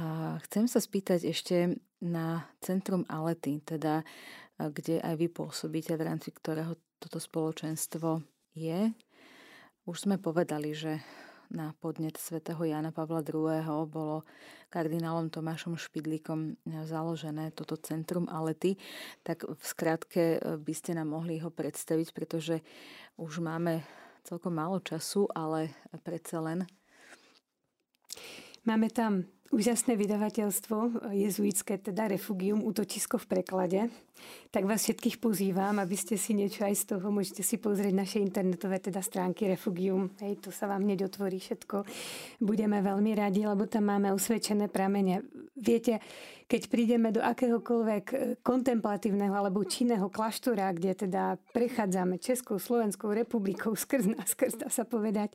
chcem 0.45 0.69
sa 0.69 0.77
spýtať 0.77 1.25
ešte 1.25 1.73
na 2.05 2.45
Centrum 2.61 3.01
Alety, 3.09 3.65
teda 3.65 4.05
kde 4.61 5.01
aj 5.01 5.17
vy 5.17 5.27
pôsobíte, 5.33 5.97
v 5.97 6.05
rámci 6.05 6.29
ktorého 6.29 6.77
toto 7.01 7.17
spoločenstvo 7.17 8.21
je. 8.53 8.93
Už 9.89 10.05
sme 10.05 10.21
povedali, 10.21 10.77
že 10.77 11.01
na 11.49 11.73
podnet 11.81 12.15
svätého 12.15 12.61
Jana 12.63 12.93
Pavla 12.93 13.25
II. 13.25 13.59
bolo 13.89 14.23
kardinálom 14.69 15.33
Tomášom 15.33 15.75
Špidlíkom 15.75 16.61
založené 16.85 17.51
toto 17.51 17.75
centrum 17.75 18.29
Alety, 18.29 18.77
tak 19.25 19.43
v 19.49 19.59
skratke 19.59 20.39
by 20.39 20.73
ste 20.77 20.95
nám 20.95 21.11
mohli 21.11 21.41
ho 21.41 21.49
predstaviť, 21.49 22.07
pretože 22.13 22.61
už 23.17 23.41
máme 23.43 23.83
celkom 24.23 24.55
málo 24.55 24.79
času, 24.79 25.25
ale 25.33 25.73
predsa 26.05 26.39
len. 26.39 26.63
Máme 28.63 28.93
tam 28.93 29.25
úžasné 29.51 29.99
vydavateľstvo, 29.99 31.11
jezuitské, 31.11 31.77
teda 31.77 32.07
Refugium, 32.07 32.63
útočisko 32.63 33.19
v 33.19 33.29
preklade. 33.29 33.79
Tak 34.49 34.63
vás 34.63 34.87
všetkých 34.87 35.19
pozývam, 35.19 35.77
aby 35.77 35.95
ste 35.99 36.15
si 36.15 36.31
niečo 36.31 36.63
aj 36.63 36.75
z 36.77 36.83
toho, 36.95 37.11
môžete 37.11 37.43
si 37.43 37.59
pozrieť 37.59 37.93
naše 37.93 38.17
internetové 38.23 38.79
teda 38.79 39.03
stránky 39.03 39.51
Refugium. 39.51 40.15
Hej, 40.23 40.47
to 40.47 40.49
sa 40.55 40.71
vám 40.71 40.87
hneď 40.87 41.11
otvorí 41.11 41.37
všetko. 41.43 41.83
Budeme 42.39 42.79
veľmi 42.79 43.11
radi, 43.11 43.43
lebo 43.43 43.67
tam 43.67 43.91
máme 43.91 44.15
usvedčené 44.15 44.71
pramene. 44.71 45.27
Viete, 45.59 45.99
keď 46.47 46.61
prídeme 46.67 47.15
do 47.15 47.23
akéhokoľvek 47.23 48.05
e, 48.11 48.15
kontemplatívneho 48.43 49.31
alebo 49.31 49.63
činného 49.63 50.11
kláštora, 50.11 50.67
kde 50.75 51.07
teda 51.07 51.39
prechádzame 51.55 52.19
Českou, 52.19 52.59
Slovenskou 52.59 53.15
republikou 53.15 53.71
skrz 53.71 54.11
nás, 54.11 54.35
skrz 54.35 54.59
dá 54.59 54.67
sa 54.67 54.83
povedať, 54.83 55.31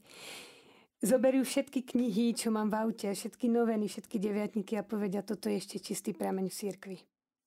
zoberú 1.02 1.44
všetky 1.44 1.84
knihy, 1.84 2.32
čo 2.36 2.48
mám 2.52 2.72
v 2.72 2.88
aute, 2.88 3.08
všetky 3.12 3.50
noveny, 3.52 3.88
všetky 3.88 4.16
deviatníky 4.16 4.78
a 4.80 4.86
povedia, 4.86 5.20
toto 5.26 5.48
je 5.48 5.60
ešte 5.60 5.76
čistý 5.82 6.10
prameň 6.16 6.48
v 6.48 6.58
cirkvi. 6.58 6.98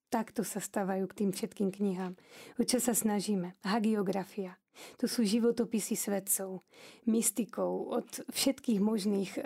Takto 0.10 0.41
sa 0.41 0.58
stávajú 0.58 1.06
k 1.06 1.18
tým 1.22 1.30
všetkým 1.30 1.70
knihám. 1.70 2.18
O 2.58 2.66
čo 2.66 2.82
sa 2.82 2.97
snažíme? 2.97 3.54
Hagiografia. 3.62 4.58
To 4.97 5.06
sú 5.06 5.22
životopisy 5.22 5.93
svedcov, 5.93 6.66
mystikov, 7.06 7.93
od 7.93 8.10
všetkých 8.34 8.80
možných. 8.82 9.32
E, 9.38 9.41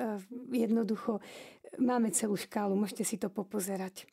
jednoducho 0.56 1.20
máme 1.82 2.16
celú 2.16 2.39
škálu, 2.39 2.80
môžete 2.80 3.04
si 3.04 3.20
to 3.20 3.28
popozerať. 3.28 4.08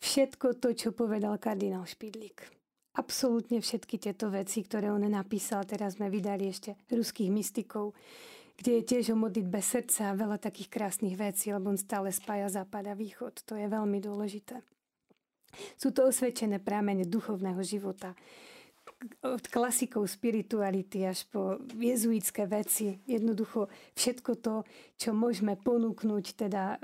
Všetko 0.00 0.58
to, 0.58 0.72
čo 0.72 0.96
povedal 0.96 1.36
kardinál 1.36 1.84
Špidlík. 1.84 2.42
Absolútne 2.92 3.60
všetky 3.60 3.96
tieto 3.96 4.28
veci, 4.28 4.60
ktoré 4.64 4.92
on 4.92 5.04
napísal, 5.08 5.64
teraz 5.64 5.96
sme 5.96 6.12
vydali 6.12 6.48
ešte 6.48 6.76
ruských 6.92 7.32
mystikov, 7.32 7.96
kde 8.56 8.80
je 8.80 8.82
tiež 8.82 9.14
o 9.14 9.16
modlitbe 9.16 9.58
srdca 9.58 10.14
veľa 10.16 10.38
takých 10.38 10.68
krásnych 10.70 11.16
vecí, 11.16 11.50
lebo 11.52 11.72
on 11.72 11.80
stále 11.80 12.12
spája 12.12 12.48
západ 12.48 12.92
a 12.92 12.94
východ. 12.94 13.44
To 13.48 13.56
je 13.56 13.66
veľmi 13.66 13.98
dôležité. 13.98 14.60
Sú 15.76 15.92
to 15.92 16.08
osvedčené 16.08 16.60
prámene 16.60 17.04
duchovného 17.04 17.60
života. 17.60 18.16
Od 19.22 19.44
klasikov 19.46 20.10
spirituality 20.10 21.06
až 21.06 21.22
po 21.30 21.58
jezuitské 21.78 22.50
veci. 22.50 22.98
Jednoducho 23.06 23.70
všetko 23.94 24.30
to, 24.42 24.66
čo 24.98 25.14
môžeme 25.14 25.54
ponúknuť 25.54 26.24
teda 26.34 26.82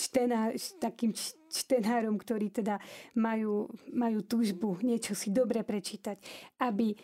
čtená, 0.00 0.56
takým 0.80 1.12
čtenárom, 1.52 2.16
ktorí 2.16 2.48
teda 2.48 2.80
majú, 3.20 3.68
majú 3.92 4.24
túžbu 4.24 4.80
niečo 4.80 5.12
si 5.12 5.28
dobre 5.28 5.60
prečítať, 5.60 6.16
aby 6.64 6.96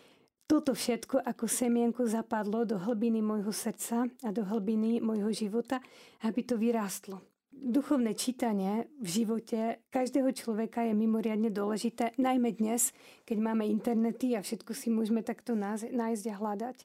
toto 0.47 0.79
všetko 0.79 1.27
ako 1.27 1.51
semienko 1.51 2.07
zapadlo 2.07 2.63
do 2.63 2.79
hlbiny 2.79 3.19
môjho 3.19 3.51
srdca 3.51 4.07
a 4.23 4.29
do 4.31 4.47
hlbiny 4.47 5.03
môjho 5.03 5.35
života, 5.35 5.83
aby 6.23 6.47
to 6.47 6.55
vyrástlo. 6.55 7.19
Duchovné 7.51 8.15
čítanie 8.15 8.87
v 9.03 9.09
živote 9.23 9.83
každého 9.91 10.31
človeka 10.31 10.87
je 10.87 10.95
mimoriadne 10.95 11.51
dôležité, 11.51 12.15
najmä 12.15 12.55
dnes, 12.55 12.95
keď 13.27 13.39
máme 13.43 13.67
internety 13.67 14.39
a 14.39 14.45
všetko 14.45 14.71
si 14.77 14.93
môžeme 14.93 15.25
takto 15.27 15.59
nájsť 15.59 16.25
a 16.31 16.35
hľadať. 16.37 16.77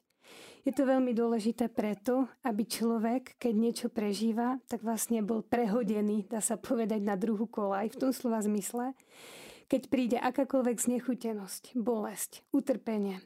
Je 0.64 0.72
to 0.72 0.86
veľmi 0.86 1.12
dôležité 1.12 1.68
preto, 1.68 2.30
aby 2.46 2.66
človek, 2.66 3.36
keď 3.36 3.54
niečo 3.54 3.88
prežíva, 3.90 4.58
tak 4.70 4.86
vlastne 4.86 5.20
bol 5.20 5.42
prehodený, 5.42 6.30
dá 6.30 6.40
sa 6.40 6.56
povedať, 6.56 7.02
na 7.02 7.18
druhú 7.18 7.50
kolaj 7.50 7.92
v 7.92 7.98
tom 7.98 8.10
slova 8.14 8.40
zmysle, 8.40 8.94
keď 9.66 9.82
príde 9.90 10.18
akákoľvek 10.22 10.76
znechutenosť, 10.78 11.76
bolesť, 11.76 12.46
utrpenie, 12.54 13.20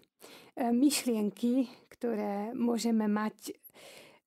myšlienky, 0.57 1.69
ktoré 1.93 2.57
môžeme 2.57 3.09
mať 3.09 3.57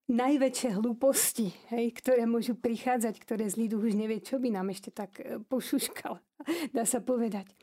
najväčšie 0.10 0.82
hlúposti, 0.82 1.54
hej, 1.70 1.94
ktoré 2.02 2.26
môžu 2.26 2.58
prichádzať, 2.58 3.16
ktoré 3.22 3.46
zlý 3.46 3.70
duch 3.70 3.94
už 3.94 3.94
nevie, 3.94 4.18
čo 4.26 4.42
by 4.42 4.50
nám 4.50 4.74
ešte 4.74 4.90
tak 4.90 5.22
e, 5.22 5.38
pošuškal, 5.38 6.18
dá 6.76 6.84
sa 6.84 6.98
povedať. 6.98 7.54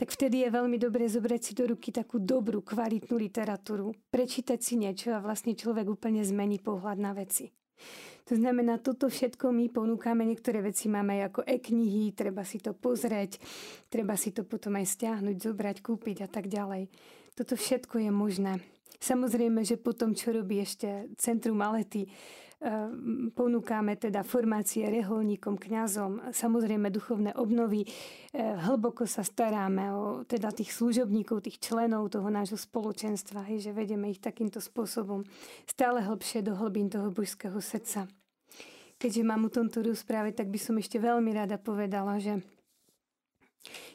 Tak 0.00 0.08
vtedy 0.08 0.48
je 0.48 0.56
veľmi 0.56 0.80
dobré 0.80 1.04
zobrať 1.04 1.40
si 1.44 1.52
do 1.52 1.68
ruky 1.68 1.92
takú 1.92 2.16
dobrú, 2.16 2.64
kvalitnú 2.64 3.20
literatúru, 3.20 3.92
prečítať 4.08 4.56
si 4.56 4.80
niečo 4.80 5.12
a 5.12 5.20
vlastne 5.20 5.52
človek 5.52 5.84
úplne 5.84 6.24
zmení 6.24 6.64
pohľad 6.64 6.96
na 6.96 7.12
veci. 7.12 7.52
To 8.30 8.38
znamená, 8.38 8.80
toto 8.80 9.12
všetko 9.12 9.52
my 9.52 9.68
ponúkame, 9.68 10.24
niektoré 10.24 10.64
veci 10.64 10.88
máme 10.88 11.20
aj 11.20 11.22
ako 11.28 11.40
e-knihy, 11.44 12.16
treba 12.16 12.46
si 12.46 12.62
to 12.62 12.72
pozrieť, 12.72 13.36
treba 13.92 14.16
si 14.16 14.32
to 14.32 14.48
potom 14.48 14.80
aj 14.80 14.86
stiahnuť, 14.88 15.36
zobrať, 15.36 15.76
kúpiť 15.84 16.24
a 16.24 16.28
tak 16.30 16.48
ďalej. 16.48 16.88
Toto 17.32 17.56
všetko 17.56 17.96
je 17.96 18.10
možné. 18.12 18.52
Samozrejme, 19.02 19.66
že 19.66 19.80
potom, 19.82 20.14
čo 20.14 20.30
robí 20.30 20.62
ešte 20.62 21.10
Centrum 21.18 21.58
Alety, 21.58 22.06
eh, 22.06 22.12
ponúkame 23.34 23.98
teda 23.98 24.22
formácie 24.22 24.86
reholníkom, 24.86 25.58
kňazom, 25.58 26.30
samozrejme 26.30 26.86
duchovné 26.92 27.34
obnovy. 27.34 27.82
Eh, 27.82 28.54
hlboko 28.62 29.02
sa 29.08 29.26
staráme 29.26 29.90
o 29.90 30.22
teda 30.22 30.54
tých 30.54 30.70
služobníkov, 30.76 31.42
tých 31.42 31.58
členov 31.58 32.14
toho 32.14 32.30
nášho 32.30 32.60
spoločenstva, 32.60 33.48
hej, 33.50 33.66
že 33.66 33.72
vedeme 33.74 34.06
ich 34.06 34.22
takýmto 34.22 34.62
spôsobom 34.62 35.26
stále 35.66 36.04
hlbšie 36.04 36.46
do 36.46 36.54
hlbín 36.54 36.86
toho 36.86 37.10
božského 37.10 37.58
srdca. 37.58 38.06
Keďže 39.02 39.26
mám 39.26 39.42
o 39.42 39.50
tomto 39.50 39.82
rozprávať, 39.82 40.46
tak 40.46 40.48
by 40.54 40.58
som 40.62 40.78
ešte 40.78 41.02
veľmi 41.02 41.34
rada 41.34 41.58
povedala, 41.58 42.22
že 42.22 42.38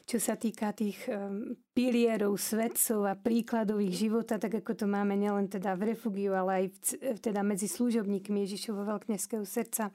čo 0.08 0.16
sa 0.16 0.34
týka 0.40 0.72
tých 0.72 0.96
um, 1.12 1.52
pilierov, 1.76 2.40
svedcov 2.40 3.04
a 3.04 3.14
príkladov 3.14 3.84
ich 3.84 4.00
života, 4.00 4.40
tak 4.40 4.64
ako 4.64 4.72
to 4.72 4.86
máme 4.88 5.12
nielen 5.14 5.46
teda 5.48 5.76
v 5.76 5.92
refugiu, 5.92 6.32
ale 6.32 6.50
aj 6.52 6.64
v, 6.68 6.76
teda 7.20 7.44
medzi 7.44 7.68
služobníkmi 7.68 8.48
Ježišovho 8.48 8.88
veľkneského 8.88 9.44
srdca. 9.44 9.92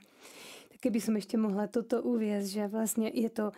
Tak 0.69 0.77
keby 0.77 0.99
som 1.01 1.17
ešte 1.17 1.35
mohla 1.41 1.65
toto 1.65 2.05
uviezť, 2.05 2.47
že 2.47 2.63
vlastne 2.69 3.07
je 3.09 3.29
to 3.33 3.49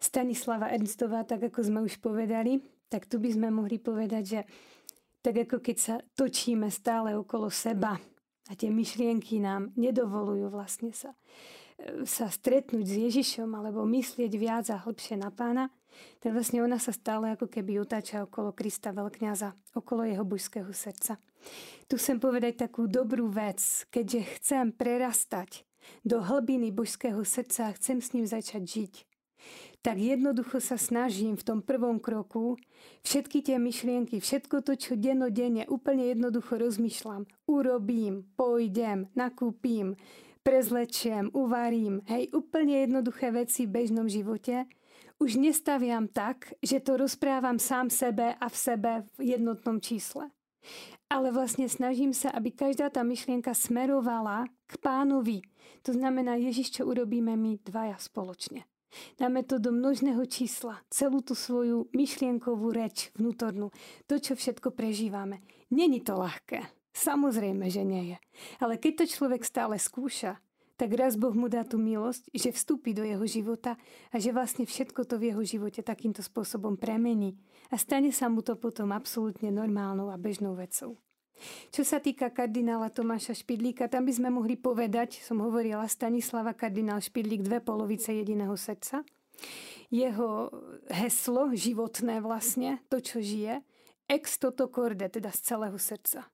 Stanislava 0.00 0.72
Ernstová, 0.72 1.28
tak 1.28 1.52
ako 1.52 1.60
sme 1.60 1.84
už 1.84 2.00
povedali, 2.00 2.64
tak 2.88 3.04
tu 3.04 3.20
by 3.20 3.36
sme 3.36 3.52
mohli 3.52 3.76
povedať, 3.76 4.24
že 4.24 4.40
tak 5.20 5.44
ako 5.44 5.60
keď 5.60 5.76
sa 5.76 5.94
točíme 6.16 6.72
stále 6.72 7.12
okolo 7.12 7.52
seba 7.52 8.00
a 8.48 8.52
tie 8.56 8.72
myšlienky 8.72 9.36
nám 9.36 9.76
nedovolujú 9.76 10.48
vlastne 10.48 10.96
sa 10.96 11.12
sa 12.04 12.28
stretnúť 12.28 12.86
s 12.86 12.96
Ježišom 13.10 13.50
alebo 13.56 13.84
myslieť 13.88 14.32
viac 14.36 14.66
a 14.70 14.80
hlbšie 14.80 15.16
na 15.16 15.32
pána, 15.32 15.72
tak 16.20 16.36
vlastne 16.36 16.62
ona 16.62 16.78
sa 16.78 16.94
stále 16.94 17.34
ako 17.34 17.50
keby 17.50 17.80
utáča 17.82 18.24
okolo 18.24 18.54
Krista 18.54 18.94
veľkňaza, 18.94 19.76
okolo 19.76 20.06
jeho 20.06 20.24
božského 20.24 20.70
srdca. 20.70 21.18
Tu 21.88 21.96
chcem 21.96 22.20
povedať 22.20 22.68
takú 22.68 22.86
dobrú 22.86 23.32
vec, 23.32 23.58
keďže 23.88 24.20
chcem 24.38 24.64
prerastať 24.76 25.64
do 26.04 26.20
hlbiny 26.20 26.70
božského 26.70 27.24
srdca 27.24 27.72
a 27.72 27.76
chcem 27.76 27.98
s 27.98 28.12
ním 28.12 28.28
začať 28.28 28.62
žiť, 28.62 28.94
tak 29.80 29.96
jednoducho 29.96 30.60
sa 30.60 30.76
snažím 30.76 31.40
v 31.40 31.46
tom 31.46 31.58
prvom 31.64 31.96
kroku 31.96 32.60
všetky 33.00 33.40
tie 33.40 33.56
myšlienky, 33.56 34.20
všetko 34.20 34.60
to, 34.60 34.76
čo 34.76 35.00
denodenne 35.00 35.64
úplne 35.72 36.12
jednoducho 36.12 36.60
rozmýšľam, 36.60 37.24
urobím, 37.48 38.28
pôjdem, 38.36 39.08
nakúpim, 39.16 39.96
prezlečiem, 40.50 41.30
uvarím, 41.30 42.02
hej, 42.10 42.26
úplne 42.34 42.82
jednoduché 42.82 43.30
veci 43.30 43.70
v 43.70 43.78
bežnom 43.78 44.10
živote, 44.10 44.66
už 45.22 45.38
nestaviam 45.38 46.10
tak, 46.10 46.50
že 46.58 46.82
to 46.82 46.98
rozprávam 46.98 47.62
sám 47.62 47.86
sebe 47.86 48.34
a 48.34 48.46
v 48.50 48.56
sebe 48.58 48.92
v 49.14 49.38
jednotnom 49.38 49.78
čísle. 49.78 50.26
Ale 51.06 51.30
vlastne 51.30 51.70
snažím 51.70 52.10
sa, 52.10 52.34
aby 52.34 52.50
každá 52.50 52.90
tá 52.90 53.06
myšlienka 53.06 53.54
smerovala 53.54 54.50
k 54.66 54.74
pánovi. 54.82 55.46
To 55.86 55.94
znamená, 55.94 56.34
Ježiš, 56.34 56.82
čo 56.82 56.90
urobíme 56.90 57.38
my 57.38 57.62
dvaja 57.62 58.02
spoločne. 58.02 58.66
Dáme 59.22 59.46
to 59.46 59.62
do 59.62 59.70
množného 59.70 60.26
čísla, 60.26 60.82
celú 60.90 61.22
tú 61.22 61.38
svoju 61.38 61.86
myšlienkovú 61.94 62.74
reč 62.74 63.14
vnútornú, 63.14 63.70
to, 64.10 64.18
čo 64.18 64.34
všetko 64.34 64.74
prežívame. 64.74 65.46
Není 65.70 66.02
to 66.02 66.18
ľahké. 66.18 66.79
Samozrejme, 66.90 67.70
že 67.70 67.86
nie 67.86 68.14
je. 68.14 68.18
Ale 68.58 68.76
keď 68.76 69.04
to 69.04 69.14
človek 69.14 69.46
stále 69.46 69.78
skúša, 69.78 70.42
tak 70.80 70.96
raz 70.96 71.12
Boh 71.20 71.36
mu 71.36 71.52
dá 71.52 71.60
tú 71.60 71.76
milosť, 71.76 72.32
že 72.32 72.56
vstúpi 72.56 72.96
do 72.96 73.04
jeho 73.04 73.28
života 73.28 73.76
a 74.08 74.16
že 74.16 74.32
vlastne 74.32 74.64
všetko 74.64 75.04
to 75.04 75.20
v 75.20 75.28
jeho 75.28 75.42
živote 75.44 75.84
takýmto 75.84 76.24
spôsobom 76.24 76.80
premení 76.80 77.36
a 77.68 77.76
stane 77.76 78.08
sa 78.16 78.32
mu 78.32 78.40
to 78.40 78.56
potom 78.56 78.88
absolútne 78.96 79.52
normálnou 79.52 80.08
a 80.08 80.16
bežnou 80.16 80.56
vecou. 80.56 80.96
Čo 81.72 81.84
sa 81.84 82.00
týka 82.00 82.32
kardinála 82.32 82.92
Tomáša 82.92 83.32
Špidlíka, 83.36 83.88
tam 83.92 84.08
by 84.08 84.12
sme 84.12 84.28
mohli 84.32 84.56
povedať, 84.56 85.20
som 85.20 85.40
hovorila 85.44 85.84
Stanislava 85.84 86.56
kardinál 86.56 87.00
Špidlík, 87.00 87.44
dve 87.44 87.60
polovice 87.60 88.12
jediného 88.12 88.56
srdca. 88.56 89.04
Jeho 89.88 90.52
heslo 90.88 91.52
životné 91.52 92.20
vlastne, 92.24 92.80
to, 92.92 93.00
čo 93.00 93.24
žije, 93.24 93.64
ex 94.08 94.36
toto 94.36 94.68
corde, 94.68 95.08
teda 95.08 95.32
z 95.32 95.40
celého 95.40 95.76
srdca. 95.80 96.28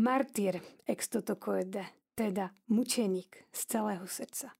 Martyr 0.00 0.56
ex 0.88 1.12
toto 1.12 1.36
corde, 1.36 1.84
teda 2.16 2.48
mučeník 2.72 3.44
z 3.52 3.60
celého 3.68 4.08
srdca. 4.08 4.56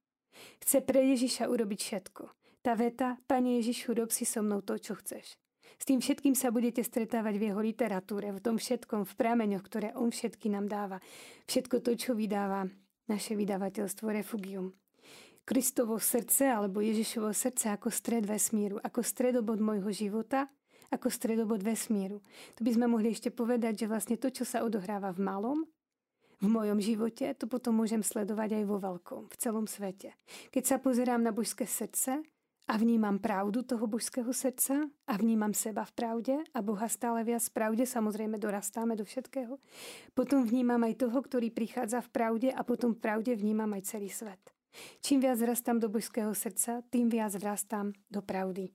Chce 0.61 0.85
pre 0.85 1.01
Ježiša 1.01 1.49
urobiť 1.49 1.79
všetko. 1.81 2.23
Tá 2.61 2.77
veta, 2.77 3.17
Pane 3.25 3.57
Ježišu, 3.57 3.97
rob 3.97 4.13
si 4.13 4.21
so 4.21 4.45
mnou 4.45 4.61
to, 4.61 4.77
čo 4.77 4.93
chceš. 5.01 5.33
S 5.81 5.83
tým 5.89 5.97
všetkým 5.97 6.37
sa 6.37 6.53
budete 6.53 6.85
stretávať 6.85 7.41
v 7.41 7.45
jeho 7.49 7.57
literatúre, 7.57 8.29
v 8.29 8.37
tom 8.37 8.61
všetkom, 8.61 9.01
v 9.01 9.13
prameňoch, 9.17 9.65
ktoré 9.65 9.89
on 9.97 10.13
všetky 10.13 10.45
nám 10.53 10.69
dáva. 10.69 11.01
Všetko 11.49 11.81
to, 11.81 11.97
čo 11.97 12.13
vydáva 12.13 12.69
naše 13.09 13.33
vydavateľstvo 13.33 14.13
Refugium. 14.13 14.77
Kristovo 15.41 15.97
srdce 15.97 16.53
alebo 16.53 16.85
Ježišovo 16.85 17.33
srdce 17.33 17.73
ako 17.73 17.89
stred 17.89 18.29
vesmíru, 18.29 18.77
ako 18.77 19.01
stredobod 19.01 19.57
môjho 19.57 19.89
života, 19.89 20.53
ako 20.91 21.07
stredobod 21.07 21.63
vesmíru. 21.63 22.19
To 22.59 22.61
by 22.67 22.71
sme 22.75 22.85
mohli 22.91 23.15
ešte 23.15 23.31
povedať, 23.31 23.83
že 23.83 23.89
vlastne 23.89 24.19
to, 24.19 24.27
čo 24.27 24.43
sa 24.43 24.61
odohráva 24.61 25.15
v 25.15 25.23
malom, 25.23 25.59
v 26.41 26.47
mojom 26.49 26.81
živote, 26.81 27.37
to 27.37 27.45
potom 27.45 27.77
môžem 27.77 28.01
sledovať 28.01 28.61
aj 28.61 28.63
vo 28.65 28.77
veľkom, 28.81 29.29
v 29.29 29.35
celom 29.37 29.69
svete. 29.69 30.17
Keď 30.49 30.63
sa 30.65 30.77
pozerám 30.81 31.21
na 31.21 31.29
božské 31.29 31.69
srdce 31.69 32.25
a 32.65 32.73
vnímam 32.81 33.21
pravdu 33.21 33.61
toho 33.61 33.85
božského 33.85 34.33
srdca 34.33 34.89
a 35.05 35.13
vnímam 35.21 35.53
seba 35.53 35.85
v 35.85 35.93
pravde 35.93 36.35
a 36.49 36.59
Boha 36.65 36.89
stále 36.89 37.21
viac 37.21 37.45
v 37.45 37.53
pravde, 37.53 37.83
samozrejme 37.85 38.41
dorastáme 38.41 38.97
do 38.97 39.05
všetkého, 39.05 39.61
potom 40.17 40.41
vnímam 40.41 40.81
aj 40.81 41.05
toho, 41.05 41.21
ktorý 41.21 41.53
prichádza 41.53 42.01
v 42.01 42.09
pravde 42.09 42.49
a 42.49 42.65
potom 42.65 42.97
v 42.97 43.01
pravde 43.05 43.37
vnímam 43.37 43.69
aj 43.77 43.93
celý 43.93 44.09
svet. 44.09 44.41
Čím 45.05 45.21
viac 45.21 45.37
rastám 45.45 45.77
do 45.77 45.93
božského 45.93 46.33
srdca, 46.33 46.81
tým 46.89 47.11
viac 47.11 47.37
rastám 47.37 47.93
do 48.09 48.23
pravdy. 48.23 48.73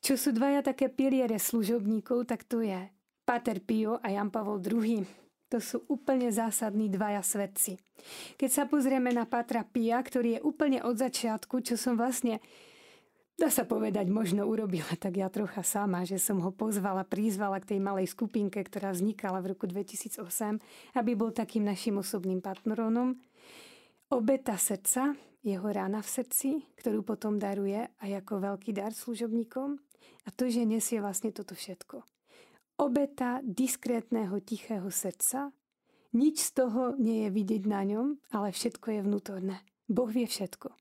Čo 0.00 0.16
sú 0.16 0.32
dvaja 0.32 0.64
také 0.64 0.88
piliere 0.88 1.36
služobníkov, 1.36 2.24
tak 2.24 2.48
to 2.48 2.64
je 2.64 2.88
Pater 3.28 3.60
Pio 3.60 4.00
a 4.00 4.08
Jan 4.08 4.32
Pavol 4.32 4.58
II. 4.64 5.04
To 5.50 5.58
sú 5.60 5.84
úplne 5.92 6.32
zásadní 6.32 6.88
dvaja 6.88 7.20
svedci. 7.20 7.76
Keď 8.40 8.50
sa 8.50 8.64
pozrieme 8.64 9.12
na 9.12 9.28
Patra 9.28 9.60
Pia, 9.66 10.00
ktorý 10.00 10.38
je 10.38 10.44
úplne 10.46 10.80
od 10.80 10.96
začiatku, 10.96 11.60
čo 11.60 11.76
som 11.76 12.00
vlastne 12.00 12.40
dá 13.36 13.52
sa 13.52 13.64
povedať, 13.68 14.08
možno 14.08 14.44
urobila 14.44 14.94
tak 14.96 15.20
ja 15.20 15.28
trocha 15.32 15.60
sama, 15.60 16.08
že 16.08 16.16
som 16.16 16.40
ho 16.44 16.52
pozvala, 16.52 17.08
prizvala 17.08 17.58
k 17.60 17.76
tej 17.76 17.80
malej 17.82 18.12
skupinke, 18.12 18.62
ktorá 18.62 18.92
vznikala 18.94 19.40
v 19.44 19.52
roku 19.56 19.64
2008, 19.64 20.96
aby 20.96 21.12
bol 21.12 21.34
takým 21.34 21.64
našim 21.66 21.98
osobným 21.98 22.40
patronom. 22.44 23.16
Obeta 24.12 24.54
srdca, 24.60 25.16
jeho 25.40 25.68
rána 25.72 26.04
v 26.04 26.08
srdci, 26.08 26.48
ktorú 26.78 27.00
potom 27.00 27.40
daruje 27.40 27.90
aj 28.04 28.22
ako 28.24 28.54
veľký 28.54 28.70
dar 28.76 28.92
služobníkom. 28.92 29.89
A 30.24 30.34
to, 30.34 30.50
že 30.50 30.68
nesie 30.68 31.00
vlastne 31.00 31.32
toto 31.32 31.56
všetko 31.56 32.04
obeta 32.80 33.44
diskrétneho 33.44 34.40
tichého 34.40 34.88
srdca. 34.88 35.52
Nič 36.16 36.50
z 36.50 36.64
toho 36.64 36.96
nie 36.96 37.28
je 37.28 37.30
vidieť 37.30 37.62
na 37.68 37.84
ňom, 37.84 38.16
ale 38.32 38.50
všetko 38.50 38.86
je 38.88 39.00
vnútorné. 39.04 39.56
Boh 39.84 40.08
vie 40.08 40.24
všetko. 40.24 40.72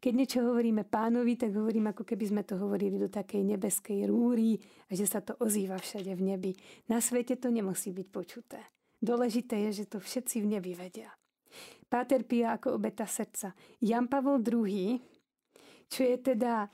Keď 0.00 0.12
niečo 0.14 0.40
hovoríme 0.40 0.86
pánovi, 0.86 1.34
tak 1.34 1.52
hovorím, 1.52 1.92
ako 1.92 2.06
keby 2.06 2.24
sme 2.30 2.42
to 2.46 2.56
hovorili 2.56 2.96
do 2.96 3.10
takej 3.10 3.42
nebeskej 3.42 4.06
rúry 4.06 4.56
a 4.88 4.92
že 4.94 5.04
sa 5.04 5.20
to 5.20 5.34
ozýva 5.42 5.78
všade 5.78 6.14
v 6.14 6.22
nebi. 6.22 6.52
Na 6.88 7.02
svete 7.02 7.36
to 7.36 7.50
nemusí 7.50 7.90
byť 7.90 8.08
počuté. 8.08 8.62
Dôležité 9.02 9.68
je, 9.68 9.84
že 9.84 9.90
to 9.90 9.98
všetci 9.98 10.40
v 10.40 10.58
nebi 10.58 10.72
vedia. 10.78 11.10
Páter 11.90 12.22
Pia 12.22 12.56
ako 12.56 12.78
obeta 12.78 13.04
srdca. 13.04 13.52
Jan 13.82 14.06
Pavol 14.06 14.40
II, 14.42 14.96
čo 15.90 16.00
je 16.06 16.16
teda 16.22 16.70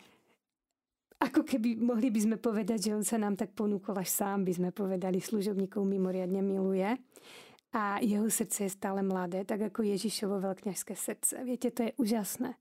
ako 1.21 1.45
keby 1.45 1.77
mohli 1.77 2.09
by 2.09 2.21
sme 2.25 2.37
povedať, 2.41 2.89
že 2.89 2.97
on 2.97 3.05
sa 3.05 3.21
nám 3.21 3.37
tak 3.37 3.53
ponúkol 3.53 3.93
až 4.01 4.09
sám, 4.09 4.41
by 4.49 4.53
sme 4.57 4.71
povedali, 4.73 5.21
služobníkov 5.21 5.85
mimoriadne 5.85 6.41
miluje. 6.41 6.89
A 7.71 8.03
jeho 8.03 8.27
srdce 8.27 8.67
je 8.67 8.73
stále 8.73 9.05
mladé, 9.05 9.45
tak 9.47 9.63
ako 9.63 9.87
Ježišovo 9.87 10.43
veľkňažské 10.43 10.97
srdce. 10.97 11.39
Viete, 11.47 11.71
to 11.71 11.87
je 11.87 11.95
úžasné. 12.01 12.59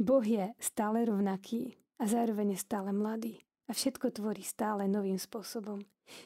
Boh 0.00 0.24
je 0.24 0.50
stále 0.58 1.04
rovnaký 1.04 1.76
a 2.00 2.08
zároveň 2.08 2.56
je 2.56 2.64
stále 2.64 2.90
mladý. 2.90 3.38
A 3.70 3.72
všetko 3.72 4.10
tvorí 4.10 4.42
stále 4.42 4.90
novým 4.90 5.14
spôsobom. 5.14 5.78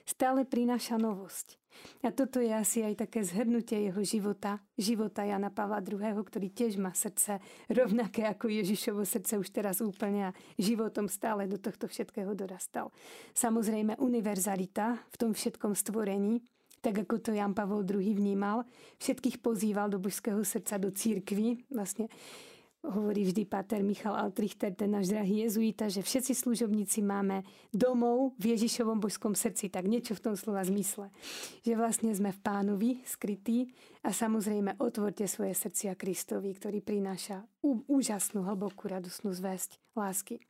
Stále 0.09 0.49
prináša 0.49 0.97
novosť. 0.97 1.61
A 2.01 2.09
toto 2.09 2.41
je 2.41 2.49
asi 2.49 2.81
aj 2.81 3.05
také 3.05 3.21
zhrnutie 3.21 3.91
jeho 3.91 4.01
života, 4.01 4.63
života 4.81 5.27
Jana 5.29 5.53
Pavla 5.53 5.85
II., 5.85 6.25
ktorý 6.25 6.49
tiež 6.49 6.81
má 6.81 6.97
srdce 6.97 7.43
rovnaké 7.69 8.25
ako 8.25 8.49
Ježišovo 8.49 9.05
srdce 9.05 9.37
už 9.37 9.53
teraz 9.53 9.85
úplne 9.85 10.33
a 10.33 10.37
životom 10.57 11.05
stále 11.05 11.45
do 11.45 11.61
tohto 11.61 11.85
všetkého 11.85 12.33
dorastal. 12.33 12.89
Samozrejme 13.37 14.01
univerzalita 14.01 15.05
v 15.13 15.17
tom 15.21 15.37
všetkom 15.37 15.77
stvorení, 15.77 16.41
tak 16.81 17.05
ako 17.09 17.17
to 17.21 17.31
Jan 17.33 17.57
Pavol 17.57 17.85
II 17.85 18.13
vnímal, 18.13 18.69
všetkých 19.01 19.41
pozýval 19.41 19.89
do 19.89 19.97
božského 19.97 20.41
srdca, 20.45 20.77
do 20.77 20.93
církvy, 20.93 21.65
vlastne 21.73 22.13
hovorí 22.85 23.25
vždy 23.25 23.49
Pater 23.49 23.81
Michal 23.81 24.13
Altrichter, 24.13 24.77
ten 24.77 24.93
náš 24.93 25.09
drahý 25.09 25.49
jezuita, 25.49 25.89
že 25.89 26.05
všetci 26.05 26.37
služobníci 26.37 27.01
máme 27.01 27.41
domov 27.73 28.37
v 28.37 28.53
Ježišovom 28.57 29.01
božskom 29.01 29.33
srdci, 29.33 29.73
tak 29.73 29.89
niečo 29.89 30.13
v 30.13 30.25
tom 30.31 30.35
slova 30.37 30.61
zmysle. 30.63 31.09
Že 31.65 31.73
vlastne 31.81 32.11
sme 32.13 32.31
v 32.31 32.43
pánovi 32.45 32.91
skrytí 33.09 33.73
a 34.05 34.13
samozrejme 34.13 34.77
otvorte 34.77 35.25
svoje 35.25 35.57
srdcia 35.57 35.97
Kristovi, 35.97 36.53
ktorý 36.53 36.85
prináša 36.85 37.49
úžasnú, 37.65 38.45
hlbokú, 38.45 38.93
radosnú 38.93 39.33
zväzť 39.33 39.81
lásky. 39.97 40.45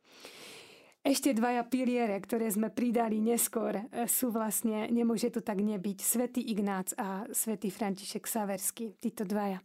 Ešte 1.05 1.37
dvaja 1.37 1.61
piliere, 1.61 2.17
ktoré 2.17 2.49
sme 2.49 2.73
pridali 2.73 3.21
neskôr, 3.21 3.77
e, 3.77 4.09
sú 4.09 4.33
vlastne, 4.33 4.89
nemôže 4.89 5.29
to 5.29 5.37
tak 5.37 5.61
nebyť, 5.61 6.01
svätý 6.01 6.41
Ignác 6.41 6.97
a 6.97 7.29
svätý 7.29 7.69
František 7.69 8.25
Saversky, 8.25 8.97
títo 8.97 9.21
dvaja 9.21 9.61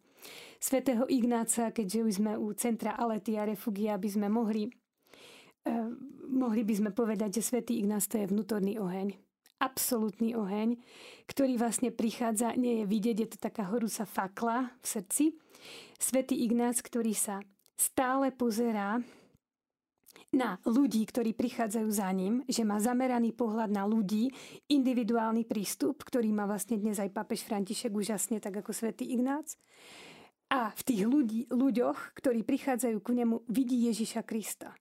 svätého 0.60 1.08
Ignáca, 1.08 1.72
keďže 1.72 2.00
už 2.04 2.12
sme 2.20 2.32
u 2.36 2.52
centra 2.52 2.94
Aletia 2.94 3.48
Refugia, 3.48 3.96
by 3.96 4.08
sme 4.08 4.28
mohli, 4.28 4.68
eh, 5.64 5.88
mohli 6.28 6.62
by 6.62 6.74
sme 6.76 6.90
povedať, 6.92 7.40
že 7.40 7.46
svätý 7.48 7.80
Ignác 7.80 8.06
to 8.06 8.20
je 8.20 8.28
vnútorný 8.28 8.76
oheň. 8.76 9.16
Absolutný 9.60 10.32
oheň, 10.36 10.80
ktorý 11.28 11.60
vlastne 11.60 11.92
prichádza, 11.92 12.56
nie 12.56 12.80
je 12.80 12.84
vidieť, 12.88 13.16
je 13.20 13.28
to 13.36 13.38
taká 13.40 13.68
horúca 13.68 14.08
fakla 14.08 14.72
v 14.80 14.86
srdci. 14.88 15.24
Svetý 16.00 16.40
Ignác, 16.48 16.80
ktorý 16.80 17.12
sa 17.12 17.44
stále 17.76 18.32
pozerá 18.32 19.04
na 20.30 20.62
ľudí, 20.62 21.02
ktorí 21.02 21.34
prichádzajú 21.34 21.88
za 21.90 22.06
ním, 22.14 22.46
že 22.46 22.62
má 22.62 22.78
zameraný 22.78 23.34
pohľad 23.34 23.70
na 23.74 23.82
ľudí, 23.82 24.30
individuálny 24.70 25.42
prístup, 25.42 26.06
ktorý 26.06 26.30
má 26.30 26.46
vlastne 26.46 26.78
dnes 26.78 27.02
aj 27.02 27.10
papež 27.10 27.42
František 27.42 27.90
úžasne, 27.90 28.38
tak 28.38 28.62
ako 28.62 28.70
svätý 28.70 29.10
Ignác. 29.10 29.58
A 30.51 30.74
v 30.74 30.82
tých 30.82 31.03
ľudí, 31.07 31.46
ľuďoch, 31.46 32.18
ktorí 32.18 32.42
prichádzajú 32.42 32.98
ku 32.98 33.14
nemu, 33.14 33.46
vidí 33.46 33.86
Ježiša 33.86 34.26
Krista. 34.26 34.74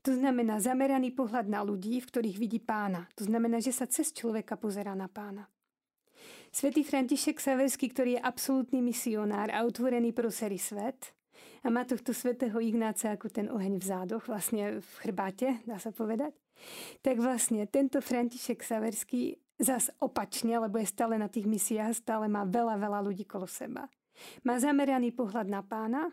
To 0.00 0.16
znamená 0.16 0.62
zameraný 0.62 1.12
pohľad 1.12 1.44
na 1.50 1.60
ľudí, 1.60 2.00
v 2.00 2.08
ktorých 2.08 2.40
vidí 2.40 2.56
pána. 2.62 3.04
To 3.20 3.28
znamená, 3.28 3.60
že 3.60 3.74
sa 3.74 3.84
cez 3.84 4.14
človeka 4.16 4.56
pozerá 4.56 4.96
na 4.96 5.10
pána. 5.10 5.44
Svetý 6.54 6.86
František 6.86 7.42
Saverský, 7.42 7.90
ktorý 7.90 8.16
je 8.16 8.24
absolútny 8.24 8.78
misionár 8.80 9.50
a 9.50 9.66
otvorený 9.66 10.14
pro 10.14 10.30
celý 10.30 10.56
svet 10.56 11.12
a 11.60 11.68
má 11.68 11.82
tohto 11.82 12.14
svetého 12.14 12.56
Ignáca 12.62 13.10
ako 13.12 13.26
ten 13.28 13.50
oheň 13.50 13.82
v 13.82 13.84
zádoch, 13.84 14.24
vlastne 14.30 14.78
v 14.78 14.90
chrbáte, 15.02 15.58
dá 15.66 15.82
sa 15.82 15.90
povedať, 15.90 16.32
tak 17.02 17.18
vlastne 17.18 17.66
tento 17.66 17.98
František 17.98 18.62
Saverský 18.62 19.36
zas 19.58 19.90
opačne, 19.98 20.54
lebo 20.62 20.78
je 20.78 20.86
stále 20.86 21.18
na 21.18 21.26
tých 21.26 21.50
misiách, 21.50 22.06
stále 22.06 22.30
má 22.30 22.46
veľa, 22.46 22.78
veľa 22.78 23.00
ľudí 23.02 23.26
kolo 23.26 23.50
seba. 23.50 23.90
Má 24.46 24.58
zameraný 24.58 25.14
pohľad 25.14 25.46
na 25.50 25.62
pána 25.62 26.10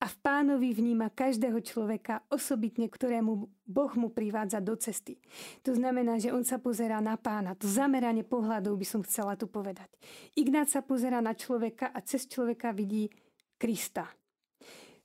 a 0.00 0.06
v 0.08 0.16
pánovi 0.24 0.72
vníma 0.72 1.12
každého 1.12 1.60
človeka 1.60 2.24
osobitne, 2.32 2.88
ktorému 2.88 3.32
Boh 3.68 3.92
mu 4.00 4.08
privádza 4.08 4.64
do 4.64 4.72
cesty. 4.78 5.20
To 5.66 5.76
znamená, 5.76 6.16
že 6.16 6.32
on 6.32 6.46
sa 6.46 6.56
pozerá 6.56 7.02
na 7.04 7.20
pána. 7.20 7.52
To 7.58 7.68
zameranie 7.68 8.24
pohľadov 8.24 8.78
by 8.80 8.86
som 8.88 9.00
chcela 9.04 9.36
tu 9.36 9.44
povedať. 9.44 9.90
Ignác 10.40 10.72
sa 10.72 10.80
pozerá 10.80 11.20
na 11.20 11.36
človeka 11.36 11.92
a 11.92 12.00
cez 12.00 12.24
človeka 12.24 12.72
vidí 12.72 13.12
Krista. 13.60 14.08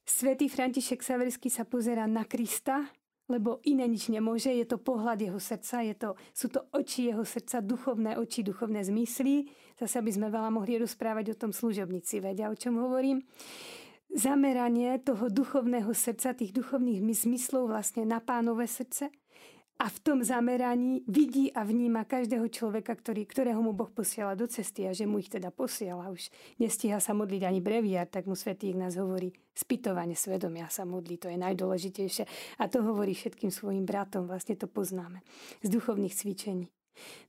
Svetý 0.04 0.47
František 0.51 0.99
Saversky 0.99 1.47
sa 1.51 1.68
pozerá 1.68 2.08
na 2.08 2.24
Krista 2.24 2.88
lebo 3.32 3.64
iné 3.64 3.88
nič 3.88 4.12
nemôže, 4.12 4.51
je 4.51 4.68
to 4.68 4.76
pohľad 4.76 5.24
jeho 5.24 5.39
srdca, 5.39 5.80
je 5.80 5.95
to, 5.95 6.10
sú 6.36 6.51
to 6.51 6.60
oči 6.76 7.08
jeho 7.08 7.24
srdca, 7.24 7.64
duchovné 7.64 8.20
oči, 8.20 8.43
duchovné 8.43 8.84
zmysly. 8.84 9.47
Zase 9.80 10.02
by 10.02 10.12
sme 10.14 10.28
veľa 10.30 10.50
mohli 10.54 10.78
rozprávať 10.78 11.34
o 11.34 11.40
tom 11.40 11.52
služobníci, 11.52 12.22
vedia, 12.22 12.50
o 12.50 12.56
čom 12.58 12.78
hovorím. 12.78 13.26
Zameranie 14.14 15.02
toho 15.02 15.30
duchovného 15.34 15.90
srdca, 15.90 16.38
tých 16.38 16.54
duchovných 16.54 17.02
zmyslov 17.02 17.74
vlastne 17.74 18.06
na 18.06 18.22
pánové 18.22 18.70
srdce 18.70 19.10
a 19.82 19.90
v 19.90 19.98
tom 20.00 20.22
zameraní 20.22 21.02
vidí 21.10 21.50
a 21.50 21.66
vníma 21.66 22.06
každého 22.06 22.46
človeka, 22.48 22.94
ktorý, 22.94 23.26
ktorého 23.26 23.58
mu 23.58 23.74
Boh 23.74 23.90
posiela 23.90 24.38
do 24.38 24.46
cesty 24.46 24.86
a 24.86 24.94
že 24.94 25.10
mu 25.10 25.18
ich 25.18 25.34
teda 25.34 25.50
posiela. 25.50 26.14
Už 26.14 26.30
nestíha 26.62 27.02
sa 27.02 27.18
modliť 27.18 27.42
ani 27.42 27.58
breviár, 27.58 28.06
tak 28.06 28.30
mu 28.30 28.38
svätý 28.38 28.78
nás 28.78 28.96
hovorí, 29.02 29.34
spytovanie 29.58 30.14
svedomia 30.14 30.70
sa 30.70 30.86
modlí, 30.86 31.18
to 31.18 31.28
je 31.28 31.42
najdôležitejšie. 31.42 32.24
A 32.62 32.70
to 32.70 32.86
hovorí 32.86 33.18
všetkým 33.18 33.50
svojim 33.50 33.84
bratom, 33.84 34.30
vlastne 34.30 34.54
to 34.54 34.70
poznáme 34.70 35.26
z 35.66 35.68
duchovných 35.74 36.14
cvičení. 36.14 36.70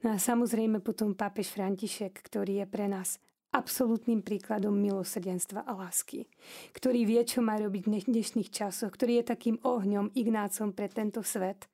No 0.05 0.13
a 0.13 0.17
samozrejme 0.21 0.85
potom 0.85 1.17
pápež 1.17 1.53
František, 1.53 2.21
ktorý 2.25 2.63
je 2.63 2.67
pre 2.69 2.87
nás 2.89 3.17
absolútnym 3.55 4.21
príkladom 4.21 4.75
milosrdenstva 4.75 5.63
a 5.63 5.73
lásky, 5.79 6.27
ktorý 6.75 7.07
vie, 7.07 7.23
čo 7.23 7.39
má 7.39 7.55
robiť 7.55 7.87
v 7.87 8.11
dnešných 8.11 8.51
časoch, 8.51 8.91
ktorý 8.91 9.23
je 9.23 9.31
takým 9.31 9.57
ohňom, 9.63 10.11
ignácom 10.19 10.75
pre 10.75 10.91
tento 10.91 11.23
svet 11.23 11.71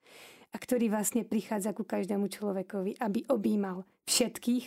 a 0.52 0.56
ktorý 0.60 0.92
vlastne 0.92 1.24
prichádza 1.24 1.72
ku 1.72 1.88
každému 1.88 2.28
človekovi, 2.28 3.00
aby 3.00 3.24
objímal 3.32 3.88
všetkých 4.04 4.66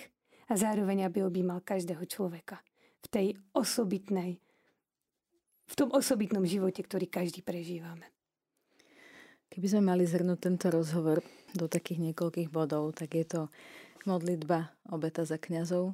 a 0.50 0.54
zároveň 0.58 1.06
aby 1.06 1.22
objímal 1.22 1.62
každého 1.62 2.04
človeka 2.10 2.58
v 3.04 3.08
tej 3.12 3.28
osobitnej, 3.54 4.42
v 5.70 5.74
tom 5.78 5.94
osobitnom 5.94 6.44
živote, 6.48 6.82
ktorý 6.82 7.06
každý 7.12 7.46
prežívame. 7.46 8.13
Keby 9.54 9.68
sme 9.70 9.94
mali 9.94 10.02
zhrnúť 10.10 10.50
tento 10.50 10.74
rozhovor 10.74 11.22
do 11.54 11.70
takých 11.70 12.02
niekoľkých 12.10 12.50
bodov, 12.50 12.98
tak 12.98 13.14
je 13.14 13.22
to 13.22 13.42
modlitba 14.10 14.74
obeta 14.90 15.30
za 15.30 15.38
kňazov 15.38 15.94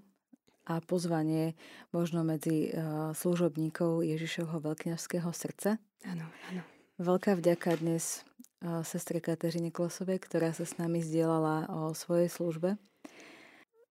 a 0.63 0.79
pozvanie 0.79 1.59
možno 1.91 2.23
medzi 2.23 2.71
eh, 2.71 3.11
služobníkov 3.11 4.07
Ježišovho 4.07 4.63
veľkňažského 4.63 5.27
srdca. 5.35 5.75
Áno, 6.07 6.31
áno. 6.47 6.63
Veľká 7.03 7.35
vďaka 7.35 7.83
dnes 7.83 8.23
eh, 8.63 8.79
sestre 8.87 9.19
Kateřine 9.19 9.75
Klosovej, 9.75 10.23
ktorá 10.23 10.55
sa 10.55 10.63
s 10.63 10.79
nami 10.79 11.03
zdieľala 11.03 11.67
o 11.67 11.91
svojej 11.91 12.31
službe. 12.31 12.79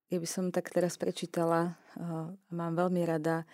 Ja 0.08 0.16
by 0.16 0.28
som 0.32 0.48
tak 0.48 0.72
teraz 0.72 0.96
prečítala, 0.96 1.76
eh, 1.92 2.32
mám 2.56 2.72
veľmi 2.72 3.04
rada 3.04 3.44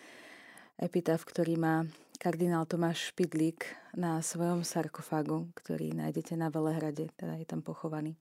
epitaf, 0.79 1.27
ktorý 1.27 1.59
má 1.59 1.91
kardinál 2.25 2.65
Tomáš 2.65 3.13
Špidlík 3.13 3.69
na 3.93 4.17
svojom 4.25 4.65
sarkofágu, 4.65 5.53
ktorý 5.61 5.93
nájdete 5.93 6.41
na 6.41 6.49
Velehrade, 6.49 7.13
teda 7.21 7.37
je 7.37 7.45
tam 7.45 7.61
pochovaný. 7.61 8.17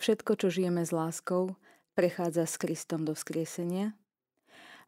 Všetko, 0.00 0.40
čo 0.40 0.48
žijeme 0.48 0.80
s 0.80 0.96
láskou, 0.96 1.60
prechádza 1.92 2.48
s 2.48 2.56
Kristom 2.56 3.04
do 3.04 3.12
vzkriesenia 3.12 3.92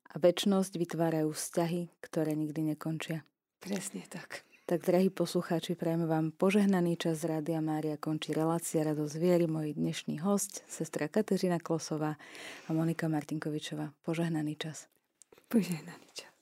a 0.08 0.14
väčnosť 0.16 0.72
vytvárajú 0.72 1.36
vzťahy, 1.36 1.92
ktoré 2.00 2.32
nikdy 2.32 2.72
nekončia. 2.72 3.28
Presne 3.60 4.08
tak. 4.08 4.48
Tak, 4.64 4.80
drahí 4.80 5.12
poslucháči, 5.12 5.76
prajeme 5.76 6.08
vám 6.08 6.32
požehnaný 6.32 6.96
čas 6.96 7.20
z 7.20 7.28
Rádia 7.28 7.60
Mária. 7.60 8.00
Končí 8.00 8.32
relácia 8.32 8.80
Radosť 8.80 9.20
viery, 9.20 9.44
môj 9.44 9.76
dnešný 9.76 10.24
host, 10.24 10.64
sestra 10.64 11.12
Kateřina 11.12 11.60
Klosová 11.60 12.16
a 12.64 12.70
Monika 12.72 13.04
Martinkovičová. 13.04 13.92
Požehnaný 14.00 14.56
čas. 14.56 14.88
Požehnaný 15.52 16.08
čas. 16.16 16.33